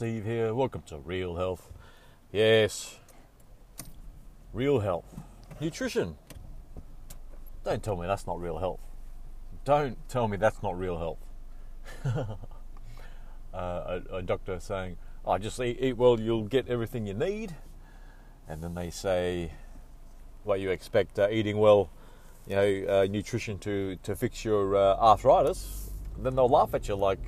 Steve 0.00 0.24
here. 0.24 0.54
Welcome 0.54 0.80
to 0.86 0.96
Real 0.96 1.36
Health. 1.36 1.68
Yes, 2.32 2.96
real 4.54 4.80
health. 4.80 5.04
Nutrition. 5.60 6.16
Don't 7.64 7.82
tell 7.82 7.96
me 7.96 8.06
that's 8.06 8.26
not 8.26 8.40
real 8.40 8.56
health. 8.56 8.80
Don't 9.66 9.98
tell 10.08 10.26
me 10.26 10.38
that's 10.38 10.62
not 10.62 10.78
real 10.78 10.96
health. 10.96 11.18
uh, 12.06 12.24
a, 13.52 14.00
a, 14.10 14.22
doctor 14.22 14.58
saying, 14.58 14.96
"I 15.26 15.34
oh, 15.34 15.36
just 15.36 15.60
eat, 15.60 15.76
eat 15.78 15.98
well, 15.98 16.18
you'll 16.18 16.44
get 16.44 16.66
everything 16.68 17.06
you 17.06 17.12
need," 17.12 17.54
and 18.48 18.62
then 18.62 18.74
they 18.74 18.88
say, 18.88 19.52
"What 20.44 20.60
you 20.60 20.70
expect 20.70 21.18
uh, 21.18 21.28
eating 21.30 21.58
well, 21.58 21.90
you 22.46 22.56
know, 22.56 22.84
uh, 22.88 23.06
nutrition 23.06 23.58
to 23.58 23.96
to 23.96 24.16
fix 24.16 24.46
your 24.46 24.76
uh, 24.76 24.96
arthritis?" 24.96 25.90
And 26.16 26.24
then 26.24 26.36
they'll 26.36 26.48
laugh 26.48 26.72
at 26.72 26.88
you 26.88 26.94
like 26.94 27.20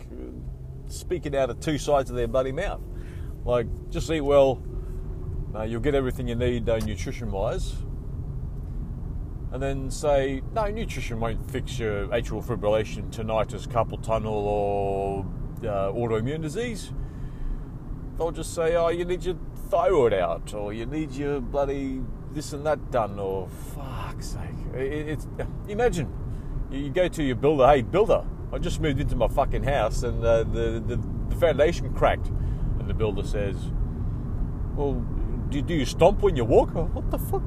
speaking 0.93 1.37
out 1.37 1.51
of 1.51 1.61
two 1.61 1.79
sides 1.79 2.11
of 2.11 2.17
their 2.17 2.29
bloody 2.29 2.53
mouth. 2.53 2.81
Like, 3.45 3.67
just 3.91 4.11
eat 4.11 4.21
well, 4.21 4.63
you'll 5.67 5.81
get 5.81 5.95
everything 5.95 6.29
you 6.29 6.35
need 6.35 6.69
uh, 6.69 6.79
nutrition 6.79 7.31
wise. 7.31 7.75
And 9.53 9.63
then 9.63 9.91
say, 9.91 10.43
no, 10.55 10.67
nutrition 10.69 11.21
won't 11.21 11.51
fix 11.51 11.79
your 11.79 12.07
atrial 12.09 12.43
fibrillation, 12.43 13.11
tinnitus, 13.15 13.67
carpal 13.69 14.03
tunnel, 14.03 14.33
or 14.33 15.27
uh, 15.69 15.93
autoimmune 15.93 16.41
disease. 16.41 16.93
They'll 18.17 18.31
just 18.31 18.55
say, 18.55 18.77
oh, 18.77 18.89
you 18.89 19.05
need 19.05 19.25
your 19.25 19.37
thyroid 19.69 20.15
out, 20.15 20.55
or 20.55 20.73
you 20.73 20.87
need 20.87 21.13
your 21.13 21.41
bloody 21.41 22.01
this 22.33 22.55
and 22.55 22.65
that 22.65 22.91
done, 22.91 23.19
or 23.19 23.49
fuck's 23.75 24.29
sake. 24.29 24.75
It, 24.75 25.09
it's 25.09 25.27
imagine 25.69 26.11
you 26.71 26.89
go 26.89 27.09
to 27.09 27.23
your 27.23 27.37
builder, 27.37 27.67
hey 27.67 27.83
builder, 27.83 28.25
I 28.53 28.59
just 28.59 28.81
moved 28.81 29.01
into 29.01 29.17
my 29.17 29.29
fucking 29.29 29.63
house 29.63 30.03
and 30.03 30.23
uh, 30.23 30.45
the, 30.45 30.83
the, 30.87 31.01
the 31.29 31.37
foundation 31.37 31.93
cracked. 31.95 32.27
And 32.27 32.89
the 32.89 32.95
builder 32.95 33.23
says, 33.23 33.57
Well, 34.75 34.95
do, 35.49 35.63
do 35.63 35.73
you 35.73 35.87
stomp 35.87 36.21
when 36.21 36.37
you 36.37 36.45
walk? 36.45 36.71
Oh, 36.75 36.85
what 36.85 37.11
the 37.11 37.19
fuck? 37.19 37.43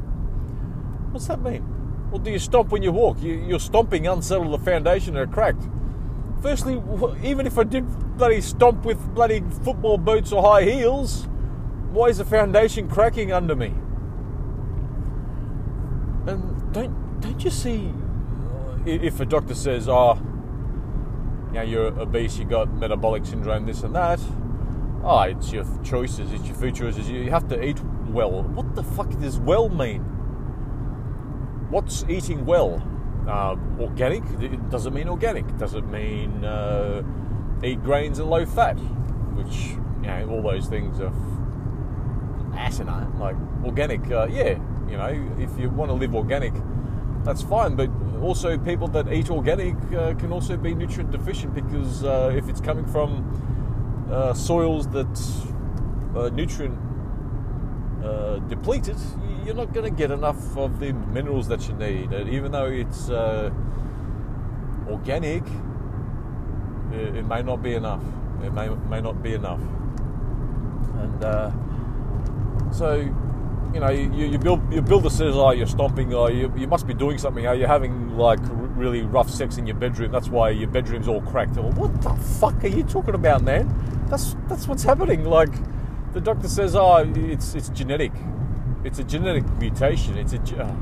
What's 1.11 1.27
that 1.27 1.41
mean? 1.41 1.63
Well, 2.09 2.19
do 2.19 2.31
you 2.31 2.39
stomp 2.39 2.71
when 2.71 2.81
you 2.81 2.91
walk? 2.91 3.21
You, 3.21 3.33
you're 3.33 3.59
stomping 3.59 4.07
unsettled 4.07 4.59
the 4.59 4.63
foundation 4.63 5.15
and 5.15 5.29
it 5.29 5.33
cracked. 5.33 5.63
Firstly, 6.41 6.81
even 7.23 7.45
if 7.45 7.57
I 7.57 7.63
did 7.63 7.85
bloody 8.17 8.41
stomp 8.41 8.83
with 8.83 8.99
bloody 9.13 9.43
football 9.63 9.97
boots 9.97 10.31
or 10.31 10.41
high 10.41 10.63
heels, 10.63 11.27
why 11.91 12.07
is 12.07 12.17
the 12.17 12.25
foundation 12.25 12.89
cracking 12.89 13.31
under 13.31 13.55
me? 13.55 13.73
And 16.27 16.73
don't 16.73 17.21
don't 17.21 17.43
you 17.43 17.49
see 17.49 17.91
if 18.85 19.19
a 19.19 19.25
doctor 19.25 19.55
says, 19.55 19.87
"Oh, 19.87 20.19
you 21.55 21.61
know, 21.61 21.67
you're 21.67 21.99
obese, 22.01 22.37
you 22.37 22.43
got 22.43 22.69
metabolic 22.73 23.25
syndrome, 23.25 23.65
this 23.65 23.83
and 23.83 23.95
that. 23.95 24.19
Oh, 25.03 25.21
it's 25.21 25.53
your 25.53 25.65
choices, 25.85 26.33
it's 26.33 26.45
your 26.45 26.55
food 26.55 26.75
choices. 26.75 27.09
You 27.09 27.31
have 27.31 27.47
to 27.47 27.63
eat 27.63 27.79
well. 28.09 28.43
What 28.43 28.75
the 28.75 28.83
fuck 28.83 29.09
does 29.21 29.39
well 29.39 29.69
mean? 29.69 30.01
What's 31.69 32.03
eating 32.09 32.45
well? 32.45 32.83
Uh, 33.25 33.55
organic? 33.79 34.23
Does 34.69 34.85
it 34.85 34.91
mean 34.91 35.07
organic? 35.07 35.57
Does 35.57 35.75
it 35.75 35.85
mean 35.85 36.43
uh, 36.43 37.03
eat 37.63 37.81
grains 37.83 38.19
and 38.19 38.29
low 38.29 38.45
fat? 38.45 38.73
Which, 38.73 39.77
you 40.01 40.07
know, 40.07 40.27
all 40.31 40.41
those 40.41 40.67
things 40.67 40.99
are 40.99 41.13
asinine. 42.57 43.17
Like 43.17 43.37
organic, 43.63 44.11
uh, 44.11 44.27
yeah, 44.29 44.59
you 44.89 44.97
know, 44.97 45.35
if 45.39 45.57
you 45.57 45.69
want 45.69 45.89
to 45.89 45.93
live 45.95 46.15
organic, 46.15 46.53
that's 47.25 47.41
fine. 47.41 47.75
But 47.75 47.89
also, 48.22 48.57
people 48.57 48.88
that 48.89 49.11
eat 49.11 49.29
organic 49.29 49.75
uh, 49.94 50.13
can 50.13 50.31
also 50.31 50.55
be 50.55 50.73
nutrient 50.73 51.11
deficient 51.11 51.53
because 51.53 52.03
uh, 52.03 52.31
if 52.33 52.47
it's 52.47 52.61
coming 52.61 52.85
from 52.85 54.07
uh, 54.11 54.33
soils 54.33 54.88
that 54.89 55.19
are 56.16 56.29
nutrient 56.29 56.77
uh, 58.03 58.38
depleted, 58.47 58.97
you're 59.44 59.55
not 59.55 59.73
going 59.73 59.83
to 59.83 59.95
get 59.95 60.11
enough 60.11 60.57
of 60.57 60.79
the 60.79 60.94
minerals 60.94 61.47
that 61.47 61.67
you 61.67 61.73
need. 61.73 62.13
And 62.13 62.29
even 62.29 62.51
though 62.51 62.67
it's 62.67 63.09
uh, 63.09 63.51
organic, 64.88 65.44
it, 66.94 67.17
it, 67.17 67.25
may 67.25 67.41
not 67.41 67.63
be 67.63 67.73
enough. 67.73 68.03
It 68.44 68.53
may, 68.53 68.69
may 68.69 69.01
not 69.01 69.21
be 69.23 69.33
enough. 69.33 69.61
And 71.00 71.23
uh, 71.23 71.51
so 72.71 73.13
you 73.75 73.81
know, 73.81 73.90
you, 73.90 74.28
you 74.28 74.40
build 74.40 74.74
you 74.74 74.81
build 74.81 75.03
the 75.03 75.09
says, 75.09 75.36
oh, 75.36 75.52
you're 75.52 75.68
stomping, 75.68 76.13
or 76.13 76.31
you, 76.31 76.52
you 76.56 76.66
must 76.66 76.88
be 76.88 76.94
doing 76.94 77.18
something. 77.18 77.46
Are 77.46 77.56
you 77.56 77.68
having 77.68 78.18
like 78.18 78.40
really 78.41 79.02
rough 79.02 79.30
sex 79.30 79.58
in 79.58 79.68
your 79.68 79.75
bedroom? 79.75 80.13
That's 80.13 80.30
why 80.30 80.52
your 80.52 80.69
bedroom's 80.69 81.09
all 81.09 81.22
cracked. 81.22 81.58
What 81.58 82.02
the 82.02 82.13
fuck 82.40 82.63
are 82.63 82.69
you 82.69 82.84
talking 82.84 83.16
about, 83.16 83.44
man? 83.44 83.68
That's 84.09 84.38
that's 84.47 84.66
what's 84.66 84.84
happening. 84.84 85.25
Like 85.25 85.50
the 86.13 86.22
doctor 86.22 86.47
says, 86.47 86.74
oh, 86.74 87.12
it's 87.18 87.53
it's 87.53 87.68
genetic. 87.68 88.13
It's 88.86 89.00
a 89.00 89.03
genetic 89.03 89.46
mutation. 89.59 90.18
It's 90.18 90.31
a 90.31 90.40
uh, 90.57 90.75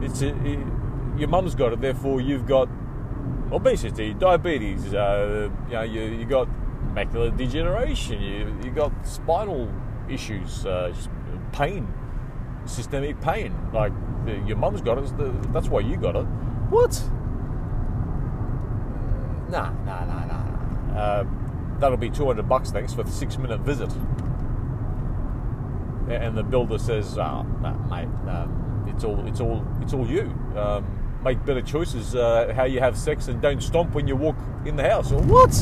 it's 0.00 0.20
a, 0.22 0.30
it, 0.44 0.58
your 1.16 1.28
mum's 1.28 1.54
got 1.54 1.74
it. 1.74 1.80
Therefore, 1.80 2.20
you've 2.20 2.46
got 2.48 2.68
obesity, 3.52 4.14
diabetes. 4.14 4.92
Uh, 4.92 5.48
you 5.68 5.74
know, 5.74 5.82
you 5.82 6.02
you 6.02 6.24
got 6.24 6.48
macular 6.92 7.36
degeneration. 7.36 8.20
You 8.20 8.52
you 8.64 8.72
got 8.72 8.90
spinal 9.06 9.72
issues, 10.08 10.66
uh, 10.66 10.92
pain 11.52 11.86
systemic 12.66 13.20
pain. 13.20 13.54
Like 13.72 13.92
your 14.46 14.56
mum's 14.56 14.80
got 14.80 14.98
it, 14.98 15.52
that's 15.52 15.68
why 15.68 15.80
you 15.80 15.96
got 15.96 16.16
it. 16.16 16.26
What? 16.70 16.92
Nah, 19.48 19.70
nah, 19.84 20.04
nah, 20.04 20.24
nah. 20.24 20.44
nah. 20.92 20.98
Uh, 20.98 21.24
that'll 21.78 21.96
be 21.96 22.10
200 22.10 22.48
bucks, 22.48 22.70
thanks, 22.70 22.92
for 22.92 23.02
the 23.02 23.10
six 23.10 23.38
minute 23.38 23.60
visit. 23.60 23.92
And 26.08 26.36
the 26.36 26.42
builder 26.42 26.78
says, 26.78 27.18
oh, 27.18 27.42
nah, 27.60 27.72
mate, 27.88 28.08
um, 28.28 28.86
it's 28.88 29.04
all, 29.04 29.26
it's 29.26 29.40
all, 29.40 29.66
it's 29.80 29.92
all 29.92 30.06
you. 30.06 30.22
Um, 30.56 30.86
make 31.22 31.44
better 31.44 31.62
choices 31.62 32.14
uh, 32.14 32.52
how 32.54 32.64
you 32.64 32.80
have 32.80 32.96
sex 32.96 33.28
and 33.28 33.40
don't 33.42 33.62
stomp 33.62 33.94
when 33.94 34.06
you 34.06 34.16
walk 34.16 34.36
in 34.64 34.76
the 34.76 34.88
house. 34.88 35.12
Or 35.12 35.20
what? 35.22 35.54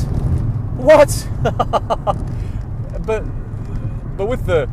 What? 0.77 1.27
but, 3.05 3.23
but 4.17 4.25
with 4.27 4.45
the 4.45 4.69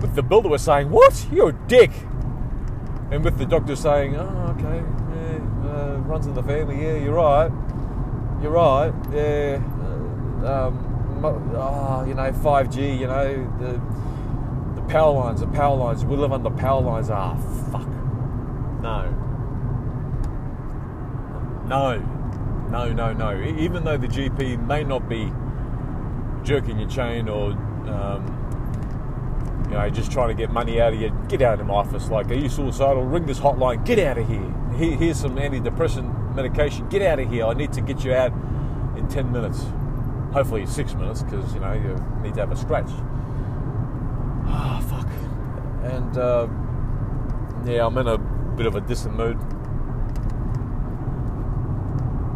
with 0.00 0.14
the 0.14 0.22
builder 0.22 0.48
was 0.48 0.62
saying, 0.62 0.90
"What? 0.90 1.26
You're 1.32 1.50
a 1.50 1.58
dick," 1.68 1.90
and 3.10 3.24
with 3.24 3.38
the 3.38 3.46
doctor 3.46 3.76
saying, 3.76 4.16
"Oh, 4.16 4.56
okay, 4.58 4.82
yeah, 5.14 5.70
uh, 5.70 5.96
runs 6.06 6.26
in 6.26 6.34
the 6.34 6.42
family. 6.42 6.82
Yeah, 6.82 6.96
you're 6.96 7.14
right. 7.14 7.50
You're 8.42 8.52
right. 8.52 8.92
Yeah, 9.12 9.60
uh, 10.42 10.68
um, 10.68 11.22
oh, 11.24 12.04
you 12.06 12.14
know, 12.14 12.32
5G. 12.32 12.98
You 12.98 13.06
know, 13.06 13.58
the 13.58 14.80
the 14.80 14.86
power 14.88 15.12
lines, 15.12 15.40
the 15.40 15.46
power 15.48 15.76
lines. 15.76 16.04
We 16.04 16.16
live 16.16 16.32
under 16.32 16.50
power 16.50 16.80
lines. 16.80 17.10
Ah, 17.10 17.36
fuck. 17.70 17.88
No. 18.80 19.10
No. 21.66 21.98
No, 22.70 22.92
no, 22.92 23.12
no. 23.12 23.42
Even 23.58 23.84
though 23.84 23.96
the 23.96 24.06
GP 24.06 24.64
may 24.66 24.84
not 24.84 25.08
be 25.08 25.32
jerking 26.44 26.78
your 26.78 26.88
chain 26.88 27.28
or 27.28 27.50
um, 27.50 28.39
you 29.70 29.76
know, 29.76 29.88
just 29.88 30.10
trying 30.10 30.28
to 30.28 30.34
get 30.34 30.50
money 30.50 30.80
out 30.80 30.92
of 30.92 31.00
you. 31.00 31.16
Get 31.28 31.42
out 31.42 31.60
of 31.60 31.66
my 31.66 31.74
office. 31.74 32.08
Like, 32.08 32.28
are 32.30 32.34
you 32.34 32.48
suicidal? 32.48 33.04
Ring 33.04 33.24
this 33.24 33.38
hotline. 33.38 33.86
Get 33.86 34.00
out 34.00 34.18
of 34.18 34.26
here. 34.26 34.52
here 34.76 34.96
here's 34.96 35.20
some 35.20 35.36
antidepressant 35.36 36.34
medication. 36.34 36.88
Get 36.88 37.02
out 37.02 37.20
of 37.20 37.30
here. 37.30 37.46
I 37.46 37.54
need 37.54 37.72
to 37.74 37.80
get 37.80 38.04
you 38.04 38.12
out 38.12 38.32
in 38.96 39.06
10 39.08 39.30
minutes. 39.30 39.64
Hopefully, 40.32 40.66
six 40.66 40.94
minutes, 40.94 41.22
because, 41.22 41.54
you 41.54 41.60
know, 41.60 41.72
you 41.72 41.94
need 42.20 42.34
to 42.34 42.40
have 42.40 42.50
a 42.50 42.56
scratch. 42.56 42.90
Ah, 44.46 44.78
oh, 44.78 44.88
fuck. 44.88 45.06
And, 45.92 46.18
uh, 46.18 46.48
yeah, 47.64 47.86
I'm 47.86 47.96
in 47.98 48.08
a 48.08 48.18
bit 48.18 48.66
of 48.66 48.74
a 48.74 48.80
distant 48.80 49.16
mood. 49.16 49.38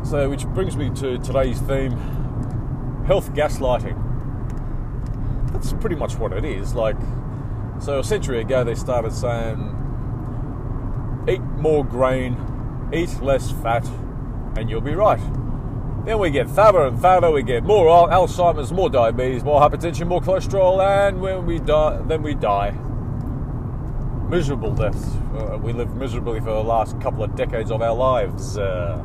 So, 0.06 0.31
which 0.31 0.46
brings 0.46 0.76
me 0.76 0.90
to 0.90 1.19
today's 1.19 1.60
theme 1.62 1.96
health 3.06 3.32
gaslighting. 3.34 4.00
That's 5.52 5.72
pretty 5.72 5.96
much 5.96 6.16
what 6.16 6.32
it 6.32 6.44
is. 6.44 6.75
Like, 6.75 6.96
so 7.84 7.98
a 7.98 8.04
century 8.04 8.40
ago, 8.40 8.64
they 8.64 8.75
started 8.75 9.12
saying, 9.12 9.58
eat 11.28 11.42
more 11.58 11.84
grain, 11.84 12.34
eat 12.94 13.20
less 13.20 13.50
fat, 13.50 13.86
and 14.56 14.70
you'll 14.70 14.81
be 14.81 14.94
right. 14.94 15.20
Then 16.06 16.19
we 16.19 16.31
get 16.31 16.48
fatter 16.48 16.86
and 16.86 16.98
fatter, 17.00 17.31
we 17.31 17.42
get 17.42 17.62
more 17.62 17.86
Alzheimer's, 18.08 18.72
more 18.72 18.88
diabetes, 18.88 19.44
more 19.44 19.60
hypertension, 19.60 20.06
more 20.06 20.22
cholesterol, 20.22 20.82
and 20.82 21.20
when 21.20 21.44
we 21.44 21.58
die, 21.58 22.00
then 22.06 22.22
we 22.22 22.34
die. 22.34 22.70
Miserable 24.31 24.75
deaths. 24.75 25.16
Uh, 25.36 25.58
we 25.58 25.75
lived 25.75 25.94
miserably 25.94 26.40
for 26.40 26.52
the 26.52 26.64
last 26.64 26.98
couple 27.02 27.22
of 27.22 27.36
decades 27.36 27.70
of 27.70 27.82
our 27.82 27.94
lives. 27.94 28.56
Uh, 28.56 28.96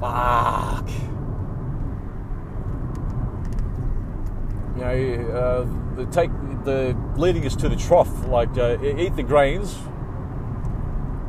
fuck. 0.00 0.88
You 4.76 4.84
know, 4.84 5.30
uh, 5.32 5.89
the 6.04 6.10
take 6.10 6.30
the 6.64 6.96
leading 7.16 7.46
us 7.46 7.56
to 7.56 7.68
the 7.68 7.76
trough. 7.76 8.26
Like 8.26 8.56
uh, 8.56 8.78
eat 8.82 9.16
the 9.16 9.22
grains, 9.22 9.76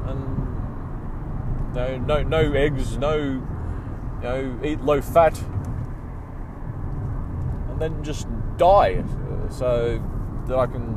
and 0.05 1.73
no, 1.73 1.97
no, 1.97 2.23
no 2.23 2.53
eggs, 2.53 2.97
no, 2.97 3.15
you 3.15 3.41
know, 4.23 4.59
eat 4.63 4.81
low 4.81 5.01
fat. 5.01 5.37
And 7.69 7.79
then 7.79 8.03
just 8.03 8.27
die, 8.57 9.03
so 9.49 10.01
that 10.47 10.57
I 10.57 10.67
can, 10.67 10.95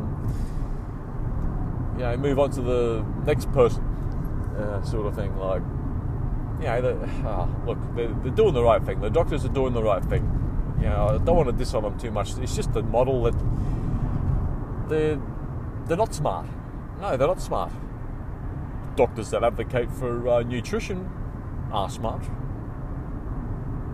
you 1.95 2.03
know, 2.03 2.17
move 2.17 2.39
on 2.39 2.51
to 2.53 2.61
the 2.61 3.05
next 3.27 3.51
person, 3.53 3.83
uh, 4.59 4.83
sort 4.83 5.07
of 5.07 5.15
thing. 5.15 5.37
Like, 5.37 5.63
you 6.61 6.67
know, 6.67 7.09
ah, 7.27 7.49
look, 7.67 7.79
they're, 7.95 8.13
they're 8.23 8.33
doing 8.33 8.55
the 8.55 8.63
right 8.63 8.83
thing. 8.83 9.01
The 9.01 9.11
doctors 9.11 9.45
are 9.45 9.49
doing 9.49 9.73
the 9.75 9.83
right 9.83 10.05
thing. 10.05 10.41
You 10.79 10.85
know, 10.85 11.09
I 11.09 11.19
don't 11.19 11.37
want 11.37 11.49
to 11.49 11.53
diss 11.53 11.75
on 11.75 11.83
them 11.83 11.99
too 11.99 12.11
much. 12.11 12.37
It's 12.39 12.57
just 12.57 12.75
a 12.77 12.83
model 12.83 13.23
that 13.25 13.35
they're 14.89 15.21
they're 15.87 15.97
not 15.97 16.15
smart. 16.15 16.47
No, 17.01 17.17
they're 17.17 17.29
not 17.29 17.41
smart. 17.41 17.73
Doctors 18.97 19.31
that 19.31 19.45
advocate 19.45 19.91
for 19.91 20.29
uh, 20.29 20.43
nutrition 20.43 21.09
are 21.73 21.91
smart. 21.91 22.23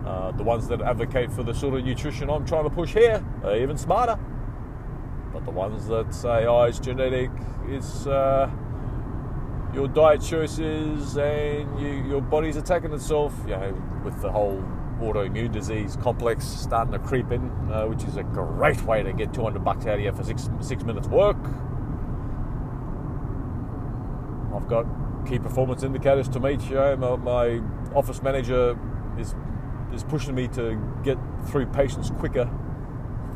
Uh, 0.05 0.31
the 0.31 0.43
ones 0.43 0.67
that 0.67 0.81
advocate 0.81 1.31
for 1.31 1.43
the 1.43 1.53
sort 1.53 1.75
of 1.75 1.85
nutrition 1.85 2.29
I'm 2.29 2.45
trying 2.45 2.63
to 2.63 2.69
push 2.69 2.93
here 2.93 3.23
are 3.43 3.55
even 3.55 3.77
smarter. 3.77 4.17
But 5.33 5.45
the 5.45 5.51
ones 5.51 5.87
that 5.87 6.13
say, 6.13 6.45
oh, 6.45 6.63
it's 6.63 6.79
genetic, 6.79 7.29
it's 7.67 8.05
uh, 8.05 8.49
your 9.73 9.87
diet 9.87 10.21
choices, 10.21 11.17
and 11.17 11.79
you, 11.79 12.03
your 12.09 12.21
body's 12.21 12.57
attacking 12.57 12.91
itself, 12.93 13.33
you 13.45 13.51
know, 13.51 14.01
with 14.03 14.21
the 14.21 14.31
whole 14.31 14.63
autoimmune 15.01 15.51
disease 15.51 15.97
complex 15.97 16.45
starting 16.45 16.93
to 16.93 16.99
creep 16.99 17.31
in, 17.31 17.49
uh, 17.71 17.85
which 17.85 18.03
is 18.03 18.17
a 18.17 18.23
great 18.23 18.81
way 18.83 19.03
to 19.03 19.13
get 19.13 19.33
200 19.33 19.63
bucks 19.63 19.85
out 19.85 19.95
of 19.95 20.01
you 20.01 20.11
for 20.11 20.23
six, 20.23 20.49
six 20.61 20.83
minutes 20.83 21.07
work. 21.07 21.37
I've 24.55 24.67
got 24.67 24.85
key 25.27 25.39
performance 25.39 25.83
indicators 25.83 26.27
to 26.29 26.39
meet. 26.39 26.61
You 26.63 26.75
know, 26.75 26.97
my, 26.97 27.15
my 27.15 27.61
office 27.95 28.21
manager 28.21 28.77
is 29.17 29.35
is 29.93 30.03
pushing 30.03 30.35
me 30.35 30.47
to 30.47 30.81
get 31.03 31.17
through 31.47 31.65
patients 31.67 32.11
quicker. 32.11 32.45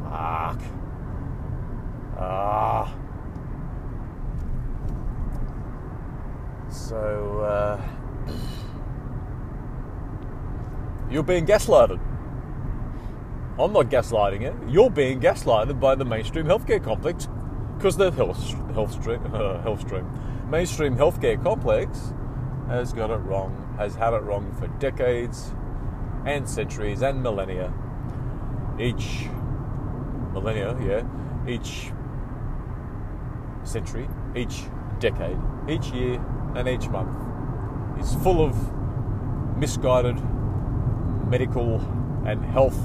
Fuck. 0.03 0.61
Ah. 2.17 2.95
So, 6.69 7.39
uh, 7.39 7.81
you're 11.15 11.23
being 11.23 11.45
gaslighted. 11.45 11.97
I'm 13.57 13.71
not 13.71 13.89
gaslighting 13.89 14.41
it. 14.41 14.53
You're 14.67 14.89
being 14.89 15.21
gaslighted 15.21 15.79
by 15.79 15.95
the 15.95 16.03
mainstream 16.03 16.45
healthcare 16.45 16.83
complex 16.83 17.29
because 17.77 17.95
the 17.95 18.11
health, 18.11 18.51
health 18.73 18.91
stream, 18.91 19.21
uh, 19.33 19.61
health 19.67 19.79
stream, 19.79 20.05
mainstream 20.49 20.97
healthcare 20.97 21.41
complex 21.41 22.11
has 22.67 22.91
got 22.91 23.11
it 23.11 23.19
wrong, 23.19 23.73
has 23.77 23.95
had 23.95 24.13
it 24.13 24.23
wrong 24.23 24.53
for 24.59 24.67
decades 24.79 25.53
and 26.25 26.49
centuries 26.49 27.01
and 27.01 27.23
millennia. 27.23 27.73
Each 28.77 29.29
millennia, 30.33 30.75
yeah, 30.81 31.49
each 31.49 31.93
century, 33.63 34.09
each 34.35 34.63
decade, 34.99 35.37
each 35.69 35.87
year, 35.91 36.21
and 36.55 36.67
each 36.67 36.89
month 36.89 37.15
is 38.01 38.15
full 38.15 38.43
of 38.43 38.53
misguided 39.57 40.21
medical 41.27 41.75
and 42.25 42.43
health 42.45 42.79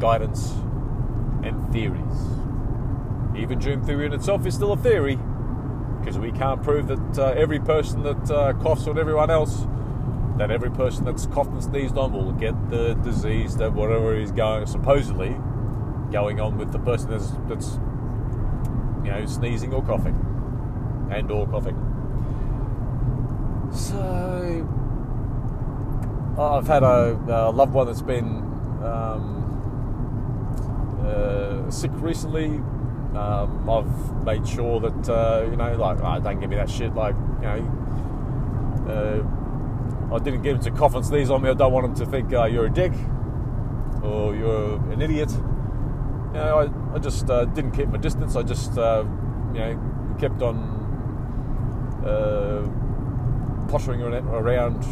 guidance 0.00 0.52
and 1.42 1.72
theories. 1.72 2.00
Even 3.36 3.60
germ 3.60 3.84
theory 3.84 4.06
in 4.06 4.12
itself 4.12 4.46
is 4.46 4.54
still 4.54 4.72
a 4.72 4.76
theory 4.76 5.18
because 5.98 6.18
we 6.18 6.32
can't 6.32 6.62
prove 6.62 6.88
that 6.88 7.18
uh, 7.18 7.30
every 7.30 7.58
person 7.58 8.02
that 8.02 8.30
uh, 8.30 8.52
coughs 8.54 8.86
on 8.86 8.98
everyone 8.98 9.30
else 9.30 9.66
that 10.36 10.50
every 10.50 10.70
person 10.70 11.04
that's 11.04 11.26
coughed 11.26 11.50
and 11.50 11.62
sneezed 11.62 11.96
on 11.96 12.12
will 12.12 12.32
get 12.32 12.54
the 12.70 12.94
disease 13.04 13.56
that 13.56 13.72
whatever 13.72 14.16
is 14.16 14.32
going 14.32 14.66
supposedly 14.66 15.36
going 16.10 16.40
on 16.40 16.58
with 16.58 16.72
the 16.72 16.78
person 16.80 17.10
that's, 17.10 17.30
that's 17.48 17.78
you 19.04 19.10
know 19.10 19.24
sneezing 19.26 19.72
or 19.72 19.82
coughing 19.82 20.14
and 21.10 21.30
or 21.30 21.46
coughing. 21.46 21.76
So 23.72 24.83
I've 26.38 26.66
had 26.66 26.82
a, 26.82 27.16
a 27.28 27.50
loved 27.50 27.72
one 27.72 27.86
that's 27.86 28.02
been 28.02 28.26
um, 28.82 29.42
uh, 31.06 31.70
sick 31.70 31.92
recently. 31.94 32.46
Um, 33.16 33.70
I've 33.70 34.24
made 34.24 34.46
sure 34.48 34.80
that 34.80 35.08
uh, 35.08 35.46
you 35.48 35.56
know, 35.56 35.76
like, 35.76 35.98
oh, 36.02 36.20
don't 36.20 36.40
give 36.40 36.50
me 36.50 36.56
that 36.56 36.68
shit. 36.68 36.94
Like, 36.94 37.14
you 37.40 37.46
know, 37.46 37.62
uh, 38.88 39.22
I 40.14 40.18
didn't 40.18 40.42
give 40.42 40.56
him 40.56 40.62
to 40.62 40.70
cough 40.72 40.96
and 40.96 41.06
sneeze 41.06 41.30
on 41.30 41.42
me. 41.42 41.50
I 41.50 41.54
don't 41.54 41.72
want 41.72 41.86
him 41.86 41.94
to 41.94 42.06
think 42.06 42.32
uh, 42.32 42.46
you're 42.46 42.66
a 42.66 42.72
dick 42.72 42.92
or 44.02 44.34
you're 44.34 44.74
an 44.92 45.00
idiot. 45.00 45.30
You 45.30 46.40
know, 46.40 46.58
I, 46.92 46.96
I 46.96 46.98
just 46.98 47.30
uh, 47.30 47.44
didn't 47.44 47.72
keep 47.72 47.88
my 47.88 47.98
distance. 47.98 48.34
I 48.34 48.42
just, 48.42 48.76
uh, 48.76 49.04
you 49.52 49.60
know, 49.60 50.16
kept 50.18 50.42
on 50.42 50.56
uh, 52.04 52.66
pottering 53.70 54.02
around, 54.02 54.84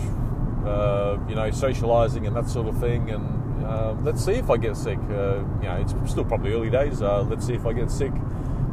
uh, 0.67 1.19
you 1.29 1.35
know, 1.35 1.49
socialising 1.50 2.26
and 2.26 2.37
that 2.37 2.49
sort 2.49 2.69
of 2.69 2.79
thing. 2.79 3.11
And 3.11 3.67
um, 3.67 4.05
let's 4.05 4.25
see 4.25 4.32
if 4.32 4.50
I 4.50 4.56
get 4.56 4.76
sick. 4.76 4.99
Uh, 5.11 5.38
you 5.61 5.69
know, 5.69 5.79
it's 5.81 6.11
still 6.11 6.25
probably 6.25 6.53
early 6.53 6.70
days. 6.70 7.00
let's 7.00 7.47
see 7.47 7.55
if 7.55 7.67
I 7.67 7.73
get 7.73 7.91
sick 7.91 8.12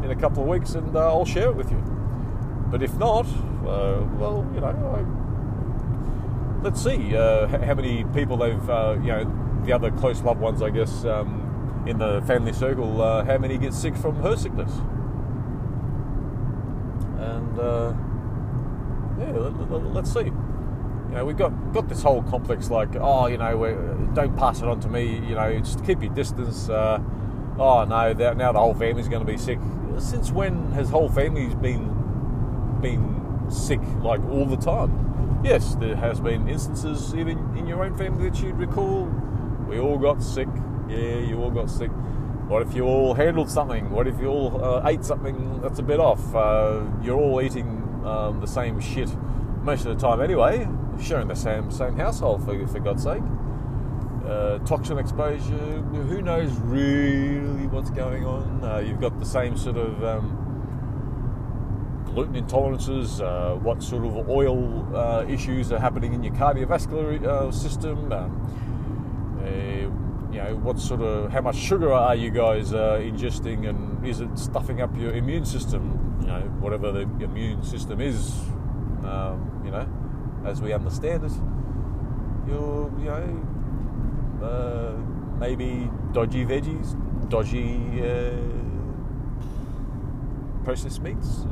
in 0.03 0.11
a 0.11 0.15
couple 0.15 0.43
of 0.43 0.49
weeks, 0.49 0.75
and 0.75 0.95
I'll 0.97 1.25
share 1.25 1.49
it 1.49 1.55
with 1.55 1.71
you. 1.71 1.77
But 2.71 2.83
if 2.83 2.93
not, 2.95 3.25
well, 3.63 4.49
you 4.53 4.61
know, 4.61 4.67
I, 4.67 5.03
let's 6.63 6.83
see 6.83 7.15
uh, 7.15 7.47
how 7.47 7.73
many 7.73 8.03
people 8.13 8.37
they've, 8.37 8.69
uh, 8.69 8.97
you 9.01 9.07
know, 9.07 9.61
the 9.65 9.73
other 9.73 9.91
close 9.91 10.21
loved 10.21 10.39
ones, 10.39 10.61
I 10.61 10.69
guess, 10.69 11.05
um, 11.05 11.83
in 11.87 11.97
the 11.97 12.21
family 12.27 12.53
circle, 12.53 13.01
uh, 13.01 13.23
how 13.23 13.37
many 13.37 13.57
get 13.57 13.73
sick 13.73 13.95
from 13.95 14.15
her 14.21 14.35
sickness. 14.35 14.71
And 17.17 17.59
uh, 17.59 17.93
yeah, 19.19 19.31
let, 19.31 20.03
us 20.03 20.13
see. 20.13 20.31
You 21.09 21.15
know, 21.15 21.25
we've 21.25 21.37
got, 21.37 21.73
got 21.73 21.89
this 21.89 22.03
whole 22.03 22.21
complex 22.23 22.69
like, 22.69 22.95
oh, 22.95 23.27
you 23.27 23.37
know, 23.37 24.11
don't 24.13 24.37
pass 24.37 24.61
it 24.61 24.67
on 24.67 24.79
to 24.81 24.87
me, 24.87 25.15
you 25.27 25.35
know, 25.35 25.59
just 25.59 25.83
keep 25.85 26.01
your 26.01 26.13
distance. 26.13 26.69
Uh, 26.69 27.01
oh, 27.57 27.83
no, 27.85 28.13
now 28.13 28.51
the 28.51 28.59
whole 28.59 28.75
family's 28.75 29.07
going 29.07 29.25
to 29.25 29.31
be 29.31 29.37
sick. 29.37 29.59
Since 29.97 30.31
when 30.31 30.71
has 30.73 30.89
whole 30.89 31.09
families 31.09 31.55
been 31.55 31.97
been 32.81 33.49
sick 33.49 33.81
like 34.01 34.21
all 34.29 34.45
the 34.45 34.55
time? 34.55 35.09
yes, 35.43 35.75
there 35.75 35.95
has 35.95 36.19
been 36.19 36.47
instances 36.47 37.13
even 37.15 37.37
in 37.57 37.65
your 37.67 37.83
own 37.83 37.97
family 37.97 38.29
that 38.29 38.41
you'd 38.41 38.55
recall. 38.55 39.05
We 39.67 39.79
all 39.79 39.97
got 39.97 40.21
sick. 40.21 40.47
Yeah, 40.87 41.19
you 41.19 41.41
all 41.41 41.51
got 41.51 41.69
sick. 41.69 41.91
What 42.47 42.63
if 42.63 42.73
you 42.73 42.85
all 42.85 43.13
handled 43.13 43.49
something? 43.49 43.91
What 43.91 44.07
if 44.07 44.19
you 44.19 44.27
all 44.27 44.63
uh, 44.63 44.87
ate 44.87 45.05
something 45.05 45.61
that's 45.61 45.79
a 45.79 45.83
bit 45.83 45.99
off? 45.99 46.35
Uh, 46.35 46.81
you're 47.01 47.17
all 47.17 47.41
eating 47.41 48.01
um, 48.05 48.41
the 48.41 48.47
same 48.47 48.79
shit 48.79 49.09
most 49.61 49.85
of 49.85 49.95
the 49.97 50.07
time 50.07 50.21
anyway, 50.21 50.67
sharing 51.01 51.27
the 51.27 51.35
same 51.35 51.71
same 51.71 51.95
household 51.95 52.43
for, 52.45 52.67
for 52.67 52.79
God's 52.79 53.03
sake. 53.03 53.23
Uh, 54.25 54.59
toxin 54.59 54.99
exposure, 54.99 55.81
who 55.91 56.21
knows 56.21 56.51
really 56.59 57.65
what's 57.67 57.89
going 57.89 58.25
on? 58.25 58.63
Uh, 58.63 58.77
you've 58.77 59.01
got 59.01 59.17
the 59.17 59.25
same 59.25 59.57
sort 59.57 59.77
of 59.77 60.03
um, 60.03 60.45
gluten 62.05 62.35
intolerances, 62.35 63.21
uh, 63.21 63.55
what 63.55 63.81
sort 63.81 64.05
of 64.05 64.29
oil 64.29 64.95
uh, 64.95 65.25
issues 65.27 65.71
are 65.71 65.79
happening 65.79 66.13
in 66.13 66.21
your 66.23 66.33
cardiovascular 66.33 67.23
uh, 67.23 67.51
system, 67.51 68.11
um, 68.11 69.41
uh, 69.41 70.31
you 70.31 70.37
know, 70.43 70.55
what 70.57 70.79
sort 70.79 71.01
of, 71.01 71.31
how 71.31 71.41
much 71.41 71.55
sugar 71.55 71.91
are 71.91 72.15
you 72.15 72.29
guys 72.29 72.71
ingesting, 72.71 73.67
and 73.67 74.05
is 74.05 74.19
it 74.19 74.37
stuffing 74.37 74.79
up 74.79 74.95
your 74.95 75.13
immune 75.13 75.45
system? 75.45 76.17
You 76.21 76.27
know, 76.27 76.41
whatever 76.59 76.91
the 76.91 77.01
immune 77.01 77.63
system 77.63 77.99
is, 77.99 78.31
um, 79.03 79.61
you 79.65 79.71
know, 79.71 79.87
as 80.45 80.61
we 80.61 80.73
understand 80.73 81.23
it, 81.23 81.31
you're, 82.47 82.91
you 82.99 83.05
know, 83.05 84.45
uh, 84.45 85.39
maybe 85.39 85.89
dodgy 86.11 86.45
veggies, 86.45 86.95
dodgy 87.29 87.79
processed 90.63 91.01
meats 91.01 91.45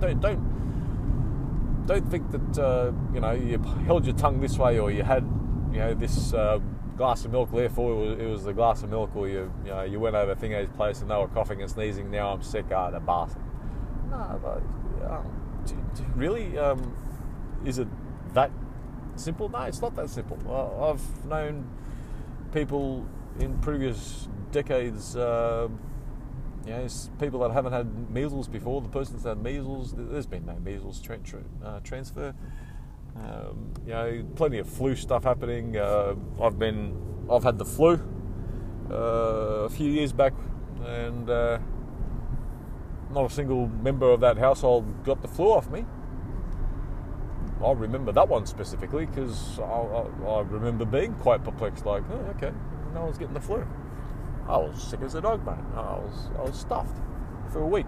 don't 0.00 0.20
don't 0.20 1.86
don't 1.86 2.10
think 2.10 2.30
that 2.30 2.58
uh, 2.58 2.92
you 3.12 3.20
know 3.20 3.32
you 3.32 3.58
held 3.86 4.06
your 4.06 4.16
tongue 4.16 4.40
this 4.40 4.58
way 4.58 4.78
or 4.78 4.90
you 4.90 5.02
had 5.02 5.24
you 5.72 5.78
know 5.78 5.94
this 5.94 6.32
uh, 6.32 6.58
glass 6.96 7.24
of 7.24 7.32
milk. 7.32 7.50
Therefore, 7.50 7.92
it 7.92 8.08
was, 8.08 8.18
it 8.18 8.26
was, 8.26 8.44
the 8.44 8.52
glass 8.52 8.82
of 8.82 8.90
milk, 8.90 9.10
or 9.14 9.28
you 9.28 9.52
you 9.64 9.70
know 9.70 9.82
you 9.82 10.00
went 10.00 10.16
over 10.16 10.34
Thingo's 10.34 10.68
place 10.76 11.00
and 11.00 11.10
they 11.10 11.16
were 11.16 11.28
coughing 11.28 11.62
and 11.62 11.70
sneezing. 11.70 12.10
Now 12.10 12.32
I'm 12.32 12.42
sick. 12.42 12.66
Ah, 12.72 12.90
the 12.90 13.00
bath. 13.00 13.36
No, 14.10 14.40
but, 14.42 15.10
um, 15.10 15.24
really, 16.16 16.58
um, 16.58 16.96
is 17.64 17.78
it 17.78 17.88
that 18.34 18.50
simple? 19.16 19.48
No, 19.48 19.62
it's 19.62 19.80
not 19.80 19.94
that 19.96 20.10
simple. 20.10 20.38
I've 20.82 21.26
known 21.26 21.68
people 22.52 23.06
in 23.38 23.58
previous 23.58 24.28
decades. 24.52 25.16
Uh, 25.16 25.68
you 26.66 26.72
know, 26.72 26.86
people 27.18 27.40
that 27.40 27.52
haven't 27.52 27.72
had 27.72 28.10
measles 28.10 28.46
before, 28.46 28.80
the 28.80 28.88
person's 28.88 29.24
had 29.24 29.42
measles, 29.42 29.94
there's 29.96 30.26
been 30.26 30.44
no 30.44 30.56
measles 30.58 31.00
tra- 31.00 31.18
tra- 31.18 31.40
uh, 31.64 31.80
transfer. 31.80 32.34
Um, 33.16 33.72
you 33.86 33.92
know, 33.92 34.24
plenty 34.36 34.58
of 34.58 34.68
flu 34.68 34.94
stuff 34.94 35.24
happening. 35.24 35.76
Uh, 35.76 36.14
I've 36.40 36.58
been, 36.58 37.26
I've 37.30 37.42
had 37.42 37.58
the 37.58 37.64
flu 37.64 38.00
uh, 38.90 38.94
a 38.94 39.68
few 39.70 39.90
years 39.90 40.12
back, 40.12 40.34
and 40.84 41.28
uh, 41.28 41.58
not 43.10 43.30
a 43.30 43.34
single 43.34 43.66
member 43.66 44.10
of 44.10 44.20
that 44.20 44.38
household 44.38 45.04
got 45.04 45.22
the 45.22 45.28
flu 45.28 45.52
off 45.52 45.68
me. 45.70 45.84
I 47.64 47.72
remember 47.72 48.10
that 48.12 48.28
one 48.28 48.46
specifically 48.46 49.06
because 49.06 49.58
I, 49.58 49.62
I, 49.62 50.06
I, 50.26 50.40
remember 50.40 50.86
being 50.86 51.14
quite 51.14 51.44
perplexed. 51.44 51.84
Like, 51.84 52.02
oh, 52.10 52.34
okay, 52.36 52.52
no 52.94 53.02
one's 53.04 53.18
getting 53.18 53.34
the 53.34 53.40
flu. 53.40 53.66
I 54.48 54.56
was 54.56 54.82
sick 54.82 55.00
as 55.02 55.14
a 55.14 55.20
dog, 55.20 55.44
man. 55.44 55.64
I 55.76 55.96
was 55.96 56.28
I 56.38 56.42
was 56.42 56.58
stuffed 56.58 56.96
for 57.52 57.60
a 57.60 57.66
week. 57.66 57.86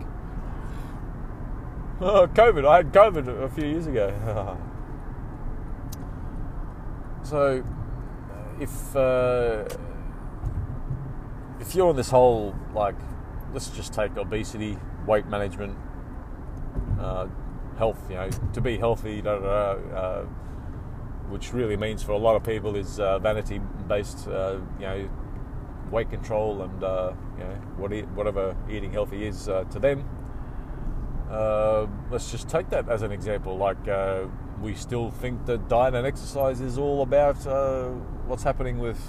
Oh, 2.00 2.26
COVID. 2.26 2.66
I 2.66 2.78
had 2.78 2.92
COVID 2.92 3.44
a 3.44 3.48
few 3.48 3.64
years 3.64 3.86
ago. 3.86 4.12
so, 7.22 7.64
if 8.60 8.94
uh, 8.94 9.64
if 11.60 11.74
you're 11.74 11.88
on 11.88 11.96
this 11.96 12.10
whole 12.10 12.54
like, 12.74 12.96
let's 13.54 13.70
just 13.70 13.94
take 13.94 14.16
obesity, 14.18 14.76
weight 15.06 15.26
management, 15.26 15.78
uh, 17.00 17.26
health, 17.82 17.98
you 18.08 18.14
know, 18.14 18.30
to 18.52 18.60
be 18.60 18.78
healthy, 18.78 19.20
da, 19.20 19.38
da, 19.38 19.74
da, 19.74 19.96
uh, 19.96 20.22
which 21.32 21.52
really 21.52 21.76
means 21.76 22.00
for 22.00 22.12
a 22.12 22.22
lot 22.26 22.36
of 22.36 22.44
people 22.44 22.76
is 22.76 23.00
uh, 23.00 23.18
vanity-based, 23.18 24.28
uh, 24.28 24.58
you 24.78 24.86
know, 24.86 25.10
weight 25.90 26.08
control 26.08 26.62
and 26.62 26.84
uh, 26.84 27.12
you 27.36 27.44
know 27.44 27.54
what 27.76 27.90
whatever 28.14 28.56
eating 28.70 28.92
healthy 28.92 29.26
is 29.26 29.48
uh, 29.48 29.64
to 29.64 29.80
them. 29.80 30.08
Uh, 31.28 31.86
let's 32.10 32.30
just 32.30 32.48
take 32.48 32.70
that 32.70 32.88
as 32.88 33.02
an 33.02 33.10
example. 33.10 33.56
Like 33.56 33.84
we 34.60 34.74
still 34.74 35.10
think 35.10 35.44
that 35.46 35.68
diet 35.68 35.94
and 35.94 36.06
exercise 36.06 36.60
is 36.60 36.78
all 36.78 37.02
about 37.02 37.38
what's 38.28 38.44
happening 38.44 38.78
with 38.78 39.00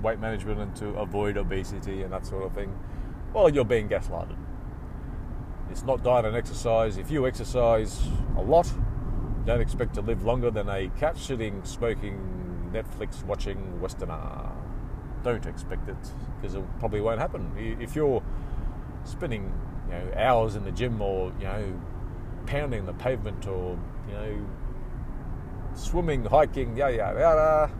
weight 0.00 0.20
management 0.20 0.60
and 0.60 0.76
to 0.76 0.86
avoid 1.06 1.36
obesity 1.36 2.02
and 2.02 2.12
that 2.12 2.24
sort 2.24 2.44
of 2.44 2.52
thing. 2.52 2.70
Well, 3.34 3.48
you're 3.48 3.64
being 3.64 3.88
gaslighted. 3.88 4.36
It's 5.72 5.84
not 5.84 6.04
diet 6.04 6.26
and 6.26 6.36
exercise. 6.36 6.98
If 6.98 7.10
you 7.10 7.26
exercise 7.26 7.98
a 8.36 8.42
lot, 8.42 8.70
don't 9.46 9.62
expect 9.62 9.94
to 9.94 10.02
live 10.02 10.22
longer 10.22 10.50
than 10.50 10.68
a 10.68 10.90
cat 11.00 11.16
sitting, 11.16 11.64
smoking, 11.64 12.70
Netflix 12.70 13.24
watching 13.24 13.80
Westerner. 13.80 14.52
Don't 15.24 15.46
expect 15.46 15.88
it 15.88 15.96
because 16.36 16.54
it 16.56 16.62
probably 16.78 17.00
won't 17.00 17.20
happen. 17.20 17.50
If 17.80 17.96
you're 17.96 18.22
spending 19.04 19.50
you 19.88 19.94
know, 19.94 20.12
hours 20.14 20.56
in 20.56 20.64
the 20.64 20.72
gym 20.72 21.00
or 21.00 21.32
you 21.38 21.44
know 21.44 21.80
pounding 22.44 22.84
the 22.84 22.92
pavement 22.92 23.46
or 23.46 23.78
you 24.08 24.14
know 24.14 24.46
swimming, 25.74 26.26
hiking, 26.26 26.76
yada 26.76 26.96
yada 26.96 27.18
yada, 27.18 27.70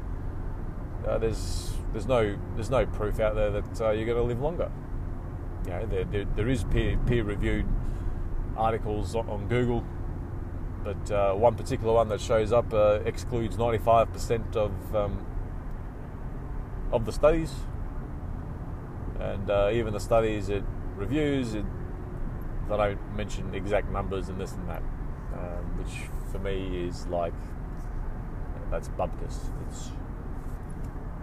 uh, 1.06 1.18
there's 1.18 1.74
there's 1.92 2.06
no 2.06 2.38
there's 2.54 2.70
no 2.70 2.86
proof 2.86 3.20
out 3.20 3.34
there 3.34 3.50
that 3.50 3.80
uh, 3.82 3.90
you're 3.90 4.06
going 4.06 4.16
to 4.16 4.22
live 4.22 4.40
longer. 4.40 4.72
You 5.66 5.70
know, 5.72 5.86
there, 5.86 6.04
there, 6.04 6.24
there 6.24 6.48
is 6.48 6.64
peer 6.64 6.98
peer 7.06 7.22
reviewed 7.22 7.66
articles 8.56 9.14
on 9.14 9.46
Google, 9.48 9.84
but 10.84 11.10
uh, 11.10 11.34
one 11.34 11.54
particular 11.54 11.92
one 11.92 12.08
that 12.08 12.20
shows 12.20 12.52
up 12.52 12.72
uh, 12.72 13.00
excludes 13.04 13.56
95% 13.56 14.56
of 14.56 14.96
um, 14.96 15.26
of 16.92 17.04
the 17.04 17.12
studies, 17.12 17.52
and 19.20 19.50
uh, 19.50 19.70
even 19.72 19.92
the 19.92 20.00
studies 20.00 20.48
it 20.48 20.64
reviews 20.96 21.54
it, 21.54 21.64
they 22.68 22.76
don't 22.76 23.16
mention 23.16 23.54
exact 23.54 23.90
numbers 23.90 24.28
and 24.28 24.40
this 24.40 24.52
and 24.52 24.68
that, 24.68 24.82
um, 25.34 25.78
which 25.78 26.08
for 26.30 26.38
me 26.38 26.86
is 26.86 27.06
like 27.06 27.34
that's 28.70 28.88
bupkis. 28.90 29.50
It's 29.68 29.90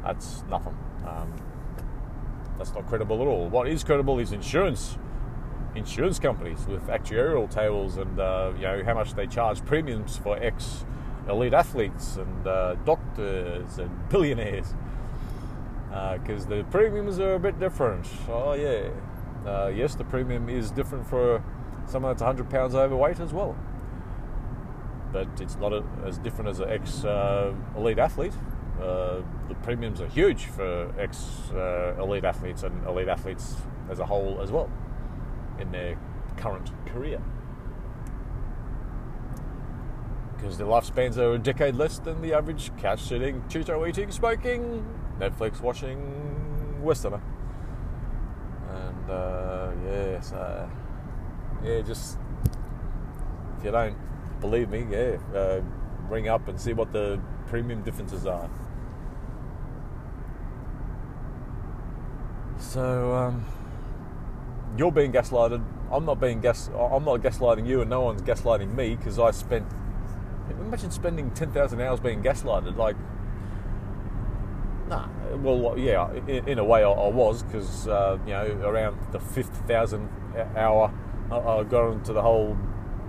that's 0.04 0.44
nothing. 0.50 0.78
Um, 1.06 1.34
that's 2.58 2.74
not 2.74 2.88
credible 2.88 3.22
at 3.22 3.28
all. 3.28 3.50
What 3.50 3.68
is 3.68 3.84
credible 3.84 4.20
is 4.20 4.32
insurance 4.32 4.98
insurance 5.80 6.20
companies 6.20 6.68
with 6.68 6.86
actuarial 6.88 7.50
tables 7.50 7.98
and 7.98 8.20
uh, 8.20 8.52
you 8.56 8.64
know 8.64 8.84
how 8.84 8.94
much 8.94 9.14
they 9.16 9.26
charge 9.26 9.66
premiums 9.66 10.18
for 10.18 10.38
ex 10.38 10.86
elite 11.30 11.54
athletes 11.54 12.18
and 12.18 12.48
uh, 12.48 12.76
doctors 12.86 13.80
and 13.80 13.90
billionaires 14.10 14.74
because 16.14 16.46
uh, 16.46 16.50
the 16.50 16.64
premiums 16.70 17.18
are 17.20 17.34
a 17.34 17.40
bit 17.40 17.60
different. 17.60 18.06
Oh 18.30 18.54
yeah, 18.54 18.90
uh, 19.50 19.72
yes, 19.74 19.96
the 19.96 20.04
premium 20.04 20.50
is 20.50 20.70
different 20.70 21.08
for 21.08 21.44
someone 21.88 22.12
that's 22.12 22.22
100 22.22 22.50
pounds 22.50 22.76
overweight 22.76 23.20
as 23.20 23.34
well, 23.34 23.56
but 25.12 25.28
it's 25.40 25.56
not 25.56 25.74
a, 25.74 25.84
as 26.06 26.20
different 26.20 26.50
as 26.50 26.60
an 26.60 26.70
ex 26.70 27.04
uh, 27.04 27.54
elite 27.76 28.00
athlete. 28.00 28.34
Uh, 28.80 29.22
the 29.48 29.56
premiums 29.64 30.00
are 30.00 30.08
huge 30.08 30.46
for 30.46 30.94
ex 31.00 31.26
elite 32.00 32.26
athletes 32.26 32.64
and 32.64 32.86
elite 32.86 33.08
athletes 33.08 33.56
as 33.90 34.00
a 34.00 34.06
whole 34.06 34.40
as 34.42 34.52
well 34.52 34.70
in 35.60 35.72
their 35.72 35.98
current 36.38 36.72
career. 36.86 37.22
Because 40.36 40.58
their 40.58 40.68
lifespans 40.68 41.18
are 41.18 41.34
a 41.34 41.38
decade 41.38 41.76
less 41.76 42.00
than 42.00 42.22
the 42.22 42.34
average 42.34 42.72
couch 42.78 43.02
sitting, 43.02 43.42
Cheeto 43.50 43.88
eating, 43.88 44.12
smoking, 44.12 44.86
Netflix 45.20 45.60
watching 45.62 46.82
Westerner. 46.82 47.22
And 48.70 49.10
uh, 49.10 49.72
yeah, 49.86 50.22
so 50.22 50.70
yeah, 51.64 51.82
just 51.82 52.18
if 53.58 53.66
you 53.66 53.72
don't 53.72 53.98
believe 54.40 54.70
me, 54.70 54.86
yeah, 54.90 55.18
uh, 55.36 55.62
ring 56.10 56.30
up 56.30 56.48
and 56.48 56.60
see 56.60 56.72
what 56.72 56.94
the 56.94 57.20
premium 57.48 57.82
differences 57.84 58.26
are. 58.26 58.50
So, 62.60 63.14
um, 63.14 63.46
you're 64.78 64.92
being 64.92 65.12
gaslighted. 65.12 65.64
I'm 65.92 66.06
not 66.06 66.20
being 66.20 66.40
gas. 66.42 66.70
I'm 66.70 67.06
not 67.06 67.22
gaslighting 67.22 67.68
you, 67.68 67.82
and 67.82 67.90
no 67.90 68.02
one's 68.02 68.22
gaslighting 68.22 68.76
me 68.76 68.96
because 68.96 69.20
I 69.20 69.32
spent. 69.32 69.66
Imagine 70.50 70.92
spending 70.92 71.32
ten 71.32 71.52
thousand 71.52 71.82
hours 71.82 72.00
being 72.00 72.22
gaslighted. 72.22 72.78
Like, 72.78 72.96
nah. 74.88 75.08
Well, 75.36 75.78
yeah. 75.78 76.12
In, 76.28 76.48
in 76.48 76.60
a 76.60 76.64
way, 76.64 76.84
I, 76.84 76.90
I 76.90 77.10
was 77.10 77.44
because 77.44 77.88
uh, 77.88 78.18
you 78.26 78.34
know 78.34 78.46
around 78.64 78.98
the 79.12 79.20
fifth 79.20 79.56
thousand 79.68 80.10
hour, 80.56 80.94
I, 81.32 81.38
I, 81.38 81.64
got 81.64 81.92
into 81.92 82.14
the 82.14 82.22
whole 82.22 82.58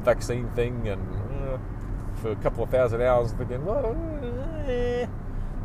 vaccine 0.03 0.49
thing, 0.51 0.89
and 0.89 1.03
uh, 1.49 1.59
for 2.21 2.33
a 2.33 2.37
couple 2.37 2.65
of 2.65 2.71
thousand 2.71 3.03
hours, 3.03 3.33
thinking, 3.33 3.65
well, 3.65 3.97
eh, 4.67 5.07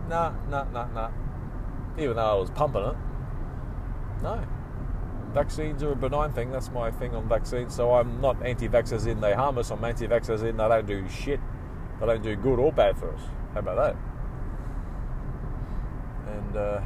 nah, 0.10 0.34
nah, 0.50 0.66
nah, 0.72 0.88
nah. 0.88 1.12
Even 1.98 2.18
though 2.18 2.26
I 2.26 2.34
was 2.34 2.50
pumping 2.50 2.84
it, 2.84 2.96
no 4.22 4.46
vaccines 5.36 5.84
are 5.84 5.92
a 5.92 5.96
benign 5.96 6.32
thing. 6.32 6.50
That's 6.50 6.72
my 6.72 6.90
thing 6.90 7.14
on 7.14 7.28
vaccines. 7.28 7.76
So 7.76 7.94
I'm 7.94 8.22
not 8.22 8.42
anti-vaxxers 8.42 9.06
in 9.06 9.20
they 9.20 9.34
harm 9.34 9.58
us. 9.58 9.70
I'm 9.70 9.84
anti-vaxxers 9.84 10.44
in 10.44 10.58
they 10.58 10.68
don't 10.68 10.88
do 10.88 11.08
shit. 11.10 11.42
They 12.00 12.06
don't 12.08 12.24
do 12.24 12.36
good 12.38 12.58
or 12.58 12.72
bad 12.72 12.98
for 12.98 13.14
us. 13.14 13.22
How 13.54 13.60
about 13.60 13.76
that? 13.76 13.96
And 16.36 16.58
uh, 16.58 16.82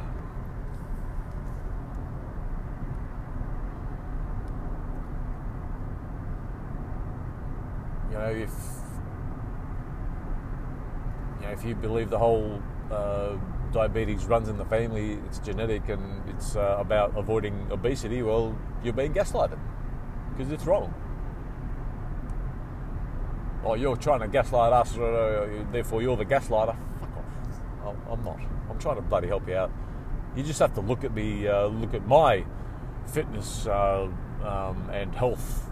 you 8.10 8.18
know 8.18 8.30
if 8.30 8.50
you 11.40 11.46
know 11.46 11.52
if 11.52 11.64
you 11.64 11.74
believe 11.76 12.10
the 12.10 12.18
whole 12.18 12.60
uh, 12.90 13.36
diabetes 13.72 14.24
runs 14.26 14.48
in 14.48 14.56
the 14.58 14.64
family, 14.64 15.18
it's 15.26 15.38
genetic, 15.38 15.88
and 15.88 16.22
it's 16.28 16.56
uh, 16.56 16.76
about 16.78 17.16
avoiding 17.16 17.66
obesity, 17.70 18.22
well, 18.22 18.56
you're 18.82 18.92
being 18.92 19.14
gaslighted 19.14 19.58
because 20.30 20.52
it's 20.52 20.64
wrong. 20.64 20.94
Oh, 23.64 23.74
you're 23.74 23.96
trying 23.96 24.20
to 24.20 24.28
gaslight 24.28 24.72
us, 24.72 24.96
uh, 24.96 25.64
therefore 25.70 26.02
you're 26.02 26.16
the 26.16 26.24
gaslighter. 26.24 26.76
Fuck 27.00 27.16
off. 27.84 27.96
I'm 28.10 28.24
not. 28.24 28.38
I'm 28.70 28.78
trying 28.78 28.96
to 28.96 29.02
bloody 29.02 29.28
help 29.28 29.46
you 29.48 29.54
out. 29.54 29.70
You 30.34 30.42
just 30.42 30.60
have 30.60 30.74
to 30.74 30.80
look 30.80 31.04
at 31.04 31.12
me, 31.12 31.46
uh, 31.46 31.66
look 31.66 31.92
at 31.92 32.06
my 32.06 32.44
fitness 33.06 33.66
uh, 33.66 34.08
um, 34.44 34.90
and 34.92 35.14
health 35.14 35.68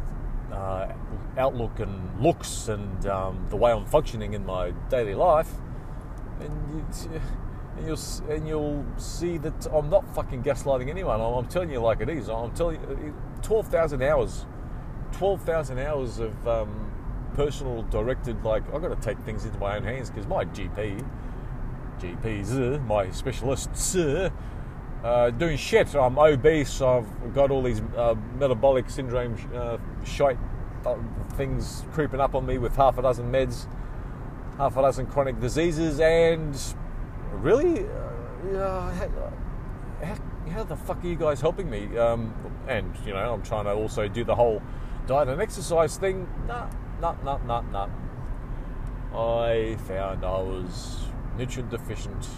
uh, 0.52 0.93
outlook 1.37 1.78
and 1.81 2.21
looks 2.21 2.69
and 2.69 3.07
um, 3.07 3.47
the 3.50 3.57
way 3.57 3.73
I'm 3.73 3.87
functioning 3.87 4.35
in 4.35 4.45
my 4.45 4.73
daily 4.90 5.14
life, 5.14 5.50
and 6.40 6.85
and 7.78 7.87
you'll 7.87 8.30
and 8.30 8.49
you'll 8.49 8.85
see 8.97 9.38
that 9.38 9.66
I'm 9.73 9.88
not 9.88 10.14
fucking 10.14 10.42
gaslighting 10.42 10.88
anyone. 10.88 11.20
I'm, 11.20 11.47
telling 11.47 11.70
you 11.70 11.80
like 11.80 12.00
it 12.00 12.08
is. 12.08 12.28
I'm 12.28 12.52
telling 12.54 12.80
you, 12.80 13.14
twelve 13.42 13.68
thousand 13.68 14.02
hours, 14.02 14.47
twelve 15.12 15.42
thousand 15.42 15.78
hours 15.78 16.18
of 16.18 16.49
um, 16.49 16.90
personal 17.35 17.82
directed. 17.85 18.44
Like 18.44 18.62
I've 18.75 18.82
got 18.82 18.88
to 18.88 19.00
take 19.00 19.18
things 19.25 19.44
into 19.44 19.58
my 19.58 19.76
own 19.76 19.85
hands 19.85 20.11
because 20.11 20.26
my 20.26 20.44
GP, 20.44 21.04
GPs, 22.00 22.85
my 22.87 23.11
specialists, 23.11 23.94
uh, 23.97 25.30
doing 25.30 25.56
shit. 25.56 25.94
I'm 25.94 26.18
obese. 26.18 26.82
I've 26.82 27.35
got 27.35 27.50
all 27.50 27.62
these 27.62 27.80
uh, 27.97 28.14
metabolic 28.38 28.90
syndrome 28.90 29.37
uh, 29.54 29.78
shite 30.04 30.38
uh, 30.85 30.97
things 31.37 31.85
creeping 31.92 32.20
up 32.20 32.35
on 32.35 32.44
me 32.44 32.58
with 32.58 32.75
half 32.75 32.99
a 32.99 33.02
dozen 33.02 33.30
meds, 33.30 33.68
half 34.56 34.76
a 34.76 34.82
dozen 34.82 35.06
chronic 35.06 35.40
diseases, 35.40 36.00
and 36.00 36.56
really, 37.32 37.87
uh, 38.52 39.06
you 40.02 40.52
how 40.52 40.64
the 40.64 40.76
fuck 40.76 41.04
are 41.04 41.06
you 41.06 41.16
guys 41.16 41.40
helping 41.40 41.68
me? 41.68 41.97
Um, 41.99 42.35
and 42.66 42.94
you 43.04 43.12
know, 43.12 43.35
I'm 43.35 43.42
trying 43.42 43.64
to 43.64 43.73
also 43.73 44.08
do 44.08 44.25
the 44.25 44.35
whole 44.35 44.62
diet 45.06 45.28
and 45.28 45.40
exercise 45.40 45.97
thing. 45.97 46.28
Nah, 46.47 46.68
nah, 47.00 47.14
nah, 47.25 47.38
nah, 47.38 47.61
nah. 47.61 47.88
I 49.14 49.76
found 49.87 50.25
I 50.25 50.40
was 50.40 51.06
nutrient 51.37 51.70
deficient. 51.70 52.28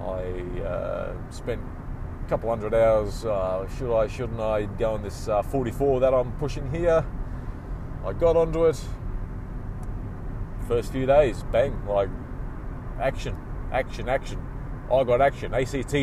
I 0.00 0.60
uh, 0.62 1.30
spent 1.30 1.62
a 2.24 2.28
couple 2.28 2.50
hundred 2.50 2.74
hours. 2.74 3.24
Uh, 3.24 3.66
should 3.76 3.96
I, 3.96 4.06
shouldn't 4.06 4.40
I 4.40 4.66
go 4.66 4.94
on 4.94 5.02
this 5.02 5.28
uh, 5.28 5.42
44 5.42 6.00
that 6.00 6.12
I'm 6.12 6.32
pushing 6.32 6.70
here? 6.70 7.04
I 8.04 8.12
got 8.12 8.36
onto 8.36 8.66
it. 8.66 8.80
First 10.68 10.92
few 10.92 11.06
days, 11.06 11.42
bang, 11.52 11.86
like 11.86 12.10
action, 13.00 13.36
action, 13.72 14.08
action. 14.08 14.40
I 14.92 15.04
got 15.04 15.20
action. 15.20 15.52
ACT, 15.54 15.94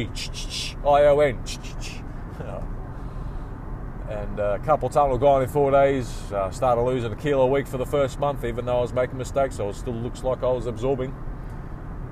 ION. 0.86 1.40
and 4.10 4.40
uh, 4.40 4.58
a 4.62 4.66
carpal 4.66 4.92
tunnel 4.92 5.18
gone 5.18 5.42
in 5.42 5.50
four 5.50 5.72
days. 5.72 6.32
Uh, 6.32 6.52
started 6.52 6.82
losing 6.82 7.12
a 7.12 7.16
kilo 7.16 7.44
a 7.44 7.48
week 7.48 7.68
for 7.68 7.78
the 7.78 7.86
first 7.86 8.20
month, 8.20 8.44
even 8.44 8.66
though 8.66 8.78
I 8.78 8.82
was 8.82 8.94
making 8.94 9.18
mistakes. 9.18 9.56
So 9.58 9.70
it 9.70 9.76
still 9.76 9.94
looks 9.94 10.24
like 10.24 10.44
I 10.44 10.52
was 10.52 10.66
absorbing 10.66 11.16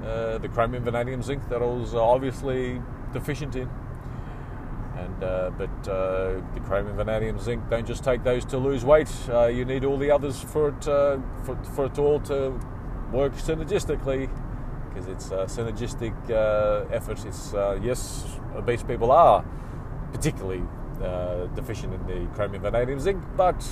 uh, 0.06 0.38
the 0.38 0.50
chromium, 0.50 0.84
vanadium, 0.84 1.22
zinc 1.22 1.48
that 1.50 1.62
I 1.62 1.66
was 1.66 1.94
obviously 1.94 2.82
deficient 3.14 3.56
in. 3.56 3.70
And 4.98 5.24
uh, 5.24 5.52
but 5.58 5.90
uh, 5.90 6.42
the 6.54 6.62
chromium, 6.64 6.96
vanadium, 6.96 7.40
zinc 7.40 7.70
don't 7.70 7.88
just 7.88 8.04
take 8.04 8.24
those 8.24 8.46
to 8.46 8.58
lose 8.58 8.86
weight. 8.86 9.12
Uh, 9.30 9.48
you 9.48 9.66
need 9.66 9.84
all 9.84 9.98
the 9.98 10.12
others 10.12 10.42
for 10.42 10.70
it 10.70 10.84
for, 10.84 11.58
for 11.76 11.86
it 11.86 11.98
all 11.98 12.20
to 12.22 12.60
work 13.12 13.34
synergistically 13.34 14.30
because 14.94 15.08
it's 15.08 15.32
a 15.32 15.46
synergistic 15.46 16.14
uh, 16.30 16.86
effort. 16.94 17.24
It's 17.26 17.54
uh, 17.54 17.80
yes, 17.82 18.26
obese 18.56 18.84
people 18.84 19.12
are 19.12 19.44
particularly 20.12 20.64
uh, 21.02 21.46
deficient 21.56 21.94
in 21.94 22.06
the 22.08 22.28
chromium, 22.36 22.62
vanadium, 22.62 23.00
zinc, 23.00 23.24
but 23.38 23.66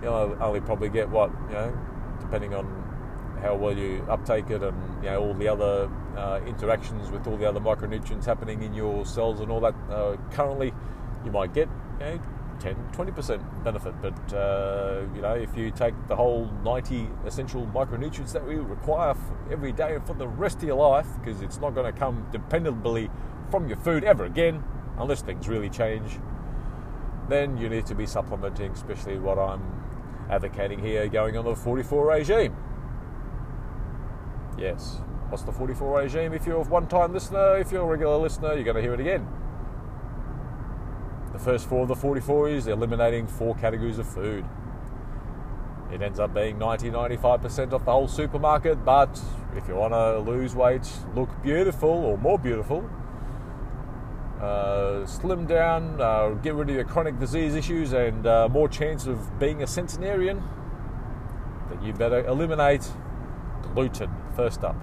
you 0.00 0.06
know, 0.06 0.36
only 0.40 0.60
probably 0.60 0.88
get 0.88 1.08
what 1.08 1.30
you 1.48 1.54
know, 1.54 1.78
depending 2.20 2.54
on 2.54 2.66
how 3.42 3.54
well 3.54 3.76
you 3.76 4.04
uptake 4.08 4.50
it 4.50 4.62
and 4.62 4.76
you 5.02 5.10
know 5.10 5.20
all 5.20 5.34
the 5.34 5.48
other 5.48 5.90
uh, 6.16 6.40
interactions 6.46 7.10
with 7.10 7.26
all 7.26 7.36
the 7.36 7.48
other 7.48 7.60
micronutrients 7.60 8.26
happening 8.26 8.62
in 8.62 8.74
your 8.74 9.06
cells 9.06 9.40
and 9.40 9.50
all 9.50 9.60
that. 9.60 9.74
Uh, 9.90 10.16
currently, 10.32 10.72
you 11.24 11.30
might 11.30 11.54
get 11.54 11.68
you 11.98 12.06
know, 12.06 12.20
10, 12.60 12.76
20% 12.92 13.64
benefit. 13.64 13.94
But, 14.00 14.34
uh, 14.34 15.02
you 15.14 15.22
know, 15.22 15.34
if 15.34 15.56
you 15.56 15.70
take 15.70 15.94
the 16.08 16.16
whole 16.16 16.48
90 16.62 17.08
essential 17.26 17.66
micronutrients 17.66 18.32
that 18.32 18.46
we 18.46 18.56
require 18.56 19.14
every 19.50 19.72
day 19.72 19.98
for 20.06 20.14
the 20.14 20.28
rest 20.28 20.58
of 20.58 20.64
your 20.64 20.76
life, 20.76 21.06
because 21.18 21.42
it's 21.42 21.58
not 21.58 21.74
going 21.74 21.92
to 21.92 21.98
come 21.98 22.26
dependably 22.32 23.10
from 23.50 23.66
your 23.66 23.78
food 23.78 24.04
ever 24.04 24.24
again, 24.24 24.62
unless 24.98 25.22
things 25.22 25.48
really 25.48 25.70
change, 25.70 26.18
then 27.28 27.56
you 27.56 27.68
need 27.68 27.86
to 27.86 27.94
be 27.94 28.06
supplementing, 28.06 28.72
especially 28.72 29.18
what 29.18 29.38
I'm 29.38 29.62
advocating 30.30 30.78
here, 30.78 31.08
going 31.08 31.36
on 31.36 31.44
the 31.44 31.56
44 31.56 32.06
regime. 32.06 32.56
Yes. 34.58 35.00
What's 35.30 35.44
the 35.44 35.52
44 35.52 36.00
regime? 36.02 36.32
If 36.32 36.46
you're 36.46 36.60
a 36.60 36.64
one 36.64 36.88
time 36.88 37.12
listener, 37.12 37.56
if 37.56 37.72
you're 37.72 37.82
a 37.82 37.86
regular 37.86 38.16
listener, 38.16 38.54
you're 38.54 38.64
going 38.64 38.76
to 38.76 38.82
hear 38.82 38.94
it 38.94 39.00
again. 39.00 39.26
First 41.44 41.70
four 41.70 41.82
of 41.82 41.88
the 41.88 41.96
44 41.96 42.50
is 42.50 42.66
eliminating 42.66 43.26
four 43.26 43.54
categories 43.54 43.98
of 43.98 44.06
food. 44.06 44.44
It 45.90 46.02
ends 46.02 46.20
up 46.20 46.34
being 46.34 46.58
90 46.58 46.90
95% 46.90 47.72
off 47.72 47.84
the 47.86 47.90
whole 47.90 48.08
supermarket, 48.08 48.84
but 48.84 49.18
if 49.56 49.66
you 49.66 49.74
want 49.74 49.94
to 49.94 50.18
lose 50.18 50.54
weight, 50.54 50.86
look 51.14 51.30
beautiful 51.42 51.88
or 51.88 52.18
more 52.18 52.38
beautiful, 52.38 52.88
uh, 54.38 55.06
slim 55.06 55.46
down, 55.46 55.98
uh, 55.98 56.28
get 56.42 56.54
rid 56.54 56.68
of 56.68 56.74
your 56.74 56.84
chronic 56.84 57.18
disease 57.18 57.54
issues, 57.54 57.94
and 57.94 58.26
uh, 58.26 58.46
more 58.50 58.68
chance 58.68 59.06
of 59.06 59.38
being 59.38 59.62
a 59.62 59.66
centenarian, 59.66 60.42
then 61.70 61.82
you 61.82 61.94
better 61.94 62.22
eliminate 62.26 62.86
gluten 63.74 64.10
first 64.36 64.62
up. 64.62 64.76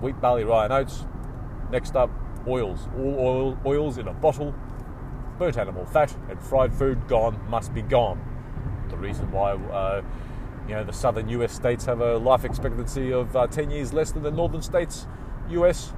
Wheat, 0.00 0.20
barley, 0.20 0.44
rye, 0.44 0.64
and 0.64 0.72
oats. 0.72 1.04
Next 1.72 1.96
up, 1.96 2.10
oils. 2.46 2.88
All 2.96 3.16
oil, 3.18 3.58
oils 3.66 3.98
in 3.98 4.06
a 4.06 4.12
bottle 4.12 4.54
burnt 5.38 5.56
animal 5.56 5.84
fat 5.86 6.14
and 6.28 6.40
fried 6.40 6.74
food 6.74 7.08
gone 7.08 7.38
must 7.48 7.74
be 7.74 7.82
gone. 7.82 8.20
The 8.88 8.96
reason 8.96 9.30
why 9.30 9.52
uh, 9.52 10.02
you 10.68 10.74
know 10.74 10.84
the 10.84 10.92
southern 10.92 11.28
U.S. 11.30 11.52
states 11.52 11.84
have 11.84 12.00
a 12.00 12.16
life 12.16 12.44
expectancy 12.44 13.12
of 13.12 13.34
uh, 13.36 13.46
10 13.46 13.70
years 13.70 13.92
less 13.92 14.12
than 14.12 14.22
the 14.22 14.30
northern 14.30 14.62
states 14.62 15.06
U.S. 15.50 15.92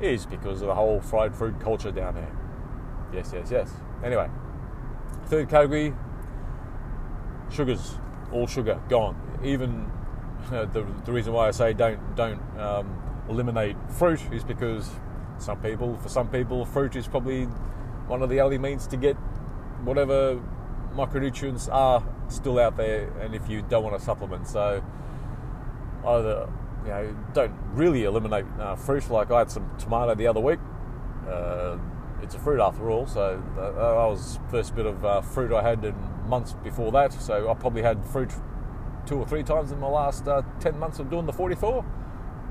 is 0.00 0.26
because 0.26 0.62
of 0.62 0.68
the 0.68 0.74
whole 0.74 1.00
fried 1.00 1.34
food 1.34 1.60
culture 1.60 1.90
down 1.90 2.14
there. 2.14 2.32
Yes, 3.12 3.32
yes, 3.34 3.50
yes. 3.50 3.72
Anyway, 4.04 4.28
third 5.26 5.48
category: 5.48 5.94
sugars. 7.50 7.96
All 8.30 8.46
sugar 8.46 8.78
gone. 8.90 9.16
Even 9.42 9.90
uh, 10.52 10.64
the, 10.72 10.86
the 11.06 11.12
reason 11.12 11.32
why 11.32 11.48
I 11.48 11.50
say 11.50 11.72
don't 11.72 12.14
don't 12.14 12.40
um, 12.58 12.94
eliminate 13.28 13.76
fruit 13.90 14.20
is 14.32 14.44
because 14.44 14.90
some 15.38 15.60
people, 15.62 15.96
for 15.96 16.08
some 16.08 16.28
people, 16.28 16.64
fruit 16.64 16.96
is 16.96 17.06
probably 17.06 17.48
one 18.08 18.22
of 18.22 18.30
the 18.30 18.40
only 18.40 18.58
means 18.58 18.86
to 18.88 18.96
get 18.96 19.14
whatever 19.84 20.40
micronutrients 20.94 21.72
are 21.72 22.02
still 22.28 22.58
out 22.58 22.76
there, 22.76 23.08
and 23.20 23.34
if 23.34 23.48
you 23.48 23.62
don't 23.62 23.84
want 23.84 23.98
to 23.98 24.04
supplement, 24.04 24.48
so 24.48 24.82
either 26.06 26.48
you 26.84 26.88
know 26.88 27.16
don't 27.34 27.54
really 27.72 28.04
eliminate 28.04 28.44
uh, 28.58 28.74
fruit. 28.74 29.08
Like 29.10 29.30
I 29.30 29.40
had 29.40 29.50
some 29.50 29.70
tomato 29.78 30.14
the 30.14 30.26
other 30.26 30.40
week. 30.40 30.58
Uh, 31.28 31.78
it's 32.22 32.34
a 32.34 32.38
fruit 32.38 32.60
after 32.60 32.90
all, 32.90 33.06
so 33.06 33.42
that, 33.56 33.74
was 33.74 34.40
first 34.50 34.74
bit 34.74 34.86
of 34.86 35.04
uh, 35.04 35.20
fruit 35.20 35.52
I 35.52 35.62
had 35.62 35.84
in 35.84 35.94
months 36.26 36.54
before 36.64 36.90
that. 36.92 37.12
So 37.12 37.48
I 37.50 37.54
probably 37.54 37.82
had 37.82 38.04
fruit 38.04 38.32
two 39.06 39.18
or 39.18 39.26
three 39.26 39.42
times 39.42 39.70
in 39.70 39.80
the 39.80 39.88
last 39.88 40.26
uh, 40.26 40.42
ten 40.60 40.78
months 40.78 40.98
of 40.98 41.10
doing 41.10 41.26
the 41.26 41.32
44. 41.32 41.84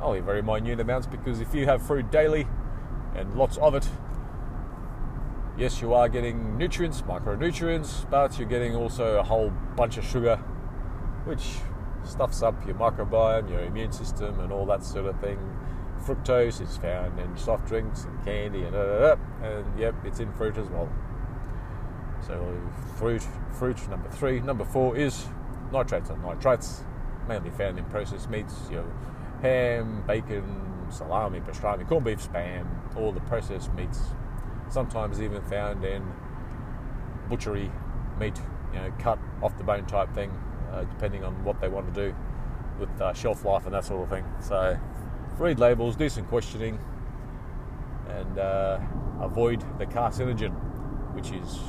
Only 0.01 0.19
very 0.19 0.41
minute 0.41 0.79
amounts 0.79 1.07
because 1.07 1.41
if 1.41 1.53
you 1.53 1.65
have 1.65 1.85
fruit 1.85 2.11
daily 2.11 2.47
and 3.15 3.35
lots 3.35 3.57
of 3.57 3.75
it, 3.75 3.89
yes, 5.57 5.81
you 5.81 5.93
are 5.93 6.07
getting 6.07 6.57
nutrients, 6.57 7.01
micronutrients, 7.01 8.09
but 8.09 8.37
you're 8.37 8.47
getting 8.47 8.75
also 8.75 9.17
a 9.17 9.23
whole 9.23 9.51
bunch 9.75 9.97
of 9.97 10.05
sugar, 10.05 10.37
which 11.25 11.57
stuffs 12.03 12.41
up 12.41 12.65
your 12.65 12.75
microbiome, 12.75 13.49
your 13.49 13.61
immune 13.61 13.91
system, 13.91 14.39
and 14.39 14.51
all 14.51 14.65
that 14.65 14.83
sort 14.83 15.07
of 15.07 15.19
thing. 15.19 15.39
Fructose 16.05 16.61
is 16.61 16.77
found 16.77 17.19
in 17.19 17.35
soft 17.35 17.67
drinks 17.67 18.03
and 18.03 18.23
candy, 18.23 18.63
and, 18.63 18.75
and 18.75 19.79
yep, 19.79 19.95
it's 20.05 20.19
in 20.19 20.31
fruit 20.33 20.57
as 20.57 20.67
well. 20.69 20.89
So, 22.25 22.61
fruit, 22.97 23.25
fruit 23.57 23.89
number 23.89 24.09
three. 24.09 24.39
Number 24.39 24.65
four 24.65 24.95
is 24.95 25.27
nitrates 25.71 26.09
and 26.09 26.23
nitrites, 26.23 26.83
mainly 27.27 27.49
found 27.49 27.77
in 27.79 27.85
processed 27.85 28.29
meats, 28.29 28.53
your 28.71 28.85
ham, 29.41 30.03
bacon, 30.07 30.87
salami, 30.89 31.39
pastrami, 31.41 31.87
corned 31.87 32.05
beef, 32.05 32.27
spam, 32.31 32.67
all 32.95 33.11
the 33.11 33.19
processed 33.21 33.73
meats 33.73 33.99
sometimes 34.69 35.21
even 35.21 35.41
found 35.43 35.83
in 35.83 36.03
butchery 37.29 37.71
meat, 38.19 38.39
you 38.73 38.79
know, 38.79 38.91
cut 38.99 39.19
off 39.41 39.57
the 39.57 39.63
bone 39.63 39.85
type 39.85 40.13
thing, 40.13 40.31
uh, 40.71 40.83
depending 40.83 41.23
on 41.23 41.43
what 41.43 41.59
they 41.61 41.67
want 41.67 41.93
to 41.93 42.09
do 42.09 42.15
with 42.79 42.89
uh, 43.01 43.13
shelf 43.13 43.43
life 43.43 43.65
and 43.65 43.73
that 43.73 43.85
sort 43.85 44.03
of 44.03 44.09
thing. 44.09 44.25
So, 44.39 44.77
read 45.37 45.59
labels, 45.59 45.95
do 45.95 46.09
some 46.09 46.25
questioning, 46.25 46.79
and 48.09 48.39
uh, 48.39 48.79
avoid 49.21 49.63
the 49.79 49.85
carcinogen, 49.85 50.53
which 51.13 51.31
is 51.31 51.59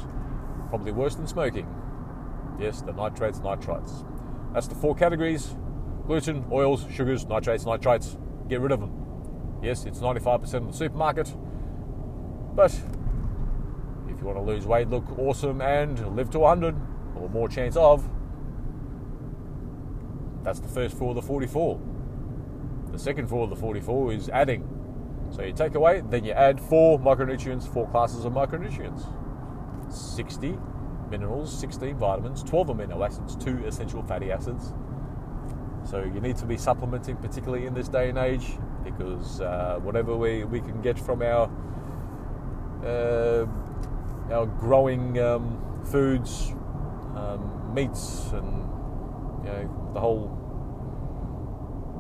probably 0.68 0.92
worse 0.92 1.14
than 1.14 1.26
smoking. 1.26 1.66
Yes, 2.58 2.82
the 2.82 2.92
nitrates, 2.92 3.40
nitrites. 3.40 4.04
That's 4.52 4.66
the 4.66 4.74
four 4.74 4.94
categories 4.94 5.54
gluten, 6.08 6.42
oils, 6.50 6.86
sugars, 6.90 7.26
nitrates, 7.26 7.64
nitrites. 7.64 8.16
Get 8.48 8.60
rid 8.60 8.72
of 8.72 8.80
them. 8.80 9.60
Yes, 9.62 9.84
it's 9.84 9.98
95% 9.98 10.54
of 10.54 10.66
the 10.68 10.72
supermarket 10.72 11.36
but 12.58 12.74
if 14.08 14.18
you 14.18 14.26
want 14.26 14.36
to 14.36 14.42
lose 14.42 14.66
weight, 14.66 14.88
look 14.90 15.16
awesome, 15.16 15.62
and 15.62 16.16
live 16.16 16.28
to 16.28 16.40
100 16.40 16.74
or 17.14 17.28
more 17.28 17.48
chance 17.48 17.76
of, 17.76 18.10
that's 20.42 20.58
the 20.58 20.66
first 20.66 20.96
four 20.96 21.10
of 21.10 21.14
the 21.14 21.22
44. 21.22 21.80
The 22.90 22.98
second 22.98 23.28
four 23.28 23.44
of 23.44 23.50
the 23.50 23.54
44 23.54 24.12
is 24.12 24.28
adding. 24.30 24.68
So 25.30 25.42
you 25.42 25.52
take 25.52 25.76
away, 25.76 26.02
then 26.10 26.24
you 26.24 26.32
add 26.32 26.60
four 26.60 26.98
micronutrients, 26.98 27.72
four 27.72 27.88
classes 27.90 28.24
of 28.24 28.32
micronutrients 28.32 29.06
60 29.94 30.58
minerals, 31.12 31.56
16 31.60 31.96
vitamins, 31.96 32.42
12 32.42 32.66
amino 32.66 33.06
acids, 33.06 33.36
two 33.36 33.64
essential 33.66 34.02
fatty 34.02 34.32
acids. 34.32 34.72
So 35.88 36.02
you 36.02 36.20
need 36.20 36.36
to 36.38 36.44
be 36.44 36.56
supplementing, 36.56 37.18
particularly 37.18 37.66
in 37.66 37.74
this 37.74 37.86
day 37.86 38.08
and 38.08 38.18
age, 38.18 38.58
because 38.82 39.40
uh, 39.40 39.78
whatever 39.80 40.16
we, 40.16 40.42
we 40.42 40.58
can 40.58 40.82
get 40.82 40.98
from 40.98 41.22
our 41.22 41.48
uh, 42.84 43.46
our 44.30 44.46
growing 44.46 45.18
um, 45.18 45.58
foods, 45.90 46.52
um, 47.16 47.70
meats, 47.74 48.30
and 48.32 48.46
you 49.44 49.50
know 49.50 49.90
the 49.94 50.00
whole 50.00 50.34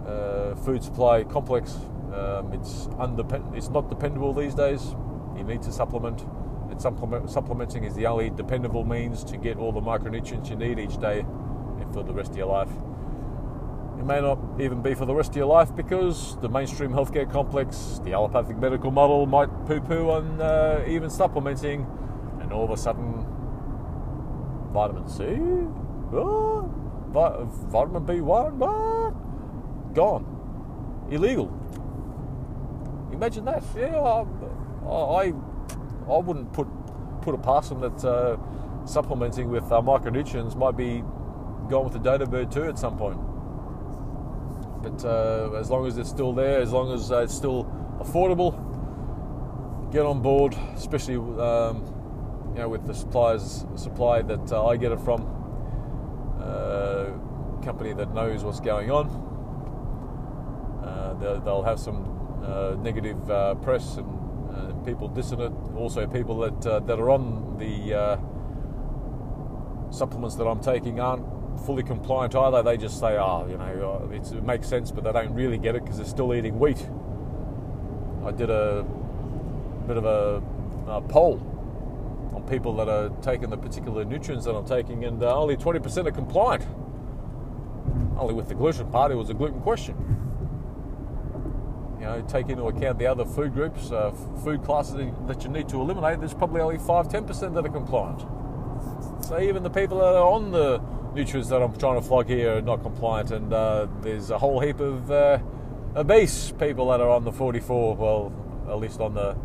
uh, 0.06 0.54
food 0.56 0.82
supply 0.82 1.24
complex. 1.24 1.76
Um, 2.12 2.52
it's 2.52 2.86
undepend- 2.98 3.56
It's 3.56 3.68
not 3.68 3.88
dependable 3.88 4.32
these 4.32 4.54
days. 4.54 4.94
You 5.36 5.44
need 5.44 5.62
to 5.62 5.72
supplement. 5.72 6.24
And 6.70 6.80
supplement- 6.80 7.30
supplementing 7.30 7.84
is 7.84 7.94
the 7.94 8.06
only 8.06 8.30
dependable 8.30 8.84
means 8.84 9.24
to 9.24 9.36
get 9.38 9.56
all 9.56 9.72
the 9.72 9.80
micronutrients 9.80 10.50
you 10.50 10.56
need 10.56 10.78
each 10.78 10.98
day 11.00 11.20
and 11.20 11.92
for 11.94 12.02
the 12.02 12.12
rest 12.12 12.32
of 12.32 12.36
your 12.36 12.46
life. 12.46 12.68
May 14.08 14.22
not 14.22 14.38
even 14.58 14.80
be 14.80 14.94
for 14.94 15.04
the 15.04 15.14
rest 15.14 15.32
of 15.32 15.36
your 15.36 15.44
life 15.44 15.76
because 15.76 16.38
the 16.38 16.48
mainstream 16.48 16.92
healthcare 16.92 17.30
complex, 17.30 18.00
the 18.04 18.14
allopathic 18.14 18.56
medical 18.56 18.90
model, 18.90 19.26
might 19.26 19.50
poo-poo 19.66 20.08
on 20.08 20.40
uh, 20.40 20.82
even 20.88 21.10
supplementing, 21.10 21.86
and 22.40 22.50
all 22.50 22.64
of 22.64 22.70
a 22.70 22.76
sudden, 22.78 23.26
vitamin 24.72 25.06
C, 25.06 25.24
what? 26.08 26.70
Vi- 27.12 27.44
vitamin 27.68 28.06
B1, 28.06 28.54
what? 28.54 29.94
Gone, 29.94 30.24
illegal. 31.10 31.52
Imagine 33.12 33.44
that. 33.44 33.62
Yeah, 33.76 33.98
I, 33.98 34.24
I, 34.88 35.32
I 36.08 36.18
wouldn't 36.18 36.50
put 36.54 36.66
put 37.20 37.34
it 37.34 37.42
past 37.42 37.78
that 37.78 38.04
uh, 38.06 38.38
supplementing 38.86 39.50
with 39.50 39.70
uh, 39.70 39.82
micronutrients 39.82 40.56
might 40.56 40.78
be 40.78 41.04
going 41.68 41.84
with 41.84 41.92
the 41.92 41.98
data 41.98 42.24
bird 42.24 42.50
too 42.50 42.64
at 42.64 42.78
some 42.78 42.96
point. 42.96 43.27
But 44.82 45.04
uh, 45.04 45.52
as 45.58 45.70
long 45.70 45.86
as 45.86 45.98
it's 45.98 46.08
still 46.08 46.32
there, 46.32 46.60
as 46.60 46.72
long 46.72 46.92
as 46.92 47.10
uh, 47.10 47.18
it's 47.18 47.34
still 47.34 47.64
affordable, 47.98 48.52
get 49.90 50.06
on 50.06 50.22
board. 50.22 50.54
Especially 50.74 51.16
um, 51.16 51.84
you 52.54 52.60
know 52.60 52.68
with 52.68 52.86
the 52.86 52.94
suppliers 52.94 53.66
supply 53.74 54.22
that 54.22 54.52
uh, 54.52 54.66
I 54.66 54.76
get 54.76 54.92
it 54.92 55.00
from, 55.00 55.22
uh, 56.40 57.06
company 57.64 57.92
that 57.92 58.14
knows 58.14 58.44
what's 58.44 58.60
going 58.60 58.90
on. 58.90 59.08
Uh, 60.84 61.14
they'll, 61.14 61.40
they'll 61.40 61.62
have 61.62 61.80
some 61.80 62.42
uh, 62.44 62.76
negative 62.80 63.26
press 63.62 63.96
and 63.96 64.84
people 64.84 65.10
dissing 65.10 65.40
it. 65.40 65.52
Also, 65.76 66.06
people 66.06 66.38
that 66.38 66.86
that 66.86 67.00
are 67.00 67.10
on 67.10 67.56
the 67.58 68.18
supplements 69.90 70.36
that 70.36 70.44
I'm 70.44 70.60
taking 70.60 71.00
aren't 71.00 71.37
fully 71.58 71.82
compliant 71.82 72.34
either. 72.34 72.62
They 72.62 72.76
just 72.76 72.98
say, 72.98 73.16
"Oh, 73.18 73.46
you 73.48 73.56
know, 73.56 74.00
uh, 74.02 74.14
it 74.14 74.42
makes 74.44 74.68
sense," 74.68 74.90
but 74.90 75.04
they 75.04 75.12
don't 75.12 75.34
really 75.34 75.58
get 75.58 75.74
it 75.74 75.82
because 75.82 75.98
they're 75.98 76.06
still 76.06 76.34
eating 76.34 76.58
wheat. 76.58 76.88
I 78.24 78.30
did 78.32 78.50
a 78.50 78.84
bit 79.86 79.96
of 79.96 80.04
a, 80.04 80.42
a 80.86 81.00
poll 81.00 81.40
on 82.34 82.42
people 82.48 82.74
that 82.76 82.88
are 82.88 83.10
taking 83.22 83.50
the 83.50 83.56
particular 83.56 84.04
nutrients 84.04 84.44
that 84.44 84.54
I'm 84.54 84.66
taking, 84.66 85.04
and 85.04 85.22
uh, 85.22 85.36
only 85.36 85.56
20% 85.56 86.06
are 86.06 86.10
compliant. 86.10 86.66
Only 88.18 88.34
with 88.34 88.48
the 88.48 88.54
gluten 88.54 88.90
part, 88.90 89.12
it 89.12 89.14
was 89.14 89.30
a 89.30 89.34
gluten 89.34 89.60
question 89.60 90.18
you 91.98 92.04
know, 92.04 92.24
take 92.28 92.48
into 92.48 92.64
account 92.64 92.98
the 92.98 93.06
other 93.06 93.24
food 93.24 93.52
groups, 93.52 93.90
uh, 93.90 94.12
food 94.44 94.62
classes 94.62 95.12
that 95.26 95.42
you 95.42 95.50
need 95.50 95.68
to 95.68 95.80
eliminate, 95.80 96.20
there's 96.20 96.34
probably 96.34 96.60
only 96.60 96.78
5 96.78 97.08
10% 97.08 97.54
that 97.54 97.66
are 97.66 97.68
compliant. 97.68 98.20
So 99.24 99.40
even 99.40 99.62
the 99.62 99.70
people 99.70 99.98
that 99.98 100.14
are 100.14 100.30
on 100.30 100.52
the 100.52 100.80
nutrients 101.14 101.48
that 101.48 101.62
I'm 101.62 101.76
trying 101.76 102.00
to 102.00 102.06
flog 102.06 102.26
here 102.28 102.58
are 102.58 102.62
not 102.62 102.82
compliant, 102.82 103.30
and 103.30 103.52
uh, 103.52 103.86
there's 104.02 104.30
a 104.30 104.38
whole 104.38 104.60
heap 104.60 104.80
of 104.80 105.10
uh, 105.10 105.38
obese 105.96 106.52
people 106.58 106.88
that 106.90 107.00
are 107.00 107.10
on 107.10 107.24
the 107.24 107.32
44, 107.32 107.96
well, 107.96 108.32
at 108.68 108.78
least 108.78 109.00
on 109.00 109.14
the 109.14 109.36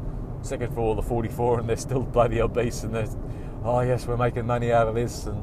second 0.42 0.74
floor 0.74 0.92
of 0.92 0.98
the 0.98 1.04
44, 1.04 1.60
and 1.60 1.70
they're 1.70 1.78
still 1.78 2.02
bloody 2.04 2.42
obese, 2.42 2.84
and 2.84 2.94
they're, 2.94 3.08
oh 3.64 3.82
yes, 3.82 4.06
we're 4.06 4.18
making 4.18 4.46
money 4.46 4.72
out 4.72 4.88
of 4.88 4.96
this, 4.96 5.26
and 5.26 5.42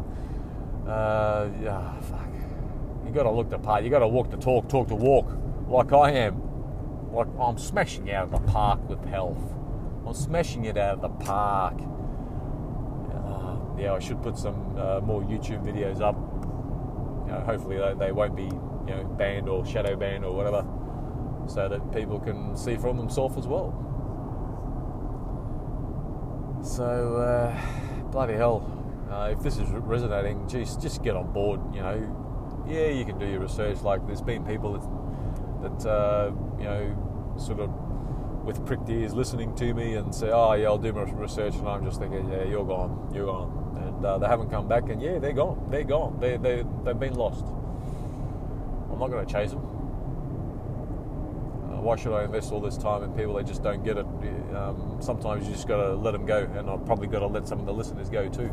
uh, 0.87 1.48
yeah, 1.62 2.00
fuck. 2.00 2.28
You 3.06 3.12
got 3.12 3.24
to 3.24 3.30
look 3.30 3.50
the 3.50 3.59
part. 3.59 3.85
You 3.85 3.90
got 3.90 4.00
to 4.00 4.09
walk 4.09 4.30
the 4.30 4.37
talk, 4.37 4.68
talk 4.68 4.88
the 4.88 4.94
walk, 4.94 5.30
like 5.68 5.92
I 5.92 6.11
am. 6.12 6.42
Like 7.12 7.28
I'm 7.40 7.59
smashing 7.59 8.11
out 8.12 8.24
of 8.24 8.30
the 8.30 8.52
park 8.52 8.88
with 8.88 9.04
health. 9.04 9.54
I'm 10.06 10.14
smashing 10.14 10.64
it 10.64 10.76
out 10.76 10.96
of 10.96 11.02
the 11.02 11.24
park. 11.24 11.80
Yeah, 13.80 13.94
I 13.94 13.98
should 13.98 14.22
put 14.22 14.36
some 14.36 14.76
uh, 14.76 15.00
more 15.00 15.22
YouTube 15.22 15.64
videos 15.64 16.00
up. 16.02 16.16
You 17.26 17.32
know, 17.32 17.40
hopefully 17.46 17.78
they, 17.78 17.94
they 17.94 18.12
won't 18.12 18.36
be 18.36 18.44
you 18.44 18.94
know 18.94 19.04
banned 19.18 19.48
or 19.48 19.64
shadow 19.64 19.96
banned 19.96 20.24
or 20.24 20.34
whatever, 20.34 20.66
so 21.48 21.68
that 21.68 21.92
people 21.92 22.20
can 22.20 22.56
see 22.56 22.76
from 22.76 22.96
themselves 22.96 23.36
as 23.38 23.46
well. 23.46 23.72
So 26.62 27.16
uh, 27.16 28.10
bloody 28.10 28.34
hell, 28.34 28.62
uh, 29.10 29.30
if 29.32 29.40
this 29.42 29.56
is 29.56 29.68
resonating, 29.70 30.46
geez, 30.46 30.76
just 30.76 31.02
get 31.02 31.16
on 31.16 31.32
board. 31.32 31.60
You 31.74 31.80
know, 31.80 32.64
yeah, 32.68 32.88
you 32.88 33.04
can 33.06 33.18
do 33.18 33.26
your 33.26 33.40
research. 33.40 33.80
Like 33.80 34.06
there's 34.06 34.20
been 34.20 34.44
people 34.44 34.72
that 34.74 34.84
that 35.62 35.90
uh, 35.90 36.32
you 36.58 36.64
know 36.64 37.34
sort 37.38 37.60
of 37.60 37.70
with 38.44 38.64
pricked 38.66 38.88
ears 38.88 39.14
listening 39.14 39.54
to 39.56 39.72
me 39.72 39.94
and 39.94 40.14
say, 40.14 40.30
"Oh 40.30 40.52
yeah, 40.52 40.66
I'll 40.66 40.78
do 40.78 40.92
my 40.92 41.02
research," 41.02 41.54
and 41.54 41.66
I'm 41.68 41.84
just 41.84 41.98
thinking, 41.98 42.30
"Yeah, 42.30 42.44
you're 42.44 42.66
gone, 42.66 43.10
you're 43.14 43.26
gone," 43.26 43.60
uh, 44.04 44.18
they 44.18 44.26
haven't 44.26 44.50
come 44.50 44.68
back, 44.68 44.88
and 44.88 45.00
yeah, 45.00 45.18
they're 45.18 45.32
gone, 45.32 45.68
they're 45.70 45.84
gone, 45.84 46.18
they 46.20 46.36
they 46.36 46.64
they've 46.84 46.98
been 46.98 47.14
lost. 47.14 47.44
I'm 48.92 48.98
not 48.98 49.10
going 49.10 49.26
to 49.26 49.32
chase 49.32 49.50
them. 49.50 49.60
Uh, 51.70 51.80
why 51.80 51.96
should 51.96 52.12
I 52.12 52.24
invest 52.24 52.52
all 52.52 52.60
this 52.60 52.76
time 52.76 53.02
in 53.02 53.12
people 53.12 53.34
that 53.34 53.46
just 53.46 53.62
don't 53.62 53.82
get 53.84 53.96
it? 53.96 54.06
Um, 54.54 54.98
sometimes 55.00 55.46
you 55.46 55.52
just 55.52 55.68
got 55.68 55.76
to 55.76 55.94
let 55.94 56.12
them 56.12 56.26
go, 56.26 56.48
and 56.56 56.68
I've 56.68 56.84
probably 56.84 57.06
got 57.06 57.20
to 57.20 57.26
let 57.26 57.46
some 57.48 57.60
of 57.60 57.66
the 57.66 57.72
listeners 57.72 58.10
go 58.10 58.28
too. 58.28 58.50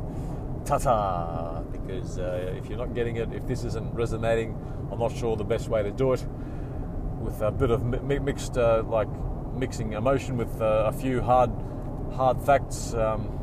Ta-ta! 0.66 1.64
Because 1.72 2.20
uh, 2.20 2.54
if 2.58 2.68
you're 2.70 2.78
not 2.78 2.94
getting 2.94 3.16
it, 3.18 3.34
if 3.34 3.48
this 3.48 3.64
isn't 3.64 3.94
resonating, 3.94 4.56
I'm 4.92 5.00
not 5.00 5.16
sure 5.16 5.36
the 5.36 5.44
best 5.44 5.70
way 5.70 5.84
to 5.84 5.92
do 5.92 6.14
it 6.14 6.26
with 7.20 7.42
a 7.42 7.52
bit 7.52 7.72
of 7.72 7.84
mi- 7.84 8.20
mixed, 8.20 8.58
uh, 8.58 8.84
like 8.88 9.08
mixing 9.56 9.94
emotion 9.94 10.38
with 10.38 10.62
uh, 10.62 10.86
a 10.88 10.92
few 10.92 11.22
hard, 11.22 11.50
hard 12.14 12.42
facts. 12.42 12.94
Um, 12.94 13.34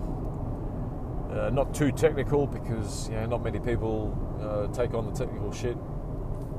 uh, 1.35 1.51
not 1.51 1.75
too 1.75 1.91
technical 1.91 2.47
because 2.47 3.09
you 3.09 3.15
know 3.17 3.27
not 3.27 3.43
many 3.43 3.59
people 3.59 4.17
uh, 4.41 4.73
take 4.73 4.95
on 4.95 5.07
the 5.07 5.13
technical 5.13 5.53
shit, 5.53 5.77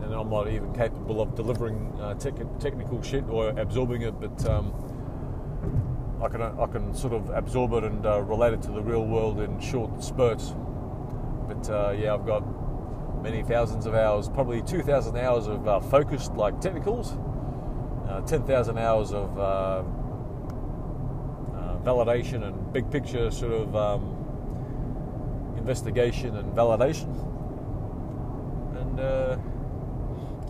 and 0.01 0.13
I'm 0.13 0.29
not 0.29 0.49
even 0.49 0.73
capable 0.73 1.21
of 1.21 1.35
delivering 1.35 1.93
uh, 1.99 2.13
tech- 2.15 2.59
technical 2.59 3.01
shit 3.01 3.23
or 3.29 3.49
absorbing 3.49 4.01
it. 4.01 4.19
But 4.19 4.45
um, 4.49 4.73
I 6.21 6.27
can 6.27 6.41
I 6.41 6.65
can 6.67 6.93
sort 6.93 7.13
of 7.13 7.29
absorb 7.29 7.73
it 7.73 7.83
and 7.83 8.05
uh, 8.05 8.21
relate 8.21 8.53
it 8.53 8.61
to 8.63 8.71
the 8.71 8.81
real 8.81 9.05
world 9.05 9.39
in 9.39 9.59
short 9.59 10.03
spurts. 10.03 10.53
But 11.47 11.69
uh, 11.69 11.95
yeah, 11.97 12.13
I've 12.13 12.25
got 12.25 12.43
many 13.21 13.43
thousands 13.43 13.85
of 13.85 13.95
hours, 13.95 14.29
probably 14.29 14.61
2,000 14.61 15.17
hours 15.17 15.47
of 15.47 15.67
uh, 15.67 15.79
focused 15.79 16.33
like 16.33 16.59
technicals, 16.61 17.17
uh, 18.07 18.21
10,000 18.21 18.77
hours 18.77 19.13
of 19.13 19.35
validation 21.85 22.43
and 22.43 22.73
big 22.73 22.89
picture 22.89 23.29
sort 23.29 23.53
of 23.53 23.75
um, 23.75 24.14
investigation 25.65 26.37
and 26.37 26.53
validation, 26.53 27.09
and 28.79 28.99
uh, 28.99 29.35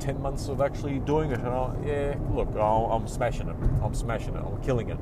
10 0.01 0.21
months 0.21 0.49
of 0.49 0.59
actually 0.59 0.99
doing 0.99 1.31
it. 1.31 1.39
And 1.39 1.47
I, 1.47 1.73
yeah, 1.85 2.15
look, 2.33 2.53
I'm 2.53 3.07
smashing 3.07 3.47
it. 3.47 3.55
I'm 3.81 3.93
smashing 3.93 4.35
it. 4.35 4.43
I'm 4.45 4.61
killing 4.61 4.89
it. 4.89 4.99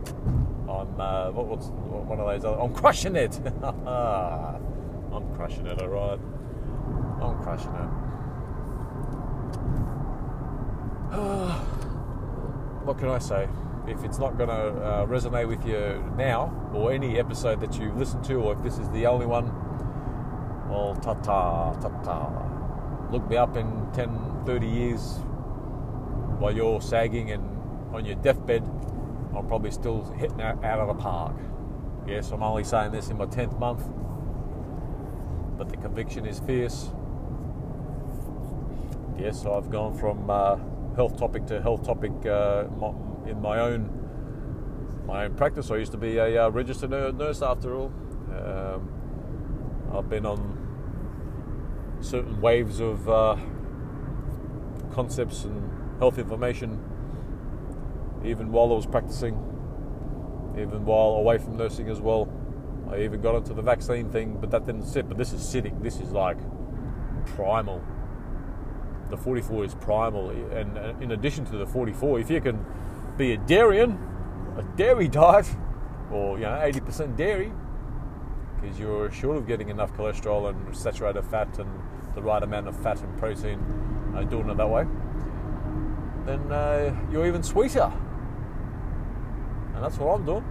I'm 0.69 1.02
uh, 1.02 1.32
what, 1.32 1.47
what's 1.47 1.65
one 1.65 2.19
of 2.19 2.28
those? 2.28 2.45
Other, 2.45 2.62
I'm 2.62 2.76
crushing 2.76 3.15
it. 3.15 3.39
I'm 3.63 5.34
crushing 5.36 5.65
it. 5.65 5.82
All 5.82 5.88
right. 5.88 6.19
I'm 7.19 7.41
crushing 7.41 7.73
it. 7.73 7.89
what 12.86 12.99
can 12.99 13.10
I 13.10 13.17
say? 13.17 13.49
If 13.88 14.04
it's 14.04 14.19
not 14.19 14.38
going 14.38 14.49
to 14.49 14.56
uh, 14.56 15.06
resonate 15.08 15.47
with 15.47 15.65
you 15.65 16.04
now, 16.15 16.54
or 16.71 16.91
any 16.91 17.17
episode 17.17 17.62
that 17.62 17.80
you've 17.80 17.97
listened 17.97 18.23
to, 18.26 18.36
or 18.36 18.54
if 18.54 18.62
this 18.62 18.78
is 18.78 18.88
the 18.91 19.08
only 19.08 19.26
one, 19.26 19.62
ta 21.01 21.13
ta, 21.15 21.73
ta 21.73 21.89
ta. 22.03 23.09
Look 23.12 23.29
me 23.29 23.38
up 23.38 23.57
in 23.57 23.88
10, 23.93 24.43
30 24.45 24.67
years 24.67 25.19
while 26.39 26.55
you're 26.55 26.81
sagging 26.81 27.31
and 27.31 27.43
on 27.93 28.05
your 28.05 28.15
deathbed, 28.15 28.63
I'm 29.36 29.47
probably 29.47 29.71
still 29.71 30.03
hitting 30.17 30.41
out, 30.41 30.63
out 30.63 30.79
of 30.79 30.88
the 30.88 31.01
park. 31.01 31.36
Yes, 32.07 32.31
I'm 32.31 32.43
only 32.43 32.63
saying 32.63 32.91
this 32.91 33.09
in 33.09 33.17
my 33.17 33.25
10th 33.25 33.57
month, 33.59 33.88
but 35.57 35.69
the 35.69 35.77
conviction 35.77 36.25
is 36.25 36.39
fierce. 36.39 36.89
Yes, 39.17 39.45
I've 39.45 39.69
gone 39.69 39.95
from 39.95 40.29
uh, 40.29 40.57
health 40.95 41.17
topic 41.17 41.45
to 41.47 41.62
health 41.62 41.86
topic 41.86 42.12
uh, 42.25 42.65
in 43.25 43.41
my 43.41 43.59
own 43.59 43.99
my 45.05 45.25
own 45.25 45.36
practice. 45.36 45.69
I 45.69 45.77
used 45.77 45.91
to 45.91 45.97
be 45.97 46.17
a 46.17 46.45
uh, 46.45 46.49
registered 46.49 46.89
nurse 46.89 47.41
after 47.41 47.75
all. 47.75 47.91
Um, 48.36 48.89
I've 49.93 50.09
been 50.09 50.25
on 50.25 50.53
certain 52.04 52.39
waves 52.42 52.80
of 52.80 53.08
uh, 53.10 53.36
concepts 54.92 55.44
and 55.46 56.00
health 56.00 56.18
information, 56.18 56.80
even 58.26 58.52
while 58.52 58.72
I 58.72 58.76
was 58.76 58.86
practicing, 58.86 59.36
even 60.58 60.86
while 60.86 61.16
away 61.16 61.38
from 61.38 61.58
nursing 61.58 61.89
as 61.89 62.02
well. 62.02 62.32
I 62.92 63.00
even 63.00 63.22
got 63.22 63.36
into 63.36 63.54
the 63.54 63.62
vaccine 63.62 64.12
thing, 64.12 64.38
but 64.39 64.52
that 64.52 64.66
didn't 64.66 64.86
sit. 64.86 65.08
But 65.08 65.18
this 65.18 65.34
is 65.34 65.48
sitting. 65.48 65.82
This 65.82 66.00
is 66.00 66.12
like 66.12 66.38
primal 67.26 67.82
the 69.13 69.18
44 69.18 69.66
is 69.66 69.76
primal. 69.76 70.30
And 70.30 70.78
in 71.02 71.12
addition 71.12 71.46
to 71.46 71.58
the 71.58 71.68
44, 71.68 72.20
if 72.20 72.30
you 72.30 72.42
can 72.42 72.66
be 73.18 73.34
a 73.34 73.38
dairyman, 73.38 74.00
a 74.58 74.63
dairy 74.76 75.08
diet, 75.08 75.48
or 76.12 76.38
you 76.38 76.46
know 76.46 76.52
80% 76.52 77.16
dairy, 77.16 77.52
because 78.60 78.80
you're 78.80 79.12
sure 79.12 79.36
of 79.36 79.48
getting 79.48 79.70
enough 79.70 79.94
cholesterol 79.94 80.50
and 80.50 80.76
saturated 80.76 81.24
fat 81.26 81.60
and 81.60 81.70
the 82.15 82.21
right 82.21 82.41
amount 82.41 82.67
of 82.67 82.76
fat 82.78 83.02
and 83.02 83.17
protein 83.17 83.60
uh, 84.15 84.23
doing 84.23 84.49
it 84.49 84.58
that 84.58 84.69
way, 84.69 84.86
then 86.26 86.52
uh, 86.52 86.95
you're 87.12 87.28
even 87.28 87.43
sweeter. 87.43 87.91
And 89.73 89.84
that's 89.84 89.97
what 89.97 90.15
I'm 90.15 90.26
doing. 90.26 90.45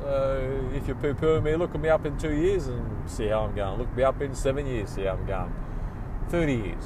So 0.00 0.70
if 0.74 0.86
you're 0.86 0.96
poo 0.96 1.14
pooing 1.14 1.44
me, 1.44 1.56
look 1.56 1.74
at 1.74 1.80
me 1.80 1.88
up 1.88 2.04
in 2.04 2.18
two 2.18 2.32
years 2.32 2.66
and 2.66 3.08
see 3.08 3.28
how 3.28 3.44
I'm 3.44 3.54
going. 3.54 3.78
Look 3.78 3.94
me 3.96 4.02
up 4.02 4.20
in 4.20 4.34
seven 4.34 4.66
years, 4.66 4.90
see 4.90 5.04
how 5.04 5.12
I'm 5.12 5.26
going. 5.26 5.54
30 6.30 6.54
years, 6.54 6.84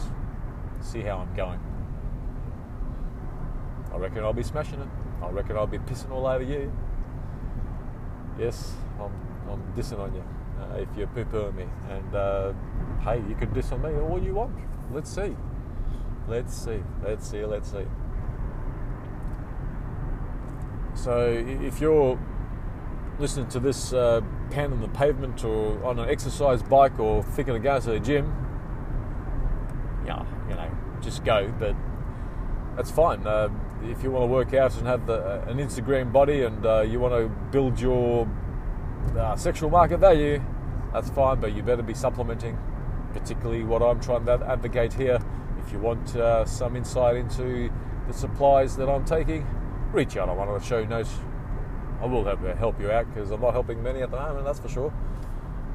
see 0.81 1.01
how 1.01 1.19
I'm 1.19 1.35
going. 1.35 1.61
I 3.93 3.97
reckon 3.97 4.25
I'll 4.25 4.33
be 4.33 4.43
smashing 4.43 4.81
it. 4.81 4.89
I 5.23 5.31
reckon 5.31 5.57
I'll 5.57 5.67
be 5.67 5.79
pissing 5.79 6.11
all 6.11 6.27
over 6.27 6.45
you. 6.45 6.71
Yes, 8.39 8.75
I'm, 9.01 9.11
I'm 9.51 9.63
dissing 9.75 9.99
on 9.99 10.15
you 10.15 10.23
uh, 10.61 10.77
if 10.77 10.89
you're 10.97 11.07
poo 11.09 11.25
pooing 11.25 11.55
me. 11.57 11.67
And 11.91 12.15
uh, 12.15 12.53
hey, 13.01 13.23
you 13.29 13.35
can 13.35 13.53
diss 13.53 13.73
on 13.73 13.83
me 13.83 13.91
all 13.91 14.23
you 14.23 14.35
want. 14.35 14.53
Let's 14.93 15.15
see. 15.15 15.37
Let's 16.27 16.55
see. 16.55 16.83
Let's 17.05 17.31
see. 17.31 17.45
Let's 17.45 17.71
see. 17.71 17.85
So 20.95 21.45
if 21.63 21.81
you're 21.81 22.19
listening 23.19 23.49
to 23.49 23.61
this 23.61 23.93
uh, 23.93 24.21
pan 24.51 24.73
on 24.73 24.81
the 24.81 24.89
pavement 24.89 25.45
or 25.45 25.83
on 25.85 25.99
an 25.99 26.09
exercise 26.09 26.63
bike 26.63 26.99
or 26.99 27.23
thinking 27.23 27.57
of 27.57 27.63
going 27.63 27.83
to 27.83 27.91
the 27.91 28.01
gym, 28.01 28.27
yeah, 30.07 30.25
you 30.49 30.55
know, 30.55 30.71
just 31.01 31.25
go. 31.25 31.53
But 31.59 31.77
that's 32.77 32.91
fine. 32.91 33.27
Uh, 33.27 33.49
if 33.85 34.03
you 34.03 34.11
want 34.11 34.23
to 34.23 34.27
work 34.27 34.55
out 34.55 34.77
and 34.77 34.87
have 34.87 35.07
the, 35.07 35.15
uh, 35.15 35.45
an 35.49 35.59
Instagram 35.59 36.13
body 36.13 36.43
and 36.43 36.67
uh, 36.67 36.81
you 36.81 36.99
want 36.99 37.15
to 37.15 37.29
build 37.51 37.81
your 37.81 38.29
uh, 39.17 39.37
sexual 39.37 39.71
market 39.71 39.99
value, 39.99 40.43
that's 40.93 41.11
fine. 41.11 41.41
But 41.41 41.55
you 41.55 41.63
better 41.63 41.83
be 41.83 41.95
supplementing, 41.95 42.59
particularly 43.13 43.65
what 43.65 43.83
I'm 43.83 44.01
trying 44.01 44.27
to 44.27 44.45
advocate 44.47 44.93
here. 44.93 45.19
If 45.65 45.73
you 45.73 45.79
want 45.79 46.17
uh, 46.17 46.45
some 46.45 46.77
insight 46.77 47.17
into 47.17 47.71
the 48.07 48.13
supplies 48.15 48.77
that 48.77 48.89
I'm 48.89 49.05
taking, 49.05 49.47
reach 49.93 50.17
out 50.17 50.29
on 50.29 50.37
one 50.37 50.49
of 50.49 50.61
the 50.61 50.67
show 50.67 50.85
notes. 50.85 51.15
I 52.01 52.07
will 52.07 52.25
help 52.25 52.43
you, 52.43 52.49
help 52.49 52.81
you 52.81 52.91
out 52.91 53.13
because 53.13 53.31
I'm 53.31 53.41
not 53.41 53.53
helping 53.53 53.83
many 53.83 54.03
at 54.03 54.11
the 54.11 54.17
moment, 54.17 54.45
that's 54.45 54.61
for 54.61 54.69
sure. 54.69 54.93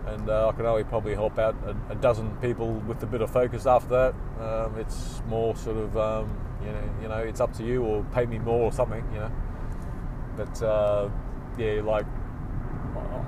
And 0.06 0.30
uh, 0.30 0.50
I 0.50 0.52
can 0.54 0.66
only 0.66 0.84
probably 0.84 1.14
help 1.16 1.38
out 1.40 1.56
a, 1.66 1.94
a, 1.94 1.96
dozen 1.96 2.36
people 2.38 2.74
with 2.74 3.02
a 3.04 3.06
bit 3.06 3.22
of 3.22 3.32
focus 3.32 3.66
after 3.66 3.90
that. 3.90 4.44
Um, 4.44 4.78
it's 4.78 5.22
more 5.28 5.56
sort 5.56 5.78
of, 5.78 5.98
um, 5.98 6.38
you 6.62 6.72
know, 6.72 6.90
you 7.02 7.08
know, 7.08 7.18
it's 7.18 7.40
up 7.40 7.54
to 7.54 7.64
you 7.64 7.84
or 7.84 8.04
pay 8.14 8.26
me 8.26 8.38
more 8.38 8.64
or 8.64 8.72
something, 8.72 9.06
you 9.14 9.20
know. 9.20 9.32
But 10.36 10.62
uh, 10.62 11.10
yeah, 11.58 11.82
like 11.84 12.06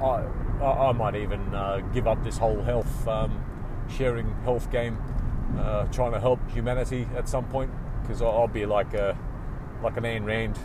I, 0.01 0.25
I, 0.61 0.89
I 0.89 0.91
might 0.91 1.15
even 1.15 1.53
uh, 1.53 1.77
give 1.93 2.07
up 2.07 2.23
this 2.23 2.37
whole 2.37 2.61
health 2.61 3.07
um, 3.07 3.44
sharing 3.89 4.33
health 4.43 4.71
game, 4.71 4.97
uh, 5.57 5.85
trying 5.85 6.11
to 6.11 6.19
help 6.19 6.39
humanity 6.51 7.07
at 7.15 7.29
some 7.29 7.45
point 7.45 7.71
because 8.01 8.21
I'll, 8.21 8.47
be 8.47 8.65
like 8.65 8.93
a 8.93 9.17
like 9.81 9.97
an 9.97 10.03
Ayn 10.03 10.25
Rand 10.25 10.57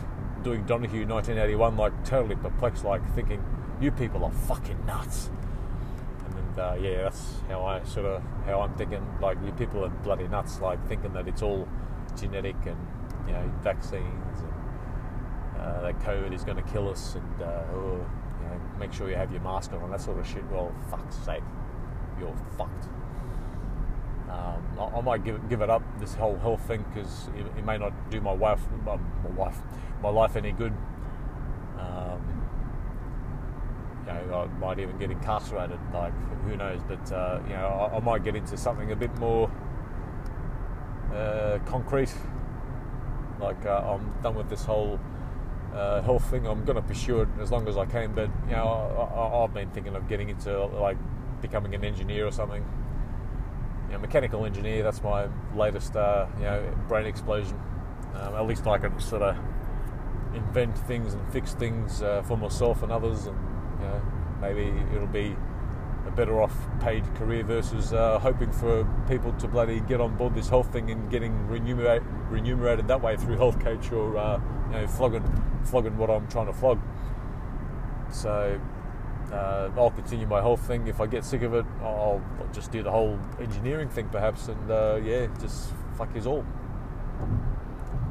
doing 0.43 0.63
Donahue 0.65 1.05
1981, 1.05 1.77
like 1.77 2.05
totally 2.05 2.35
perplexed, 2.35 2.83
like 2.83 3.01
thinking, 3.15 3.43
you 3.79 3.91
people 3.91 4.23
are 4.23 4.31
fucking 4.31 4.85
nuts. 4.85 5.29
And 6.25 6.33
then, 6.35 6.65
uh, 6.65 6.73
yeah, 6.75 7.03
that's 7.03 7.35
how 7.47 7.63
I 7.65 7.83
sort 7.83 8.05
of, 8.05 8.23
how 8.45 8.61
I'm 8.61 8.73
thinking, 8.75 9.05
like, 9.21 9.37
you 9.45 9.51
people 9.53 9.83
are 9.85 9.89
bloody 9.89 10.27
nuts, 10.27 10.59
like 10.61 10.85
thinking 10.87 11.13
that 11.13 11.27
it's 11.27 11.41
all 11.41 11.67
genetic 12.19 12.55
and, 12.65 12.77
you 13.27 13.33
know, 13.33 13.51
vaccines 13.61 14.39
and 14.39 15.61
uh, 15.61 15.81
that 15.81 15.99
COVID 15.99 16.33
is 16.33 16.43
going 16.43 16.57
to 16.57 16.71
kill 16.71 16.89
us 16.89 17.15
and, 17.15 17.41
uh, 17.41 17.63
oh, 17.73 18.05
you 18.41 18.47
know, 18.47 18.61
make 18.79 18.93
sure 18.93 19.09
you 19.09 19.15
have 19.15 19.31
your 19.31 19.41
mask 19.41 19.73
on 19.73 19.83
and 19.83 19.93
that 19.93 20.01
sort 20.01 20.19
of 20.19 20.27
shit. 20.27 20.43
Well, 20.51 20.73
fuck's 20.89 21.17
sake, 21.17 21.43
you're 22.19 22.35
fucked. 22.57 22.85
Um, 24.31 24.79
I, 24.79 24.97
I, 24.97 25.01
might 25.01 25.25
give 25.25 25.49
give 25.49 25.61
it 25.61 25.69
up 25.69 25.83
this 25.99 26.13
whole 26.13 26.37
health 26.37 26.61
thing 26.65 26.85
because 26.93 27.29
it, 27.35 27.45
it, 27.57 27.65
may 27.65 27.77
not 27.77 27.91
do 28.09 28.21
my 28.21 28.31
wife, 28.31 28.61
my, 28.85 28.95
my 28.95 29.29
wife, 29.35 29.57
my 30.01 30.09
life 30.09 30.37
any 30.37 30.53
good. 30.53 30.73
Um, 31.77 32.47
you 34.07 34.13
know, 34.13 34.49
I 34.49 34.59
might 34.59 34.79
even 34.79 34.97
get 34.97 35.11
incarcerated. 35.11 35.79
Like 35.93 36.13
who 36.43 36.55
knows? 36.55 36.79
But 36.87 37.11
uh, 37.11 37.41
you 37.43 37.53
know, 37.53 37.67
I, 37.67 37.97
I, 37.97 37.99
might 37.99 38.23
get 38.23 38.37
into 38.37 38.55
something 38.55 38.93
a 38.93 38.95
bit 38.95 39.13
more 39.17 39.51
uh, 41.13 41.59
concrete. 41.65 42.13
Like 43.39 43.65
uh, 43.65 43.95
I'm 43.95 44.13
done 44.21 44.35
with 44.35 44.49
this 44.49 44.63
whole 44.63 44.97
uh, 45.73 46.01
health 46.03 46.29
thing. 46.31 46.47
I'm 46.47 46.63
going 46.63 46.77
to 46.77 46.81
pursue 46.81 47.21
it 47.21 47.27
as 47.41 47.51
long 47.51 47.67
as 47.67 47.75
I 47.75 47.85
can. 47.85 48.13
But 48.13 48.29
you 48.47 48.55
know, 48.55 49.09
I, 49.13 49.41
have 49.41 49.53
been 49.53 49.71
thinking 49.71 49.95
of 49.95 50.07
getting 50.07 50.29
into 50.29 50.65
like 50.67 50.97
becoming 51.41 51.75
an 51.75 51.83
engineer 51.83 52.27
or 52.27 52.31
something 52.31 52.63
you 53.91 53.97
know, 53.97 54.01
mechanical 54.01 54.45
engineer. 54.45 54.83
That's 54.83 55.03
my 55.03 55.27
latest, 55.53 55.97
uh, 55.97 56.27
you 56.37 56.43
know, 56.43 56.73
brain 56.87 57.05
explosion. 57.05 57.59
Um, 58.15 58.35
at 58.35 58.47
least 58.47 58.65
I 58.65 58.77
can 58.77 58.97
sort 59.01 59.21
of 59.21 59.37
invent 60.33 60.77
things 60.77 61.13
and 61.13 61.33
fix 61.33 61.53
things 61.53 62.01
uh, 62.01 62.21
for 62.21 62.37
myself 62.37 62.83
and 62.83 62.91
others, 62.91 63.25
and 63.25 63.37
you 63.79 63.85
know, 63.85 64.01
maybe 64.39 64.73
it'll 64.95 65.07
be 65.07 65.35
a 66.07 66.11
better 66.11 66.41
off 66.41 66.55
paid 66.79 67.03
career 67.15 67.43
versus 67.43 67.91
uh, 67.91 68.17
hoping 68.19 68.51
for 68.51 68.87
people 69.09 69.33
to 69.33 69.47
bloody 69.47 69.81
get 69.81 69.99
on 69.99 70.15
board 70.15 70.33
this 70.33 70.47
health 70.47 70.71
thing 70.71 70.89
and 70.89 71.11
getting 71.11 71.47
remunerate, 71.47 72.01
remunerated 72.29 72.87
that 72.87 73.01
way 73.01 73.17
through 73.17 73.37
health 73.43 73.59
coach 73.59 73.91
or 73.91 74.17
uh, 74.17 74.39
you 74.67 74.77
know 74.77 74.87
flogging 74.87 75.43
flogging 75.65 75.97
what 75.97 76.09
I'm 76.09 76.27
trying 76.29 76.47
to 76.47 76.53
flog. 76.53 76.79
So 78.09 78.59
uh, 79.31 79.69
I'll 79.77 79.91
continue 79.91 80.27
my 80.27 80.41
whole 80.41 80.57
thing. 80.57 80.87
If 80.87 80.99
I 80.99 81.07
get 81.07 81.23
sick 81.23 81.41
of 81.41 81.53
it, 81.53 81.65
I'll 81.81 82.21
just 82.53 82.71
do 82.71 82.83
the 82.83 82.91
whole 82.91 83.19
engineering 83.39 83.89
thing, 83.89 84.09
perhaps, 84.09 84.47
and 84.47 84.71
uh, 84.71 84.99
yeah, 85.03 85.27
just 85.39 85.71
fuck 85.97 86.15
is 86.15 86.27
all. 86.27 86.45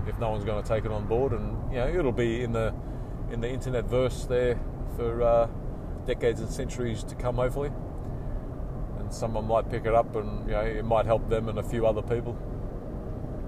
If 0.06 0.18
no 0.18 0.30
one's 0.30 0.44
going 0.44 0.62
to 0.62 0.68
take 0.68 0.85
it 0.85 0.90
on 0.90 1.06
board, 1.06 1.33
and 1.33 1.72
you 1.72 1.78
know, 1.78 1.88
it'll 1.88 2.12
be 2.12 2.42
in 2.42 2.52
the 2.52 2.74
in 3.30 3.40
the 3.40 3.48
internet 3.48 3.85
verse 3.85 4.24
there 4.24 4.59
for 4.96 5.22
uh, 5.22 5.48
decades 6.06 6.40
and 6.40 6.50
centuries 6.50 7.04
to 7.04 7.14
come, 7.14 7.37
hopefully. 7.37 7.70
And 8.98 9.12
someone 9.12 9.46
might 9.46 9.70
pick 9.70 9.85
it 9.85 9.94
up, 9.94 10.16
and 10.16 10.46
you 10.46 10.52
know, 10.52 10.61
it 10.61 10.85
might 10.85 11.06
help 11.06 11.28
them 11.28 11.48
and 11.48 11.59
a 11.59 11.62
few 11.62 11.87
other 11.87 12.02
people. 12.02 12.37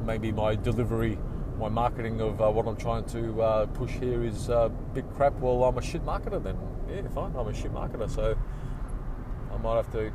Maybe 0.04 0.30
my 0.32 0.56
delivery 0.56 1.18
my 1.58 1.68
marketing 1.68 2.20
of 2.20 2.40
uh, 2.40 2.50
what 2.50 2.66
I'm 2.66 2.76
trying 2.76 3.04
to 3.06 3.40
uh, 3.40 3.66
push 3.66 3.92
here 3.92 4.24
is 4.24 4.50
uh, 4.50 4.68
big 4.94 5.08
crap. 5.14 5.34
Well, 5.34 5.62
I'm 5.62 5.78
a 5.78 5.82
shit 5.82 6.04
marketer 6.04 6.42
then. 6.42 6.56
Yeah, 6.92 7.08
fine. 7.08 7.34
I'm 7.36 7.46
a 7.46 7.54
shit 7.54 7.72
marketer, 7.72 8.10
so 8.10 8.36
I 9.52 9.56
might 9.58 9.76
have 9.76 9.90
to 9.92 10.12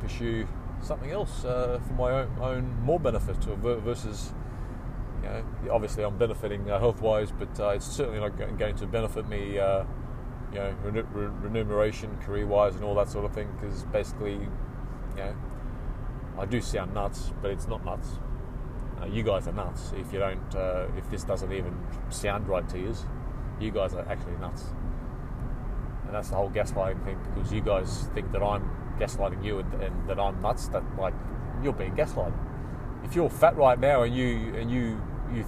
pursue 0.00 0.46
something 0.82 1.10
else 1.10 1.44
uh, 1.44 1.80
for 1.86 1.92
my 1.94 2.10
own, 2.10 2.36
own 2.40 2.82
more 2.82 3.00
benefit 3.00 3.36
versus. 3.36 4.32
You 5.22 5.28
know, 5.28 5.44
obviously, 5.72 6.04
I'm 6.04 6.16
benefiting 6.16 6.70
uh, 6.70 6.78
health-wise, 6.78 7.32
but 7.32 7.58
uh, 7.58 7.70
it's 7.70 7.86
certainly 7.86 8.20
not 8.20 8.36
going 8.58 8.76
to 8.76 8.86
benefit 8.86 9.28
me. 9.28 9.54
you 9.54 9.58
know, 10.54 10.74
remuneration, 11.42 12.16
career-wise, 12.18 12.76
and 12.76 12.84
all 12.84 12.94
that 12.94 13.08
sort 13.08 13.24
of 13.24 13.32
thing. 13.34 13.48
Because 13.58 13.82
basically, 13.84 14.34
you 14.34 15.16
know, 15.16 15.34
I 16.38 16.46
do 16.46 16.60
sound 16.60 16.94
nuts, 16.94 17.32
but 17.42 17.50
it's 17.50 17.66
not 17.66 17.84
nuts 17.84 18.18
uh, 19.00 19.06
you 19.06 19.22
guys 19.22 19.46
are 19.46 19.52
nuts 19.52 19.92
if 19.96 20.12
you 20.12 20.18
don't, 20.18 20.54
uh, 20.54 20.86
if 20.96 21.08
this 21.10 21.24
doesn't 21.24 21.52
even 21.52 21.76
sound 22.10 22.48
right 22.48 22.68
to 22.68 22.78
you. 22.78 22.94
You 23.60 23.70
guys 23.70 23.94
are 23.94 24.06
actually 24.08 24.36
nuts. 24.36 24.64
And 26.08 26.16
that's 26.16 26.30
the 26.30 26.36
whole 26.36 26.50
gaslighting 26.50 27.04
thing 27.04 27.18
because 27.34 27.52
you 27.52 27.60
guys 27.60 28.08
think 28.14 28.32
that 28.32 28.42
I'm 28.42 28.68
gaslighting 28.98 29.44
you 29.44 29.60
and, 29.60 29.72
and 29.74 30.08
that 30.08 30.18
I'm 30.18 30.40
nuts. 30.40 30.68
That 30.68 30.82
like 30.98 31.14
you're 31.62 31.72
being 31.72 31.94
gaslighted. 31.94 32.34
If 33.04 33.14
you're 33.14 33.30
fat 33.30 33.56
right 33.56 33.78
now 33.78 34.02
and 34.02 34.14
you 34.14 34.54
and 34.56 34.70
you 34.70 35.00
you 35.32 35.44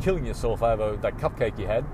killing 0.00 0.24
yourself 0.24 0.62
over 0.62 0.96
that 0.96 1.18
cupcake 1.18 1.58
you 1.58 1.66
had, 1.66 1.84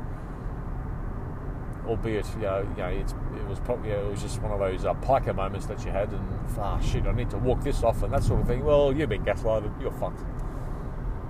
albeit 1.87 2.27
you 2.35 2.43
know, 2.43 2.69
you 2.77 2.83
know 2.83 2.89
it 2.89 3.49
was 3.49 3.59
probably 3.61 3.91
it 3.91 4.11
was 4.11 4.23
just 4.23 4.41
one 4.43 4.53
of 4.53 4.61
those 4.61 4.85
uh, 4.85 4.95
piker 4.95 5.33
moments 5.33 5.67
that 5.67 5.85
you 5.85 5.91
had, 5.91 6.13
and 6.13 6.39
ah 6.59 6.79
shit, 6.81 7.07
I 7.07 7.13
need 7.13 7.31
to 7.31 7.39
walk 7.39 7.63
this 7.63 7.83
off 7.83 8.03
and 8.03 8.13
that 8.13 8.23
sort 8.23 8.43
of 8.43 8.47
thing. 8.47 8.65
Well, 8.65 8.95
you've 8.95 9.09
been 9.09 9.25
gaslighted. 9.25 9.81
You're 9.81 9.93
fucked 9.93 10.21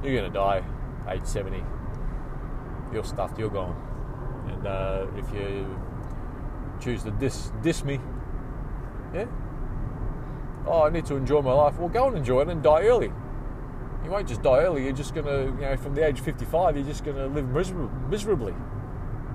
you're 0.03 0.23
to 0.23 0.31
die 0.31 0.63
age 1.09 1.25
70. 1.25 1.63
You're 2.93 3.05
stuffed, 3.05 3.39
you're 3.39 3.51
gone. 3.51 3.77
And 4.51 4.67
uh, 4.67 5.07
if 5.17 5.33
you 5.33 5.79
choose 6.81 7.03
to 7.05 7.11
diss, 7.13 7.53
diss 7.63 7.85
me, 7.85 8.01
yeah, 9.15 9.27
oh, 10.67 10.85
I 10.85 10.91
need 10.91 11.07
to 11.07 11.17
enjoy 11.17 11.43
my 11.43 11.53
life. 11.53 11.79
Well, 11.79 11.89
go 11.89 12.09
and 12.09 12.17
enjoy 12.17 12.43
it 12.43 12.49
and 12.49 12.63
die 12.63 12.83
early. 12.83 13.13
You 14.05 14.11
won't 14.11 14.29
just 14.29 14.43
die 14.43 14.61
early. 14.61 14.85
You're 14.85 14.93
just 14.93 15.15
going 15.15 15.27
to, 15.27 15.55
you 15.61 15.69
know, 15.69 15.77
from 15.77 15.95
the 15.95 16.07
age 16.07 16.21
of 16.21 16.25
55, 16.25 16.77
you're 16.77 16.87
just 16.87 17.05
going 17.05 17.17
to 17.17 17.27
live 17.27 17.49
miserably. 18.09 18.55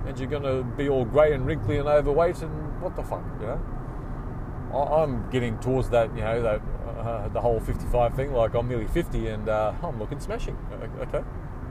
And 0.06 0.18
you're 0.18 0.28
going 0.28 0.42
to 0.42 0.64
be 0.76 0.88
all 0.88 1.04
grey 1.04 1.34
and 1.34 1.46
wrinkly 1.46 1.78
and 1.78 1.88
overweight 1.88 2.42
and 2.42 2.80
what 2.82 2.96
the 2.96 3.02
fuck, 3.02 3.24
you 3.40 3.46
know? 3.46 3.60
I- 4.74 5.02
I'm 5.02 5.30
getting 5.30 5.58
towards 5.58 5.90
that, 5.90 6.14
you 6.16 6.22
know, 6.22 6.42
that 6.42 6.62
uh, 6.98 7.28
the 7.28 7.40
whole 7.40 7.60
55 7.60 8.14
thing. 8.14 8.32
Like 8.32 8.54
I'm 8.54 8.68
nearly 8.68 8.86
50 8.86 9.28
and 9.28 9.48
uh, 9.48 9.72
I'm 9.82 9.98
looking 9.98 10.20
smashing. 10.20 10.56
Okay, 11.00 11.22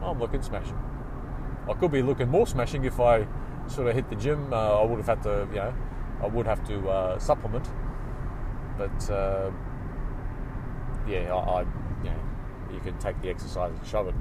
I'm 0.02 0.20
looking 0.20 0.42
smashing. 0.42 0.78
I 1.70 1.74
could 1.74 1.92
be 1.92 2.02
looking 2.02 2.30
more 2.30 2.48
smashing 2.48 2.86
if 2.86 3.00
I 3.00 3.28
sort 3.68 3.88
of 3.88 3.96
hit 3.96 4.10
the 4.10 4.16
gym. 4.16 4.52
Uh, 4.54 4.82
I 4.82 4.86
would 4.86 4.98
have 4.98 5.08
had 5.08 5.24
to, 5.24 5.48
you 5.50 5.58
know, 5.58 5.74
I 6.22 6.28
would 6.28 6.46
have 6.46 6.66
to 6.68 6.90
uh, 6.90 7.20
supplement. 7.20 7.68
But 8.78 9.10
uh, 9.10 9.52
yeah, 11.08 11.34
I, 11.34 11.38
I, 11.38 11.62
you 11.62 12.10
know, 12.10 12.20
you 12.74 12.80
can 12.80 12.98
take 13.00 13.22
the 13.22 13.30
exercise 13.30 13.72
and 13.78 13.88
shove 13.88 14.08
it. 14.08 14.16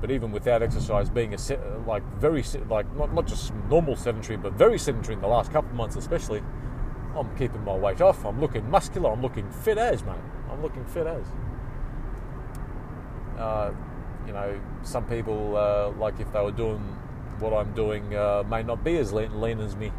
But 0.00 0.10
even 0.10 0.32
without 0.32 0.62
exercise, 0.62 1.10
being 1.10 1.34
a 1.34 1.38
se- 1.38 1.60
like 1.86 2.02
very 2.18 2.42
se- 2.42 2.62
like 2.70 2.94
not, 2.96 3.12
not 3.12 3.26
just 3.26 3.52
normal 3.68 3.96
sedentary, 3.96 4.36
but 4.36 4.54
very 4.54 4.78
sedentary 4.78 5.14
in 5.14 5.20
the 5.20 5.28
last 5.28 5.52
couple 5.52 5.70
of 5.70 5.76
months, 5.76 5.96
especially, 5.96 6.42
I'm 7.14 7.36
keeping 7.36 7.62
my 7.64 7.74
weight 7.74 8.00
off. 8.00 8.24
I'm 8.24 8.40
looking 8.40 8.68
muscular. 8.70 9.10
I'm 9.10 9.20
looking 9.20 9.50
fit 9.50 9.78
as 9.78 10.02
mate. 10.04 10.14
I'm 10.50 10.62
looking 10.62 10.84
fit 10.86 11.06
as. 11.06 11.26
Uh, 13.38 13.72
you 14.26 14.32
know, 14.32 14.60
some 14.82 15.04
people 15.06 15.56
uh, 15.56 15.90
like 15.98 16.20
if 16.20 16.32
they 16.32 16.40
were 16.40 16.52
doing 16.52 16.96
what 17.40 17.52
I'm 17.52 17.72
doing, 17.74 18.14
uh, 18.14 18.44
may 18.48 18.62
not 18.62 18.84
be 18.84 18.96
as 18.98 19.12
lean, 19.12 19.40
lean 19.40 19.60
as 19.60 19.76
me. 19.76 19.92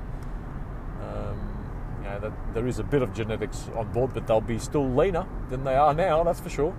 Um, 1.01 1.39
you 1.97 2.09
know, 2.09 2.19
that 2.19 2.53
there 2.53 2.67
is 2.67 2.79
a 2.79 2.83
bit 2.83 3.01
of 3.01 3.13
genetics 3.13 3.69
on 3.75 3.91
board, 3.91 4.13
but 4.13 4.27
they'll 4.27 4.41
be 4.41 4.59
still 4.59 4.89
leaner 4.89 5.25
than 5.49 5.63
they 5.63 5.75
are 5.75 5.93
now. 5.93 6.23
That's 6.23 6.39
for 6.39 6.49
sure. 6.49 6.75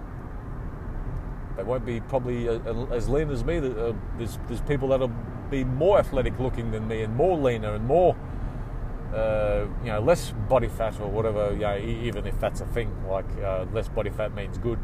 They 1.56 1.62
won't 1.62 1.84
be 1.84 2.00
probably 2.00 2.48
uh, 2.48 2.58
as 2.92 3.08
lean 3.08 3.30
as 3.30 3.44
me. 3.44 3.58
Uh, 3.58 3.92
there's, 4.16 4.38
there's 4.48 4.60
people 4.62 4.88
that'll 4.88 5.12
be 5.50 5.64
more 5.64 5.98
athletic 5.98 6.38
looking 6.38 6.70
than 6.70 6.88
me 6.88 7.02
and 7.02 7.14
more 7.14 7.36
leaner 7.36 7.74
and 7.74 7.86
more, 7.86 8.16
uh, 9.14 9.66
you 9.84 9.90
know, 9.90 10.00
less 10.00 10.32
body 10.48 10.68
fat 10.68 10.98
or 11.00 11.08
whatever. 11.08 11.52
You 11.52 11.60
know, 11.60 11.78
even 11.78 12.26
if 12.26 12.40
that's 12.40 12.60
a 12.62 12.66
thing, 12.66 12.90
like 13.06 13.26
uh, 13.42 13.66
less 13.72 13.88
body 13.88 14.10
fat 14.10 14.34
means 14.34 14.56
good. 14.58 14.78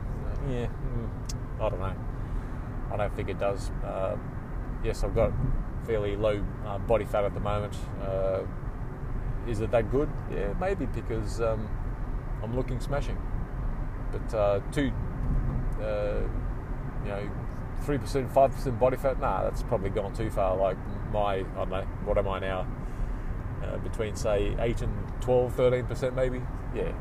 Yeah, 0.50 0.66
mm, 0.66 1.08
I 1.60 1.68
don't 1.68 1.80
know. 1.80 1.96
I 2.92 2.96
don't 2.96 3.14
think 3.16 3.28
it 3.28 3.38
does. 3.38 3.70
Uh, 3.84 4.16
yes, 4.84 5.04
I've 5.04 5.14
got 5.14 5.32
fairly 5.88 6.16
low 6.16 6.44
uh, 6.66 6.78
body 6.78 7.06
fat 7.06 7.24
at 7.24 7.32
the 7.32 7.40
moment. 7.40 7.74
Uh, 8.02 8.42
is 9.48 9.60
it 9.60 9.70
that 9.70 9.90
good? 9.90 10.08
Yeah, 10.30 10.52
maybe 10.60 10.84
because 10.86 11.40
um, 11.40 11.66
I'm 12.42 12.54
looking 12.54 12.78
smashing. 12.78 13.16
But 14.12 14.34
uh, 14.36 14.60
two, 14.70 14.92
uh, 15.80 16.20
you 17.04 17.08
know, 17.08 17.30
three 17.82 17.96
percent, 17.96 18.30
five 18.32 18.52
percent 18.52 18.78
body 18.78 18.98
fat. 18.98 19.18
Nah, 19.18 19.42
that's 19.42 19.62
probably 19.62 19.88
gone 19.90 20.14
too 20.14 20.30
far. 20.30 20.56
Like 20.56 20.76
my, 21.10 21.36
I 21.36 21.42
don't 21.56 21.70
know, 21.70 21.86
what 22.04 22.18
am 22.18 22.28
I 22.28 22.38
now? 22.38 22.66
Uh, 23.64 23.78
between 23.78 24.14
say 24.14 24.54
eight 24.60 24.82
and 24.82 24.92
12, 25.22 25.54
13 25.54 25.86
percent, 25.86 26.14
maybe. 26.14 26.42
Yeah, 26.74 26.92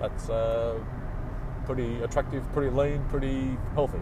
that's 0.00 0.28
uh, 0.28 0.78
pretty 1.64 2.02
attractive, 2.02 2.44
pretty 2.52 2.70
lean, 2.70 3.02
pretty 3.08 3.56
healthy. 3.74 4.00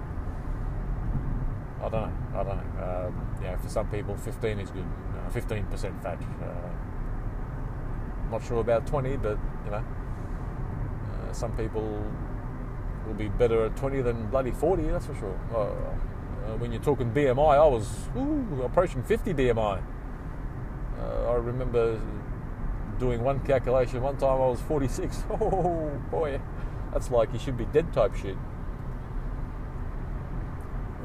I 1.80 1.88
don't 1.88 1.92
know. 1.92 2.12
I 2.40 2.42
don't 2.42 2.56
know. 2.56 3.06
Um, 3.06 3.38
yeah, 3.42 3.56
for 3.56 3.68
some 3.68 3.88
people, 3.88 4.16
15 4.16 4.58
is 4.58 4.70
good. 4.70 4.84
Uh, 5.14 5.30
15% 5.30 6.02
fat. 6.02 6.18
Uh, 6.42 6.46
not 8.30 8.44
sure 8.44 8.60
about 8.60 8.86
20, 8.86 9.16
but 9.16 9.38
you 9.64 9.70
know, 9.70 9.84
uh, 9.84 11.32
some 11.32 11.52
people 11.56 12.04
will 13.06 13.14
be 13.14 13.28
better 13.28 13.66
at 13.66 13.76
20 13.76 14.02
than 14.02 14.26
bloody 14.28 14.50
40. 14.50 14.82
That's 14.84 15.06
for 15.06 15.14
sure. 15.14 15.40
Uh, 15.54 15.58
uh, 15.58 16.56
when 16.56 16.72
you're 16.72 16.82
talking 16.82 17.12
BMI, 17.12 17.54
I 17.54 17.66
was 17.66 18.08
ooh, 18.16 18.62
approaching 18.64 19.02
50 19.02 19.34
BMI. 19.34 19.82
Uh, 20.98 21.30
I 21.30 21.34
remember 21.34 22.00
doing 22.98 23.22
one 23.22 23.38
calculation. 23.40 24.02
One 24.02 24.16
time 24.16 24.40
I 24.40 24.46
was 24.46 24.60
46. 24.62 25.24
Oh 25.30 25.90
boy, 26.10 26.40
that's 26.92 27.10
like 27.10 27.32
you 27.32 27.38
should 27.38 27.56
be 27.56 27.66
dead 27.66 27.92
type 27.92 28.16
shit 28.16 28.36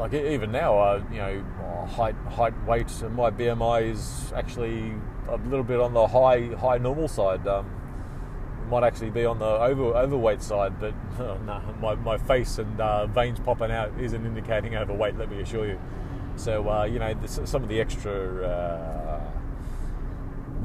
like 0.03 0.13
even 0.13 0.51
now, 0.51 0.77
uh, 0.77 1.01
you 1.09 1.17
know, 1.17 1.45
uh, 1.61 1.85
height, 1.85 2.15
height, 2.29 2.53
weight, 2.67 2.91
and 3.01 3.15
my 3.15 3.31
BMI 3.31 3.89
is 3.89 4.33
actually 4.35 4.93
a 5.29 5.37
little 5.37 5.63
bit 5.63 5.79
on 5.79 5.93
the 5.93 6.05
high, 6.05 6.47
high 6.59 6.77
normal 6.77 7.07
side. 7.07 7.47
Um, 7.47 7.71
might 8.69 8.83
actually 8.83 9.11
be 9.11 9.23
on 9.23 9.39
the 9.39 9.45
over, 9.45 9.95
overweight 9.95 10.41
side, 10.41 10.77
but 10.77 10.93
oh, 11.19 11.37
no, 11.45 11.61
my, 11.79 11.95
my 11.95 12.17
face 12.17 12.57
and 12.57 12.81
uh, 12.81 13.07
veins 13.07 13.39
popping 13.39 13.71
out 13.71 13.93
isn't 13.97 14.25
indicating 14.25 14.75
overweight. 14.75 15.17
Let 15.17 15.31
me 15.31 15.39
assure 15.39 15.67
you. 15.67 15.79
So 16.35 16.69
uh, 16.69 16.83
you 16.83 16.99
know, 16.99 17.13
this, 17.13 17.39
some 17.45 17.63
of 17.63 17.69
the 17.69 17.79
extra 17.79 18.45
uh, 18.45 19.21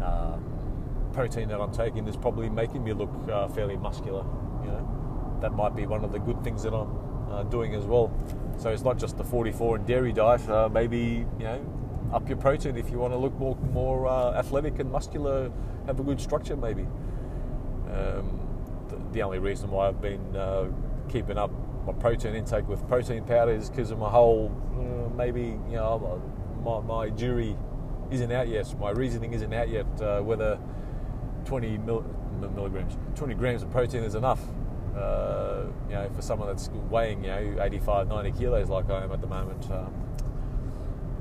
um, 0.05 1.11
protein 1.13 1.49
that 1.51 1.61
I'm 1.61 1.73
taking 1.73 2.09
is 2.09 2.17
probably 2.17 2.49
making 2.49 2.83
me 2.83 2.93
look 2.93 3.11
uh, 3.31 3.47
fairly 3.47 3.77
muscular. 3.77 4.25
You 4.65 4.71
know, 4.73 5.39
that 5.43 5.53
might 5.53 5.77
be 5.77 5.87
one 5.87 6.03
of 6.03 6.11
the 6.11 6.19
good 6.19 6.43
things 6.43 6.65
that 6.65 6.75
I'm 6.75 7.09
uh, 7.31 7.43
doing 7.45 7.75
as 7.75 7.85
well. 7.85 8.13
So 8.59 8.71
it's 8.71 8.83
not 8.83 8.99
just 8.99 9.17
the 9.17 9.25
44 9.25 9.77
and 9.77 9.87
dairy 9.87 10.13
diet. 10.13 10.49
Uh, 10.49 10.69
maybe 10.69 11.27
you 11.39 11.45
know, 11.45 12.11
up 12.13 12.29
your 12.29 12.39
protein 12.39 12.77
if 12.77 12.91
you 12.91 12.99
want 12.99 13.13
to 13.13 13.19
look 13.19 13.39
more 13.39 13.57
more 13.73 14.07
uh, 14.07 14.33
athletic 14.33 14.79
and 14.79 14.91
muscular, 14.91 15.51
have 15.87 16.01
a 16.01 16.03
good 16.03 16.21
structure. 16.21 16.57
Maybe. 16.57 16.87
Um, 17.93 18.41
the, 19.13 19.23
only 19.23 19.39
reason 19.39 19.71
why 19.71 19.89
I've 19.89 20.01
been 20.01 20.37
uh, 20.37 20.67
keeping 21.09 21.39
up 21.39 21.51
my 21.87 21.93
protein 21.95 22.35
intake 22.35 22.69
with 22.69 22.87
protein 22.87 23.25
powder 23.25 23.53
is 23.53 23.71
because 23.71 23.91
of 23.91 23.99
my 23.99 24.11
whole 24.11 24.53
uh, 24.75 25.15
maybe 25.15 25.59
you 25.69 25.77
know 25.77 26.21
my, 26.63 26.81
my 26.81 27.11
jury 27.11 27.57
isn't 28.11 28.33
out 28.33 28.49
yet. 28.49 28.79
My 28.79 28.91
reasoning 28.91 29.33
isn't 29.33 29.53
out 29.53 29.69
yet 29.69 29.87
uh, 30.01 30.21
whether 30.21 30.59
20 31.45 31.79
mil, 31.79 32.05
milligrams, 32.55 32.97
20 33.15 33.35
grams 33.35 33.63
of 33.63 33.71
protein 33.71 34.03
is 34.03 34.15
enough. 34.15 34.41
Uh, 34.99 35.67
you 35.89 35.95
know, 35.95 36.11
for 36.15 36.23
someone 36.23 36.49
that's 36.49 36.69
weighing, 36.91 37.25
you 37.25 37.31
know, 37.31 37.57
85, 37.63 38.09
90 38.09 38.33
kilos 38.33 38.69
like 38.69 38.91
I 38.91 39.05
am 39.05 39.13
at 39.13 39.21
the 39.21 39.27
moment, 39.27 39.71
um, 39.71 39.93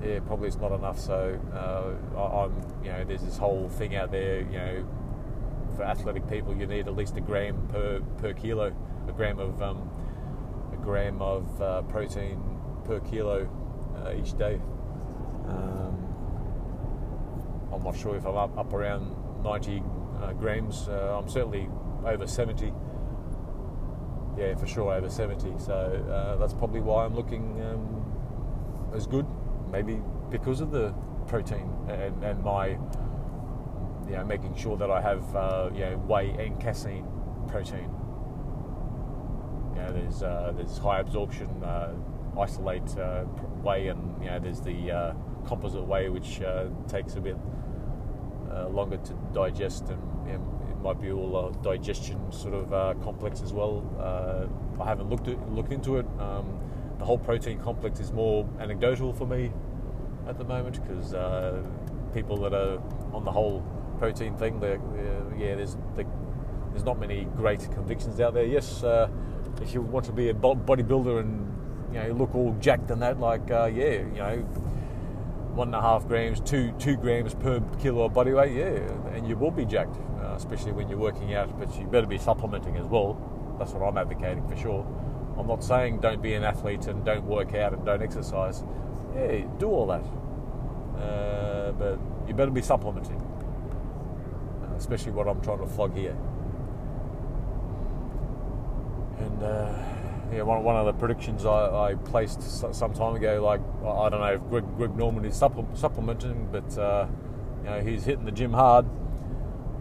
yeah, 0.04 0.20
probably 0.20 0.48
it's 0.48 0.58
not 0.58 0.72
enough. 0.72 1.00
So 1.00 1.40
uh, 1.54 2.18
I, 2.18 2.44
I'm, 2.44 2.84
you 2.84 2.92
know, 2.92 3.04
there's 3.04 3.24
this 3.24 3.38
whole 3.38 3.70
thing 3.70 3.96
out 3.96 4.12
there, 4.12 4.42
you 4.42 4.58
know, 4.58 4.88
for 5.76 5.84
athletic 5.84 6.28
people, 6.30 6.56
you 6.56 6.66
need 6.66 6.88
at 6.88 6.96
least 6.96 7.18
a 7.18 7.22
gram 7.22 7.68
per 7.68 8.02
per 8.18 8.34
kilo, 8.34 8.76
a 9.08 9.12
gram 9.12 9.40
of 9.40 9.62
um, 9.62 9.90
a 10.74 10.78
gram 10.78 11.22
of 11.22 11.62
uh, 11.62 11.82
protein 11.84 12.42
per 12.86 13.00
kilo 13.00 13.48
uh, 13.96 14.14
each 14.14 14.38
day. 14.38 14.60
Um, 15.48 16.08
I'm 17.72 17.84
not 17.84 17.96
sure 17.96 18.16
if 18.16 18.26
I'm 18.26 18.36
up, 18.36 18.58
up 18.58 18.74
around 18.74 19.16
90 19.44 19.84
uh, 20.22 20.34
grams. 20.34 20.88
Uh, 20.88 21.20
I'm 21.22 21.30
certainly 21.30 21.70
over 22.06 22.26
70 22.26 22.74
yeah, 24.38 24.56
for 24.56 24.68
sure 24.68 24.94
over 24.94 25.10
70. 25.10 25.54
So 25.58 25.74
uh, 25.74 26.38
that's 26.38 26.54
probably 26.54 26.82
why 26.82 27.06
I'm 27.06 27.16
looking 27.16 27.60
um, 27.62 28.94
as 28.96 29.08
good, 29.08 29.26
maybe 29.72 30.02
because 30.30 30.62
of 30.62 30.72
the 30.72 30.94
protein 31.28 31.70
and, 31.90 32.24
and 32.24 32.44
my, 32.44 32.68
you 34.08 34.16
know, 34.16 34.24
making 34.26 34.56
sure 34.56 34.78
that 34.78 34.92
I 34.92 35.02
have, 35.02 35.36
uh, 35.36 35.70
you 35.74 35.82
know, 35.82 35.98
whey 35.98 36.30
and 36.40 36.60
casein 36.60 37.06
protein. 37.48 37.90
You 39.76 39.82
know, 39.82 39.94
there's 39.94 40.24
uh, 40.24 40.54
there's 40.56 40.78
high 40.78 41.00
absorption 41.00 41.50
uh, 41.64 41.94
isolate 42.40 42.98
uh, 42.98 43.24
whey, 43.64 43.88
and 43.88 44.22
you 44.24 44.30
know, 44.30 44.40
there's 44.40 44.62
the 44.62 44.92
uh, 44.92 45.14
composite 45.46 45.86
whey, 45.86 46.10
which 46.10 46.42
takes 46.88 47.16
a 47.16 47.22
bit 47.22 47.38
longer 48.70 48.98
to 48.98 49.14
digest 49.34 49.90
and. 49.90 50.02
You 50.28 50.34
might 50.82 51.02
be 51.02 51.12
all 51.12 51.48
a 51.48 51.64
digestion 51.64 52.32
sort 52.32 52.54
of 52.54 52.74
uh, 52.74 52.94
complex 53.04 53.42
as 53.42 53.54
well. 53.54 53.84
Uh, 54.00 54.82
I 54.82 54.88
haven't 54.88 55.10
looked 55.10 55.28
at, 55.28 55.52
looked 55.52 55.72
into 55.72 55.98
it. 55.98 56.06
Um, 56.20 56.60
the 57.00 57.06
whole 57.06 57.18
protein 57.18 57.60
complex 57.60 58.00
is 58.00 58.12
more 58.12 58.48
anecdotal 58.60 59.14
for 59.14 59.28
me 59.28 59.52
at 60.28 60.38
the 60.38 60.44
moment 60.44 60.82
because 60.82 61.14
uh, 61.14 61.62
people 62.14 62.38
that 62.38 62.54
are 62.54 62.80
on 63.14 63.24
the 63.24 63.32
whole 63.32 63.64
protein 64.00 64.36
thing, 64.38 64.60
they're, 64.60 64.80
they're, 64.94 65.36
yeah, 65.38 65.56
there's 65.56 65.78
there's 66.72 66.86
not 66.86 67.00
many 67.00 67.26
great 67.36 67.60
convictions 67.72 68.20
out 68.20 68.34
there. 68.34 68.46
Yes, 68.46 68.84
uh, 68.84 69.10
if 69.62 69.74
you 69.74 69.82
want 69.82 70.06
to 70.06 70.12
be 70.12 70.30
a 70.30 70.34
bodybuilder 70.34 71.20
and 71.20 71.94
you 71.94 72.00
know 72.00 72.12
look 72.12 72.36
all 72.36 72.56
jacked 72.60 72.92
and 72.92 73.02
that, 73.02 73.20
like 73.20 73.50
uh, 73.50 73.66
yeah, 73.66 73.94
you 73.94 74.18
know 74.18 74.38
one 75.56 75.70
and 75.70 75.76
a 75.76 75.82
half 75.82 76.08
grams, 76.08 76.40
two 76.42 76.72
two 76.78 76.96
grams 76.96 77.34
per 77.34 77.60
kilo 77.80 78.06
of 78.06 78.14
body 78.14 78.32
weight, 78.32 78.56
yeah, 78.56 78.78
and 79.16 79.28
you 79.28 79.36
will 79.36 79.52
be 79.52 79.66
jacked, 79.66 79.98
uh, 79.98 80.17
especially 80.38 80.72
when 80.72 80.88
you're 80.88 80.98
working 80.98 81.34
out. 81.34 81.60
But 81.60 81.78
you 81.78 81.86
better 81.86 82.08
be 82.08 82.18
supplementing 82.18 82.78
as 82.78 82.86
well. 82.86 83.18
That's 83.60 83.74
what 83.74 83.86
I'm 83.86 83.98
advocating 83.98 84.48
for 84.48 84.56
sure. 84.56 84.86
I'm 85.38 85.48
not 85.48 85.64
saying 85.64 86.00
don't 86.00 86.22
be 86.22 86.34
an 86.34 86.44
athlete 86.44 86.88
and 86.88 87.04
don't 87.06 87.26
work 87.26 87.54
out 87.54 87.74
and 87.74 87.86
don't 87.86 88.02
exercise. 88.02 88.64
Yeah, 89.16 89.46
do 89.60 89.68
all 89.68 89.88
that, 89.88 90.04
uh, 91.02 91.72
but 91.74 92.00
you 92.28 92.34
better 92.34 92.52
be 92.52 92.62
supplementing, 92.62 93.20
uh, 94.64 94.76
especially 94.76 95.12
what 95.12 95.28
I'm 95.28 95.42
trying 95.42 95.60
to 95.60 95.68
flog 95.68 95.96
here. 95.96 96.16
And 99.20 99.44
uh, 99.44 99.74
yeah, 100.34 100.42
one, 100.42 100.64
one 100.64 100.76
of 100.76 100.86
the 100.86 100.94
predictions 100.94 101.46
I, 101.46 101.92
I 101.92 101.96
placed 101.96 102.42
some 102.74 102.94
time 102.94 103.16
ago, 103.16 103.44
like 103.44 103.62
I 103.86 104.10
don't 104.10 104.20
know 104.20 104.34
if 104.34 104.42
Greg, 104.50 104.66
Greg 104.76 104.96
Norman 104.96 105.26
is 105.26 105.36
supple, 105.36 105.68
supplementing, 105.74 106.50
but 106.52 106.78
uh, 106.78 107.08
you 107.64 107.70
know 107.70 107.82
he's 107.82 108.06
hitting 108.06 108.26
the 108.26 108.32
gym 108.32 108.54
hard. 108.54 108.86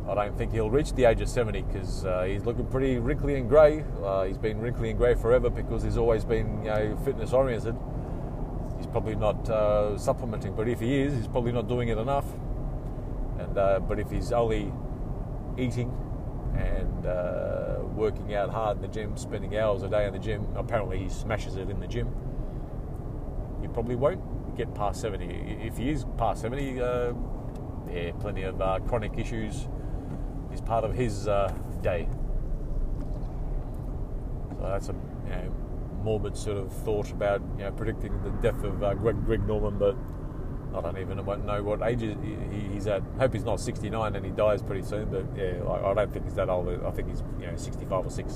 I 0.08 0.14
don't 0.14 0.38
think 0.38 0.52
he'll 0.52 0.70
reach 0.70 0.92
the 0.92 1.04
age 1.04 1.20
of 1.20 1.28
70 1.28 1.62
because 1.62 2.04
uh, 2.04 2.22
he's 2.22 2.44
looking 2.44 2.66
pretty 2.66 2.98
wrinkly 2.98 3.34
and 3.34 3.48
grey. 3.48 3.84
Uh, 4.04 4.22
he's 4.24 4.38
been 4.38 4.60
wrinkly 4.60 4.90
and 4.90 4.98
grey 4.98 5.16
forever 5.16 5.50
because 5.50 5.82
he's 5.82 5.96
always 5.96 6.24
been 6.24 6.62
you 6.62 6.70
know, 6.70 6.96
fitness 7.04 7.32
oriented. 7.32 7.74
He's 8.76 8.86
probably 8.86 9.16
not 9.16 9.48
uh, 9.50 9.98
supplementing, 9.98 10.54
but 10.54 10.68
if 10.68 10.78
he 10.78 11.00
is, 11.00 11.12
he's 11.12 11.26
probably 11.26 11.50
not 11.50 11.66
doing 11.66 11.88
it 11.88 11.98
enough. 11.98 12.26
And 13.40 13.58
uh, 13.58 13.80
but 13.80 13.98
if 13.98 14.08
he's 14.08 14.30
only 14.30 14.72
eating 15.58 15.92
and 16.54 17.06
uh, 17.06 17.78
working 17.96 18.32
out 18.34 18.50
hard 18.50 18.76
in 18.76 18.82
the 18.82 18.88
gym, 18.88 19.16
spending 19.16 19.56
hours 19.56 19.82
a 19.82 19.88
day 19.88 20.06
in 20.06 20.12
the 20.12 20.20
gym, 20.20 20.46
apparently 20.54 20.98
he 20.98 21.08
smashes 21.08 21.56
it 21.56 21.68
in 21.68 21.80
the 21.80 21.86
gym. 21.88 22.14
He 23.60 23.66
probably 23.66 23.96
won't 23.96 24.56
get 24.56 24.72
past 24.72 25.00
70. 25.00 25.24
If 25.62 25.78
he 25.78 25.90
is 25.90 26.04
past 26.16 26.42
70, 26.42 26.80
uh, 26.80 27.12
yeah, 27.90 28.12
plenty 28.20 28.42
of 28.44 28.58
chronic 28.86 29.18
issues 29.18 29.66
is 30.56 30.62
part 30.62 30.84
of 30.84 30.94
his 30.94 31.28
uh, 31.28 31.52
day. 31.82 32.08
So 34.58 34.62
that's 34.62 34.88
a 34.88 34.92
you 34.92 35.30
know, 35.30 35.54
morbid 36.02 36.36
sort 36.36 36.58
of 36.58 36.72
thought 36.72 37.10
about 37.10 37.42
you 37.58 37.64
know, 37.64 37.72
predicting 37.72 38.12
the 38.22 38.30
death 38.30 38.64
of 38.64 38.82
uh, 38.82 38.94
Greg, 38.94 39.24
Greg 39.26 39.46
Norman, 39.46 39.78
but 39.78 39.96
I 40.74 40.80
don't 40.80 40.98
even 40.98 41.18
know 41.18 41.62
what 41.62 41.82
age 41.82 42.02
he's 42.72 42.86
at. 42.86 43.02
I 43.16 43.20
hope 43.20 43.34
he's 43.34 43.44
not 43.44 43.60
69 43.60 44.16
and 44.16 44.24
he 44.24 44.32
dies 44.32 44.62
pretty 44.62 44.82
soon, 44.82 45.10
but 45.10 45.24
yeah, 45.36 45.62
I 45.68 45.94
don't 45.94 46.12
think 46.12 46.24
he's 46.24 46.34
that 46.34 46.48
old. 46.48 46.68
I 46.68 46.90
think 46.90 47.08
he's 47.08 47.22
you 47.38 47.46
know 47.46 47.56
65 47.56 48.06
or 48.06 48.10
6. 48.10 48.34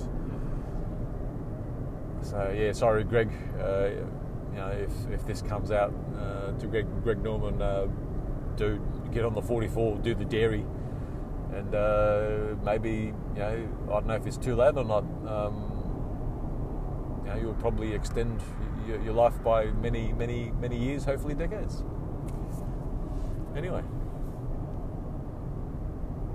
So 2.23 2.55
yeah, 2.57 2.73
sorry, 2.73 3.05
Greg. 3.05 3.31
Uh, 3.59 3.89
you 4.53 4.57
know, 4.57 4.69
if, 4.69 4.93
if 5.13 5.27
this 5.27 5.43
comes 5.43 5.71
out 5.71 5.95
uh, 6.19 6.53
to 6.59 6.67
Greg, 6.67 6.87
Greg 7.03 7.23
Norman, 7.23 7.63
uh, 7.63 7.87
do 8.57 8.81
get 9.13 9.25
on 9.25 9.35
the 9.35 9.43
44, 9.43 9.99
do 9.99 10.15
the 10.15 10.25
dairy 10.25 10.65
and 11.55 11.75
uh, 11.75 12.55
maybe 12.65 13.13
you 13.35 13.41
know 13.41 13.69
I 13.89 13.93
don't 13.93 14.07
know 14.07 14.15
if 14.15 14.27
it's 14.27 14.37
too 14.37 14.55
late 14.55 14.77
or 14.77 14.85
not. 14.85 15.05
Um, 15.27 15.77
you 17.25 17.31
know, 17.31 17.41
you'll 17.41 17.55
probably 17.55 17.95
extend 17.95 18.41
your, 18.87 19.01
your, 19.03 19.13
life 19.13 19.35
by 19.45 19.67
many, 19.67 20.13
many, 20.13 20.53
many 20.59 20.77
years, 20.77 21.05
hopefully 21.05 21.35
decades. 21.35 21.85
Anyway, 23.57 23.83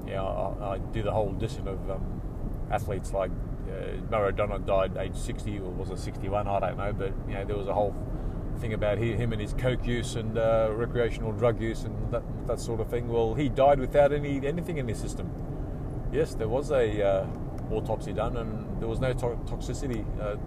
yeah, 0.08 0.22
I, 0.22 0.76
I 0.76 0.78
do 0.78 1.02
the 1.02 1.12
whole 1.12 1.32
edition 1.32 1.68
of 1.68 1.90
um, 1.90 2.22
athletes 2.72 3.14
like 3.14 3.32
uh, 3.70 3.98
Maradona 4.10 4.64
died 4.66 4.96
age 4.98 5.16
60 5.16 5.60
or 5.60 5.72
was 5.72 5.90
it 5.90 6.00
61? 6.00 6.48
I 6.48 6.60
don't 6.60 6.78
know, 6.78 6.94
but 6.94 7.14
you 7.28 7.34
know 7.34 7.46
there 7.46 7.58
was 7.58 7.68
a 7.68 7.74
whole 7.74 7.96
thing 8.60 8.74
about 8.74 8.98
him 8.98 9.32
and 9.32 9.42
his 9.42 9.54
coke 9.54 9.86
use 9.86 10.16
and 10.16 10.38
uh, 10.38 10.70
recreational 10.72 11.32
drug 11.32 11.62
use 11.62 11.84
and 11.84 12.12
that, 12.12 12.24
that 12.48 12.60
sort 12.60 12.80
of 12.80 12.90
thing. 12.90 13.08
Well, 13.08 13.34
he 13.34 13.50
died 13.50 13.80
without 13.80 14.12
any 14.12 14.46
anything 14.46 14.78
in 14.78 14.88
his 14.88 15.00
system. 15.00 15.30
Yes, 16.12 16.34
there 16.34 16.48
was 16.48 16.72
a 16.72 17.06
uh, 17.06 17.28
autopsy 17.72 18.14
done 18.14 18.38
and 18.38 18.80
there 18.80 18.88
was 18.88 19.00
no 19.00 19.14
to- 19.14 19.40
toxicity. 19.46 20.06
Uh, 20.20 20.38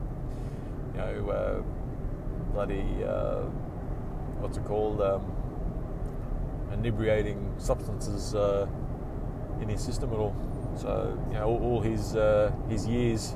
you 0.94 0.98
know, 0.98 1.30
uh, 1.30 2.52
bloody 2.52 2.84
uh, 3.04 3.42
what's 4.40 4.56
it 4.56 4.64
called? 4.64 5.00
Um, 5.00 5.32
inebriating 6.72 7.54
substances 7.56 8.34
uh, 8.34 8.66
in 9.60 9.68
his 9.68 9.82
system 9.82 10.12
at 10.12 10.18
all. 10.18 10.36
So 10.76 11.18
you 11.28 11.34
know, 11.34 11.46
all, 11.46 11.62
all 11.62 11.80
his 11.80 12.16
his 12.68 12.86
years 12.86 13.34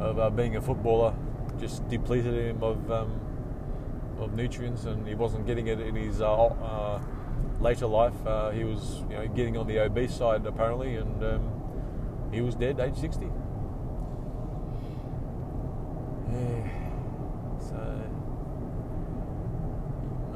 of 0.00 0.36
being 0.36 0.56
a 0.56 0.60
footballer 0.60 1.14
just 1.58 1.88
depleted 1.88 2.34
him 2.34 2.62
of 2.62 2.90
um, 2.90 3.20
of 4.18 4.34
nutrients, 4.34 4.84
and 4.84 5.06
he 5.06 5.14
wasn't 5.14 5.46
getting 5.46 5.66
it 5.66 5.80
in 5.80 5.94
his 5.94 6.20
uh, 6.20 6.32
uh, 6.34 7.00
later 7.60 7.86
life. 7.86 8.14
Uh, 8.26 8.50
he 8.50 8.64
was, 8.64 9.02
you 9.10 9.16
know, 9.16 9.26
getting 9.28 9.56
on 9.56 9.66
the 9.66 9.78
obese 9.78 10.14
side 10.14 10.44
apparently, 10.46 10.96
and 10.96 11.22
um, 11.22 11.50
he 12.32 12.40
was 12.40 12.54
dead, 12.54 12.80
age 12.80 12.96
sixty. 12.96 13.28
Yeah. 16.32 16.68
So, 17.60 17.76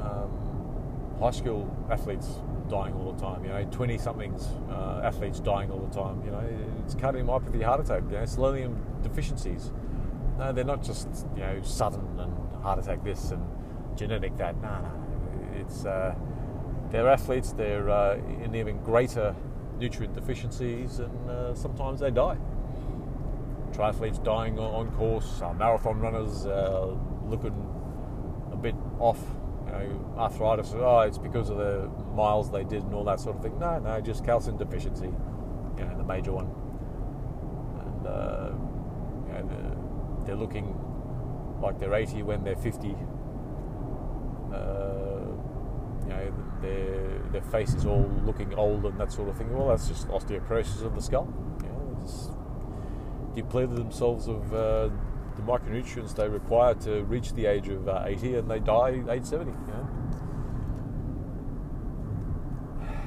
um, 0.01 1.17
high 1.19 1.31
school 1.31 1.69
athletes 1.89 2.27
dying 2.69 2.93
all 2.93 3.11
the 3.11 3.21
time. 3.21 3.43
You 3.43 3.49
know, 3.49 3.65
twenty 3.71 3.97
somethings 3.97 4.47
uh, 4.69 5.01
athletes 5.03 5.39
dying 5.39 5.69
all 5.71 5.79
the 5.79 5.93
time. 5.93 6.23
You 6.23 6.31
know, 6.31 6.43
it's 6.83 6.95
cardiomyopathy, 6.95 7.63
heart 7.63 7.81
attack. 7.81 8.03
You 8.09 8.17
know, 8.17 8.25
selenium 8.25 8.77
deficiencies. 9.03 9.71
No, 10.37 10.51
they're 10.51 10.63
not 10.63 10.81
just 10.81 11.07
you 11.35 11.41
know 11.41 11.61
sudden 11.61 12.19
and 12.19 12.63
heart 12.63 12.79
attack 12.79 13.03
this 13.03 13.31
and 13.31 13.43
genetic 13.95 14.37
that. 14.37 14.61
No, 14.61 14.69
no. 14.69 15.59
It's 15.59 15.85
uh, 15.85 16.15
they're 16.89 17.09
athletes. 17.09 17.51
They're 17.51 17.89
uh, 17.89 18.15
in 18.43 18.55
even 18.55 18.81
greater 18.83 19.35
nutrient 19.79 20.13
deficiencies, 20.13 20.99
and 20.99 21.29
uh, 21.29 21.55
sometimes 21.55 21.99
they 21.99 22.11
die. 22.11 22.37
Triathletes 23.71 24.23
dying 24.23 24.59
on, 24.59 24.91
course. 24.91 25.41
Uh, 25.41 25.53
marathon 25.53 25.99
runners 25.99 26.45
uh, 26.45 26.95
looking 27.25 27.55
a 28.51 28.57
bit 28.57 28.75
off. 28.99 29.19
You 29.65 29.71
know, 29.71 30.15
arthritis. 30.17 30.73
Oh, 30.75 30.99
it's 31.01 31.17
because 31.17 31.49
of 31.49 31.57
the 31.57 31.89
miles 32.13 32.51
they 32.51 32.63
did 32.63 32.83
and 32.83 32.93
all 32.93 33.05
that 33.05 33.19
sort 33.19 33.37
of 33.37 33.41
thing. 33.41 33.57
No, 33.59 33.79
no, 33.79 34.01
just 34.01 34.25
calcium 34.25 34.57
deficiency. 34.57 35.09
You 35.77 35.85
know, 35.85 35.97
the 35.97 36.03
major 36.03 36.33
one. 36.33 36.49
And 37.79 38.07
uh, 38.07 38.51
you 39.27 39.33
know, 39.33 40.23
they're, 40.25 40.35
looking 40.35 40.77
like 41.61 41.79
they're 41.79 41.93
80 41.93 42.23
when 42.23 42.43
they're 42.43 42.55
50 42.55 42.89
uh, 42.89 42.93
you 44.51 46.09
know, 46.09 46.33
their 46.61 47.19
their 47.31 47.41
face 47.41 47.73
is 47.73 47.85
all 47.85 48.09
looking 48.25 48.53
old 48.55 48.85
and 48.85 48.99
that 48.99 49.11
sort 49.11 49.29
of 49.29 49.37
thing. 49.37 49.55
Well, 49.55 49.69
that's 49.69 49.87
just 49.87 50.07
osteoporosis 50.07 50.83
of 50.83 50.95
the 50.95 51.01
skull. 51.01 51.33
You 51.63 51.69
know, 51.69 51.97
just 52.05 52.31
depleted 53.35 53.77
themselves 53.77 54.27
of 54.27 54.53
uh, 54.53 54.89
the 55.35 55.41
micronutrients 55.43 56.15
they 56.15 56.27
require 56.27 56.73
to 56.75 57.03
reach 57.03 57.33
the 57.33 57.45
age 57.45 57.69
of 57.69 57.87
uh, 57.87 58.03
80, 58.05 58.35
and 58.35 58.51
they 58.51 58.59
die 58.59 59.01
age 59.09 59.25
70. 59.25 59.51
You 59.51 59.57
know? 59.67 59.87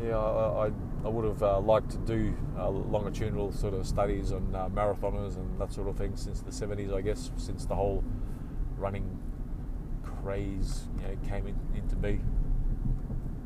Yeah, 0.00 0.16
I, 0.16 0.66
I, 0.66 0.70
I 1.04 1.08
would 1.08 1.24
have 1.24 1.42
uh, 1.42 1.60
liked 1.60 1.90
to 1.90 1.98
do 1.98 2.32
uh, 2.56 2.70
longitudinal 2.70 3.50
sort 3.50 3.74
of 3.74 3.84
studies 3.84 4.30
on 4.32 4.54
uh, 4.54 4.68
marathoners 4.68 5.36
and 5.36 5.60
that 5.60 5.72
sort 5.72 5.88
of 5.88 5.96
thing 5.96 6.14
since 6.16 6.40
the 6.40 6.52
70s, 6.52 6.94
I 6.94 7.00
guess, 7.00 7.32
since 7.36 7.66
the 7.66 7.74
whole 7.74 8.04
running 8.76 9.18
you 10.36 11.02
know, 11.02 11.16
came 11.28 11.46
in, 11.46 11.56
into 11.74 11.96
be. 11.96 12.20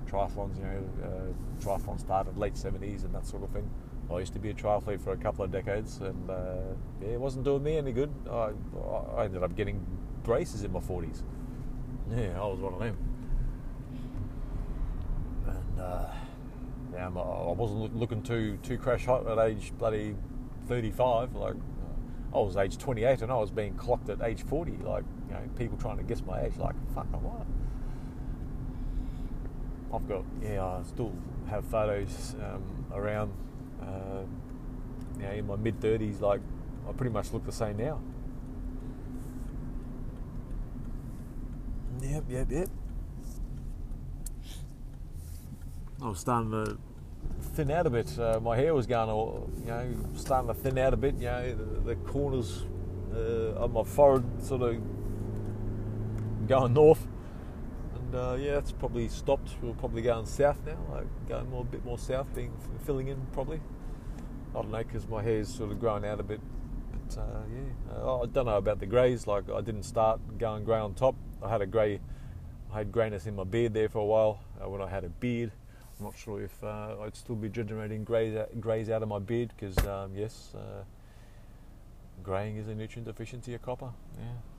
Triathlons, 0.06 0.58
you 0.58 0.64
know, 0.64 0.84
uh, 1.04 1.62
triathlon 1.62 1.98
started 1.98 2.36
late 2.36 2.54
70s 2.54 3.04
and 3.04 3.14
that 3.14 3.26
sort 3.26 3.42
of 3.42 3.50
thing. 3.50 3.70
I 4.10 4.18
used 4.18 4.34
to 4.34 4.38
be 4.38 4.50
a 4.50 4.54
triathlete 4.54 5.00
for 5.00 5.12
a 5.12 5.16
couple 5.16 5.44
of 5.44 5.50
decades, 5.50 5.98
and 5.98 6.30
uh, 6.30 6.74
yeah, 7.00 7.08
it 7.08 7.20
wasn't 7.20 7.44
doing 7.44 7.62
me 7.62 7.78
any 7.78 7.92
good. 7.92 8.12
I, 8.30 8.50
I 9.16 9.24
ended 9.24 9.42
up 9.42 9.56
getting 9.56 9.84
braces 10.22 10.64
in 10.64 10.72
my 10.72 10.80
40s. 10.80 11.22
Yeah, 12.10 12.40
I 12.40 12.46
was 12.46 12.58
one 12.60 12.74
of 12.74 12.80
them. 12.80 12.96
And 15.46 15.80
uh, 15.80 16.06
yeah, 16.92 17.06
I 17.06 17.52
wasn't 17.52 17.96
looking 17.96 18.22
too 18.22 18.58
too 18.62 18.76
crash 18.76 19.06
hot 19.06 19.26
at 19.26 19.38
age 19.38 19.72
bloody 19.78 20.14
35. 20.68 21.34
Like 21.34 21.54
I 22.34 22.38
was 22.38 22.56
age 22.56 22.78
28 22.78 23.22
and 23.22 23.32
I 23.32 23.36
was 23.36 23.50
being 23.50 23.74
clocked 23.74 24.08
at 24.08 24.20
age 24.22 24.42
40. 24.42 24.78
Like 24.84 25.04
you 25.32 25.38
know, 25.38 25.48
people 25.56 25.78
trying 25.78 25.96
to 25.96 26.02
guess 26.02 26.22
my 26.26 26.42
age, 26.42 26.52
like, 26.58 26.74
fuck, 26.94 27.06
I 27.12 27.16
what? 27.16 27.46
I've 29.94 30.08
got, 30.08 30.24
yeah, 30.42 30.64
I 30.64 30.82
still 30.82 31.12
have 31.48 31.64
photos 31.66 32.34
um, 32.42 32.86
around, 32.92 33.32
uh, 33.80 34.22
you 35.18 35.22
know, 35.22 35.30
in 35.30 35.46
my 35.46 35.56
mid 35.56 35.80
30s, 35.80 36.20
like, 36.20 36.40
I 36.88 36.92
pretty 36.92 37.12
much 37.12 37.32
look 37.32 37.44
the 37.44 37.52
same 37.52 37.76
now. 37.76 38.00
Yep, 42.02 42.24
yep, 42.28 42.50
yep. 42.50 42.68
I 46.02 46.08
was 46.08 46.18
starting 46.18 46.50
to 46.50 46.76
thin 47.54 47.70
out 47.70 47.86
a 47.86 47.90
bit. 47.90 48.18
Uh, 48.18 48.40
my 48.40 48.56
hair 48.56 48.74
was 48.74 48.86
going, 48.86 49.08
all, 49.08 49.48
you 49.60 49.66
know, 49.66 49.94
starting 50.16 50.48
to 50.48 50.54
thin 50.54 50.78
out 50.78 50.92
a 50.92 50.96
bit. 50.96 51.14
You 51.14 51.26
know, 51.26 51.54
the, 51.54 51.94
the 51.94 51.94
corners 51.94 52.64
uh, 53.14 53.54
of 53.54 53.72
my 53.72 53.84
forehead 53.84 54.24
sort 54.42 54.62
of 54.62 54.82
going 56.47 56.74
north. 56.74 57.07
And 57.95 58.14
uh, 58.14 58.36
yeah, 58.38 58.59
it's 58.59 58.72
probably 58.72 59.09
stopped. 59.09 59.51
We're 59.62 59.74
probably 59.74 60.03
going 60.03 60.26
south 60.26 60.61
now, 60.66 60.78
like 60.90 61.07
going 61.28 61.51
more, 61.51 61.62
a 61.62 61.64
bit 61.64 61.84
more 61.84 61.99
south, 61.99 62.34
being 62.34 62.53
filling 62.84 63.09
in 63.09 63.20
probably. 63.32 63.61
I 64.51 64.61
don't 64.61 64.70
know 64.70 64.78
because 64.78 65.09
my 65.09 65.22
hair's 65.22 65.49
sort 65.49 65.70
of 65.70 65.80
growing 65.80 66.05
out 66.05 66.20
a 66.20 66.22
bit. 66.22 66.40
But 66.93 67.20
uh, 67.20 67.43
yeah, 67.53 67.97
uh, 67.97 68.22
I 68.22 68.26
don't 68.26 68.47
know 68.47 68.57
about 68.57 68.80
the 68.80 68.86
greys. 68.86 69.26
Like 69.26 69.51
I 69.51 69.61
didn't 69.61 69.84
start 69.84 70.20
going 70.38 70.64
grey 70.64 70.78
on 70.78 70.95
top. 70.95 71.14
I 71.43 71.49
had 71.49 71.62
a 71.62 71.66
grey, 71.66 72.01
I 72.72 72.78
had 72.78 72.93
greyness 72.93 73.26
in 73.26 73.34
my 73.34 73.45
beard 73.45 73.74
there 73.74 73.88
for 73.88 73.99
a 73.99 74.05
while 74.05 74.40
uh, 74.62 74.68
when 74.68 74.82
I 74.82 74.88
had 74.88 75.05
a 75.05 75.09
beard. 75.09 75.53
I'm 75.99 76.07
not 76.07 76.16
sure 76.16 76.43
if 76.43 76.62
uh, 76.64 76.97
I'd 77.03 77.16
still 77.16 77.36
be 77.36 77.49
generating 77.49 78.05
greys, 78.05 78.36
greys 78.61 78.90
out 78.90 79.03
of 79.03 79.09
my 79.09 79.18
beard 79.18 79.53
because 79.57 79.78
um, 79.86 80.12
yes, 80.16 80.53
uh, 80.55 80.82
greying 82.22 82.57
is 82.57 82.68
a 82.68 82.74
nutrient 82.74 83.07
deficiency 83.07 83.55
of 83.55 83.62
copper. 83.62 83.90
Yeah 84.18 84.51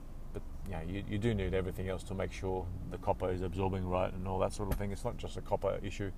but 0.64 0.70
yeah, 0.70 0.82
you, 0.82 1.04
you 1.08 1.18
do 1.18 1.34
need 1.34 1.54
everything 1.54 1.88
else 1.88 2.02
to 2.04 2.14
make 2.14 2.32
sure 2.32 2.66
the 2.90 2.98
copper 2.98 3.30
is 3.30 3.42
absorbing 3.42 3.88
right 3.88 4.12
and 4.12 4.26
all 4.26 4.38
that 4.38 4.52
sort 4.52 4.72
of 4.72 4.78
thing. 4.78 4.92
It's 4.92 5.04
not 5.04 5.16
just 5.16 5.36
a 5.36 5.40
copper 5.40 5.78
issue, 5.82 6.10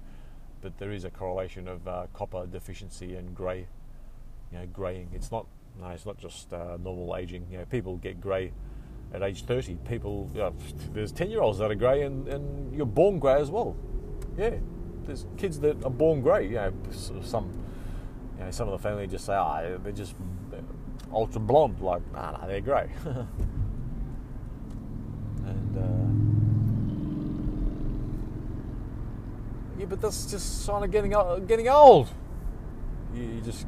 but 0.61 0.78
there 0.78 0.92
is 0.92 1.05
a 1.05 1.11
correlation 1.11 1.68
of 1.68 1.86
uh, 1.86 2.07
copper 2.14 2.47
deficiency 2.47 3.14
and 3.16 3.34
grey, 3.34 3.66
you 4.53 4.59
know, 4.59 4.66
greying. 4.66 5.09
It's 5.12 5.30
not 5.30 5.47
no, 5.80 5.88
it's 5.88 6.07
not 6.07 6.18
just 6.18 6.53
uh, 6.53 6.78
normal 6.82 7.16
aging. 7.16 7.47
You 7.51 7.59
know, 7.59 7.64
people 7.66 7.97
get 7.99 8.20
grey 8.20 8.53
at 9.12 9.22
age 9.22 9.44
30. 9.44 9.76
People, 9.88 10.30
you 10.32 10.40
know, 10.40 10.55
there's 10.92 11.12
10 11.12 11.30
year 11.30 11.40
olds 11.40 11.59
that 11.59 11.70
are 11.70 11.74
grey, 11.74 12.03
and, 12.03 12.26
and 12.28 12.74
you're 12.74 12.86
born 12.86 13.18
grey 13.18 13.40
as 13.40 13.51
well. 13.51 13.76
Yeah, 14.38 14.55
there's 15.05 15.26
kids 15.36 15.61
that 15.61 15.84
are 15.84 15.90
born 15.90 16.22
grey. 16.22 16.49
You 16.49 16.55
know, 16.55 16.72
some, 17.22 17.53
you 18.38 18.44
know, 18.44 18.51
some 18.51 18.68
of 18.68 18.72
the 18.72 18.88
family 18.88 19.07
just 19.07 19.26
say, 19.26 19.34
ah, 19.34 19.61
oh, 19.62 19.78
they're 19.82 19.92
just 19.92 20.14
ultra 21.12 21.40
blonde. 21.40 21.80
Like, 21.80 22.03
nah, 22.12 22.32
nah, 22.32 22.47
they're 22.47 22.61
grey. 22.61 22.88
and 25.47 25.78
uh, 25.78 26.07
yeah, 29.78 29.86
but 29.86 30.01
that's 30.01 30.26
just 30.30 30.64
sign 30.64 30.82
of 30.82 30.90
getting 30.90 31.11
getting 31.47 31.68
old. 31.68 32.09
You, 33.14 33.40
just, 33.44 33.66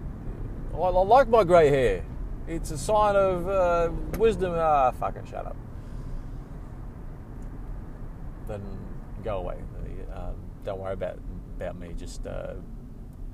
I, 0.75 0.77
like 0.79 1.29
my 1.29 1.45
grey 1.45 1.71
hair. 1.71 2.05
It's 2.47 2.71
a 2.71 2.79
sign 2.79 3.17
of 3.17 3.49
uh, 3.49 3.91
wisdom. 4.19 4.53
Ah, 4.57 4.91
fucking 4.91 5.27
shut 5.27 5.47
up. 5.47 5.57
Then 8.47 8.63
go 9.23 9.39
away. 9.39 9.59
Um, 10.15 10.35
don't 10.65 10.81
worry 10.81 10.95
about 10.95 11.19
about 11.57 11.79
me. 11.79 11.95
Just 11.97 12.27
uh, 12.27 12.55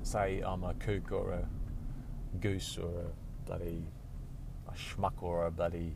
say 0.03 0.41
I'm 0.45 0.63
a 0.63 0.73
kook 0.75 1.11
or 1.11 1.31
a 1.31 1.47
goose 2.39 2.77
or 2.77 2.89
a 2.89 3.47
bloody 3.47 3.83
a 4.67 4.71
schmuck 4.73 5.13
or 5.21 5.45
a 5.45 5.51
bloody 5.51 5.95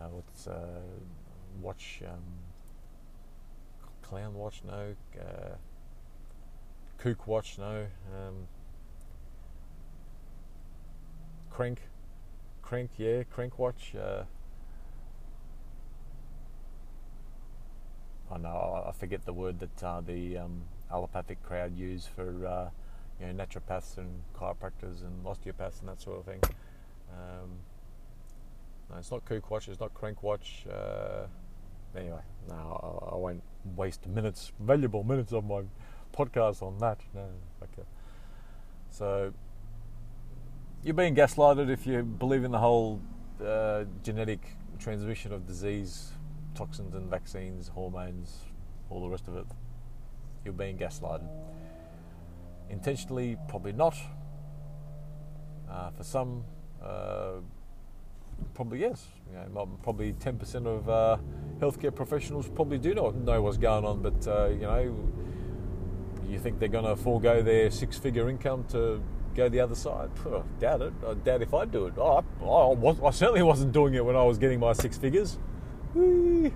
uh, 0.00 0.08
what's 0.08 0.46
uh, 0.46 0.80
watch 1.60 2.02
um, 2.06 2.22
clown 4.02 4.34
watch 4.34 4.62
no 4.66 4.94
uh, 5.20 5.54
kook 6.98 7.26
watch 7.26 7.58
no 7.58 7.86
um, 8.14 8.46
crank 11.50 11.80
crank 12.62 12.90
yeah 12.96 13.22
crank 13.24 13.58
watch 13.58 13.94
uh, 13.94 14.24
I 18.32 18.38
know 18.38 18.84
I 18.86 18.92
forget 18.92 19.24
the 19.24 19.32
word 19.32 19.58
that 19.58 19.82
uh, 19.82 20.00
the 20.00 20.38
um, 20.38 20.62
allopathic 20.90 21.42
crowd 21.42 21.76
use 21.76 22.06
for 22.06 22.46
uh, 22.46 22.70
you 23.20 23.26
know 23.26 23.44
naturopaths 23.44 23.98
and 23.98 24.22
chiropractors 24.36 25.02
and 25.02 25.26
osteopaths 25.26 25.80
and 25.80 25.88
that 25.88 26.00
sort 26.00 26.20
of 26.20 26.24
thing. 26.26 26.40
Um, 27.12 27.50
no, 28.90 28.98
it's 28.98 29.10
not 29.10 29.24
kook 29.24 29.50
watch. 29.50 29.68
It's 29.68 29.80
not 29.80 29.94
crank 29.94 30.22
watch. 30.22 30.66
Uh, 30.70 31.26
anyway, 31.96 32.20
no, 32.48 32.54
I, 33.10 33.14
I, 33.14 33.16
won't 33.16 33.42
waste 33.76 34.06
minutes, 34.06 34.52
valuable 34.60 35.04
minutes 35.04 35.32
of 35.32 35.44
my 35.44 35.62
podcast 36.16 36.62
on 36.62 36.78
that. 36.78 37.00
No, 37.14 37.26
okay. 37.62 37.86
So 38.90 39.32
you're 40.82 40.94
being 40.94 41.14
gaslighted 41.14 41.70
if 41.70 41.86
you 41.86 42.02
believe 42.02 42.44
in 42.44 42.50
the 42.50 42.58
whole 42.58 43.00
uh, 43.44 43.84
genetic 44.02 44.40
transmission 44.78 45.32
of 45.32 45.46
disease 45.46 46.12
toxins 46.54 46.94
and 46.94 47.08
vaccines, 47.08 47.68
hormones, 47.68 48.40
all 48.88 49.00
the 49.00 49.08
rest 49.08 49.28
of 49.28 49.36
it. 49.36 49.46
You're 50.44 50.54
being 50.54 50.76
gaslighted. 50.76 51.28
Intentionally, 52.68 53.36
probably 53.48 53.72
not. 53.72 53.96
Uh, 55.70 55.90
for 55.90 56.02
some, 56.02 56.44
uh, 56.82 57.34
probably 58.54 58.80
yes. 58.80 59.06
You 59.30 59.54
know, 59.54 59.68
probably 59.82 60.12
10% 60.14 60.66
of 60.66 60.88
uh, 60.88 61.18
healthcare 61.60 61.94
professionals 61.94 62.48
probably 62.48 62.78
do 62.78 62.94
not 62.94 63.14
know 63.14 63.42
what's 63.42 63.56
going 63.56 63.84
on, 63.84 64.02
but 64.02 64.26
uh, 64.26 64.48
you 64.48 64.62
know, 64.62 64.96
you 66.28 66.38
think 66.38 66.58
they're 66.58 66.68
going 66.68 66.84
to 66.84 66.96
forego 66.96 67.42
their 67.42 67.70
six-figure 67.70 68.28
income 68.28 68.64
to 68.70 69.02
go 69.34 69.48
the 69.48 69.60
other 69.60 69.74
side? 69.74 70.10
Doubt 70.58 70.82
it. 70.82 70.92
I 71.06 71.14
doubt 71.14 71.42
if 71.42 71.54
I'd 71.54 71.70
do 71.70 71.86
it. 71.86 71.94
Oh, 71.96 72.24
I, 72.40 72.44
I, 72.44 72.74
was, 72.74 73.00
I 73.00 73.10
certainly 73.10 73.42
wasn't 73.42 73.72
doing 73.72 73.94
it 73.94 74.04
when 74.04 74.16
I 74.16 74.22
was 74.24 74.38
getting 74.38 74.60
my 74.60 74.72
six 74.72 74.96
figures. 74.96 75.38
I'm 75.94 76.52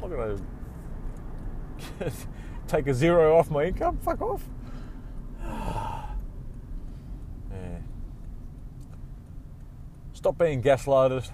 not 0.00 0.08
going 0.08 0.38
to 1.98 2.12
take 2.68 2.86
a 2.86 2.94
zero 2.94 3.36
off 3.36 3.50
my 3.50 3.64
income. 3.64 3.98
Fuck 3.98 4.22
off. 4.22 4.48
yeah. 5.44 6.02
Stop 10.22 10.38
being 10.38 10.62
gaslighted. 10.62 11.28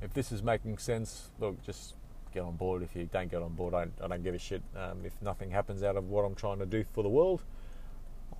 If 0.00 0.14
this 0.14 0.32
is 0.32 0.42
making 0.42 0.78
sense, 0.78 1.28
look, 1.38 1.62
just 1.62 1.92
get 2.32 2.42
on 2.42 2.56
board. 2.56 2.82
If 2.82 2.96
you 2.96 3.06
don't 3.12 3.30
get 3.30 3.42
on 3.42 3.52
board, 3.52 3.74
I, 3.74 3.84
I 4.02 4.08
don't 4.08 4.24
give 4.24 4.34
a 4.34 4.38
shit. 4.38 4.62
Um, 4.74 5.04
if 5.04 5.12
nothing 5.20 5.50
happens 5.50 5.82
out 5.82 5.98
of 5.98 6.08
what 6.08 6.22
I'm 6.22 6.34
trying 6.34 6.58
to 6.60 6.64
do 6.64 6.84
for 6.94 7.02
the 7.02 7.10
world, 7.10 7.42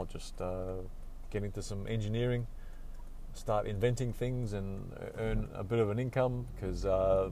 I'll 0.00 0.06
just 0.06 0.40
uh, 0.40 0.76
get 1.28 1.44
into 1.44 1.60
some 1.60 1.86
engineering 1.86 2.46
start 3.34 3.66
inventing 3.66 4.14
things 4.14 4.54
and 4.54 4.90
earn 5.18 5.50
a 5.52 5.62
bit 5.62 5.80
of 5.80 5.90
an 5.90 5.98
income 5.98 6.46
because 6.54 6.86
uh, 6.86 7.28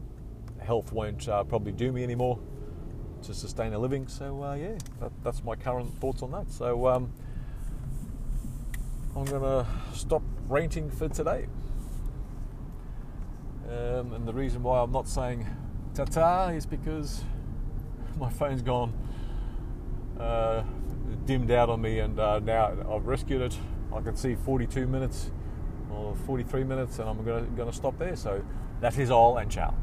health 0.58 0.92
won't 0.92 1.26
uh, 1.26 1.42
probably 1.44 1.72
do 1.72 1.90
me 1.90 2.02
anymore 2.02 2.38
to 3.22 3.32
sustain 3.32 3.72
a 3.72 3.78
living. 3.78 4.06
So 4.08 4.42
uh, 4.42 4.54
yeah, 4.56 4.76
that, 5.00 5.12
that's 5.24 5.42
my 5.42 5.56
current 5.56 5.98
thoughts 6.00 6.22
on 6.22 6.32
that. 6.32 6.50
So 6.50 6.86
um, 6.86 7.10
I'm 9.16 9.24
gonna 9.24 9.66
stop 9.94 10.22
ranting 10.48 10.90
for 10.90 11.08
today. 11.08 11.46
Um, 13.72 14.12
and 14.12 14.28
the 14.28 14.32
reason 14.32 14.62
why 14.62 14.80
I'm 14.80 14.92
not 14.92 15.08
saying 15.08 15.46
ta-ta 15.94 16.48
is 16.48 16.66
because 16.66 17.22
my 18.18 18.28
phone's 18.28 18.60
gone 18.60 18.92
uh, 20.20 20.62
dimmed 21.24 21.50
out 21.50 21.70
on 21.70 21.80
me, 21.80 22.00
and 22.00 22.18
uh, 22.18 22.38
now 22.40 22.74
I've 22.90 23.06
rescued 23.06 23.40
it. 23.40 23.56
I 23.94 24.00
can 24.00 24.16
see 24.16 24.34
42 24.34 24.86
minutes 24.86 25.30
or 25.90 26.14
43 26.26 26.64
minutes, 26.64 26.98
and 26.98 27.08
I'm 27.08 27.24
going 27.24 27.56
to 27.56 27.72
stop 27.72 27.98
there. 27.98 28.16
So 28.16 28.44
that 28.80 28.98
is 28.98 29.10
all, 29.10 29.38
and 29.38 29.50
ciao. 29.50 29.74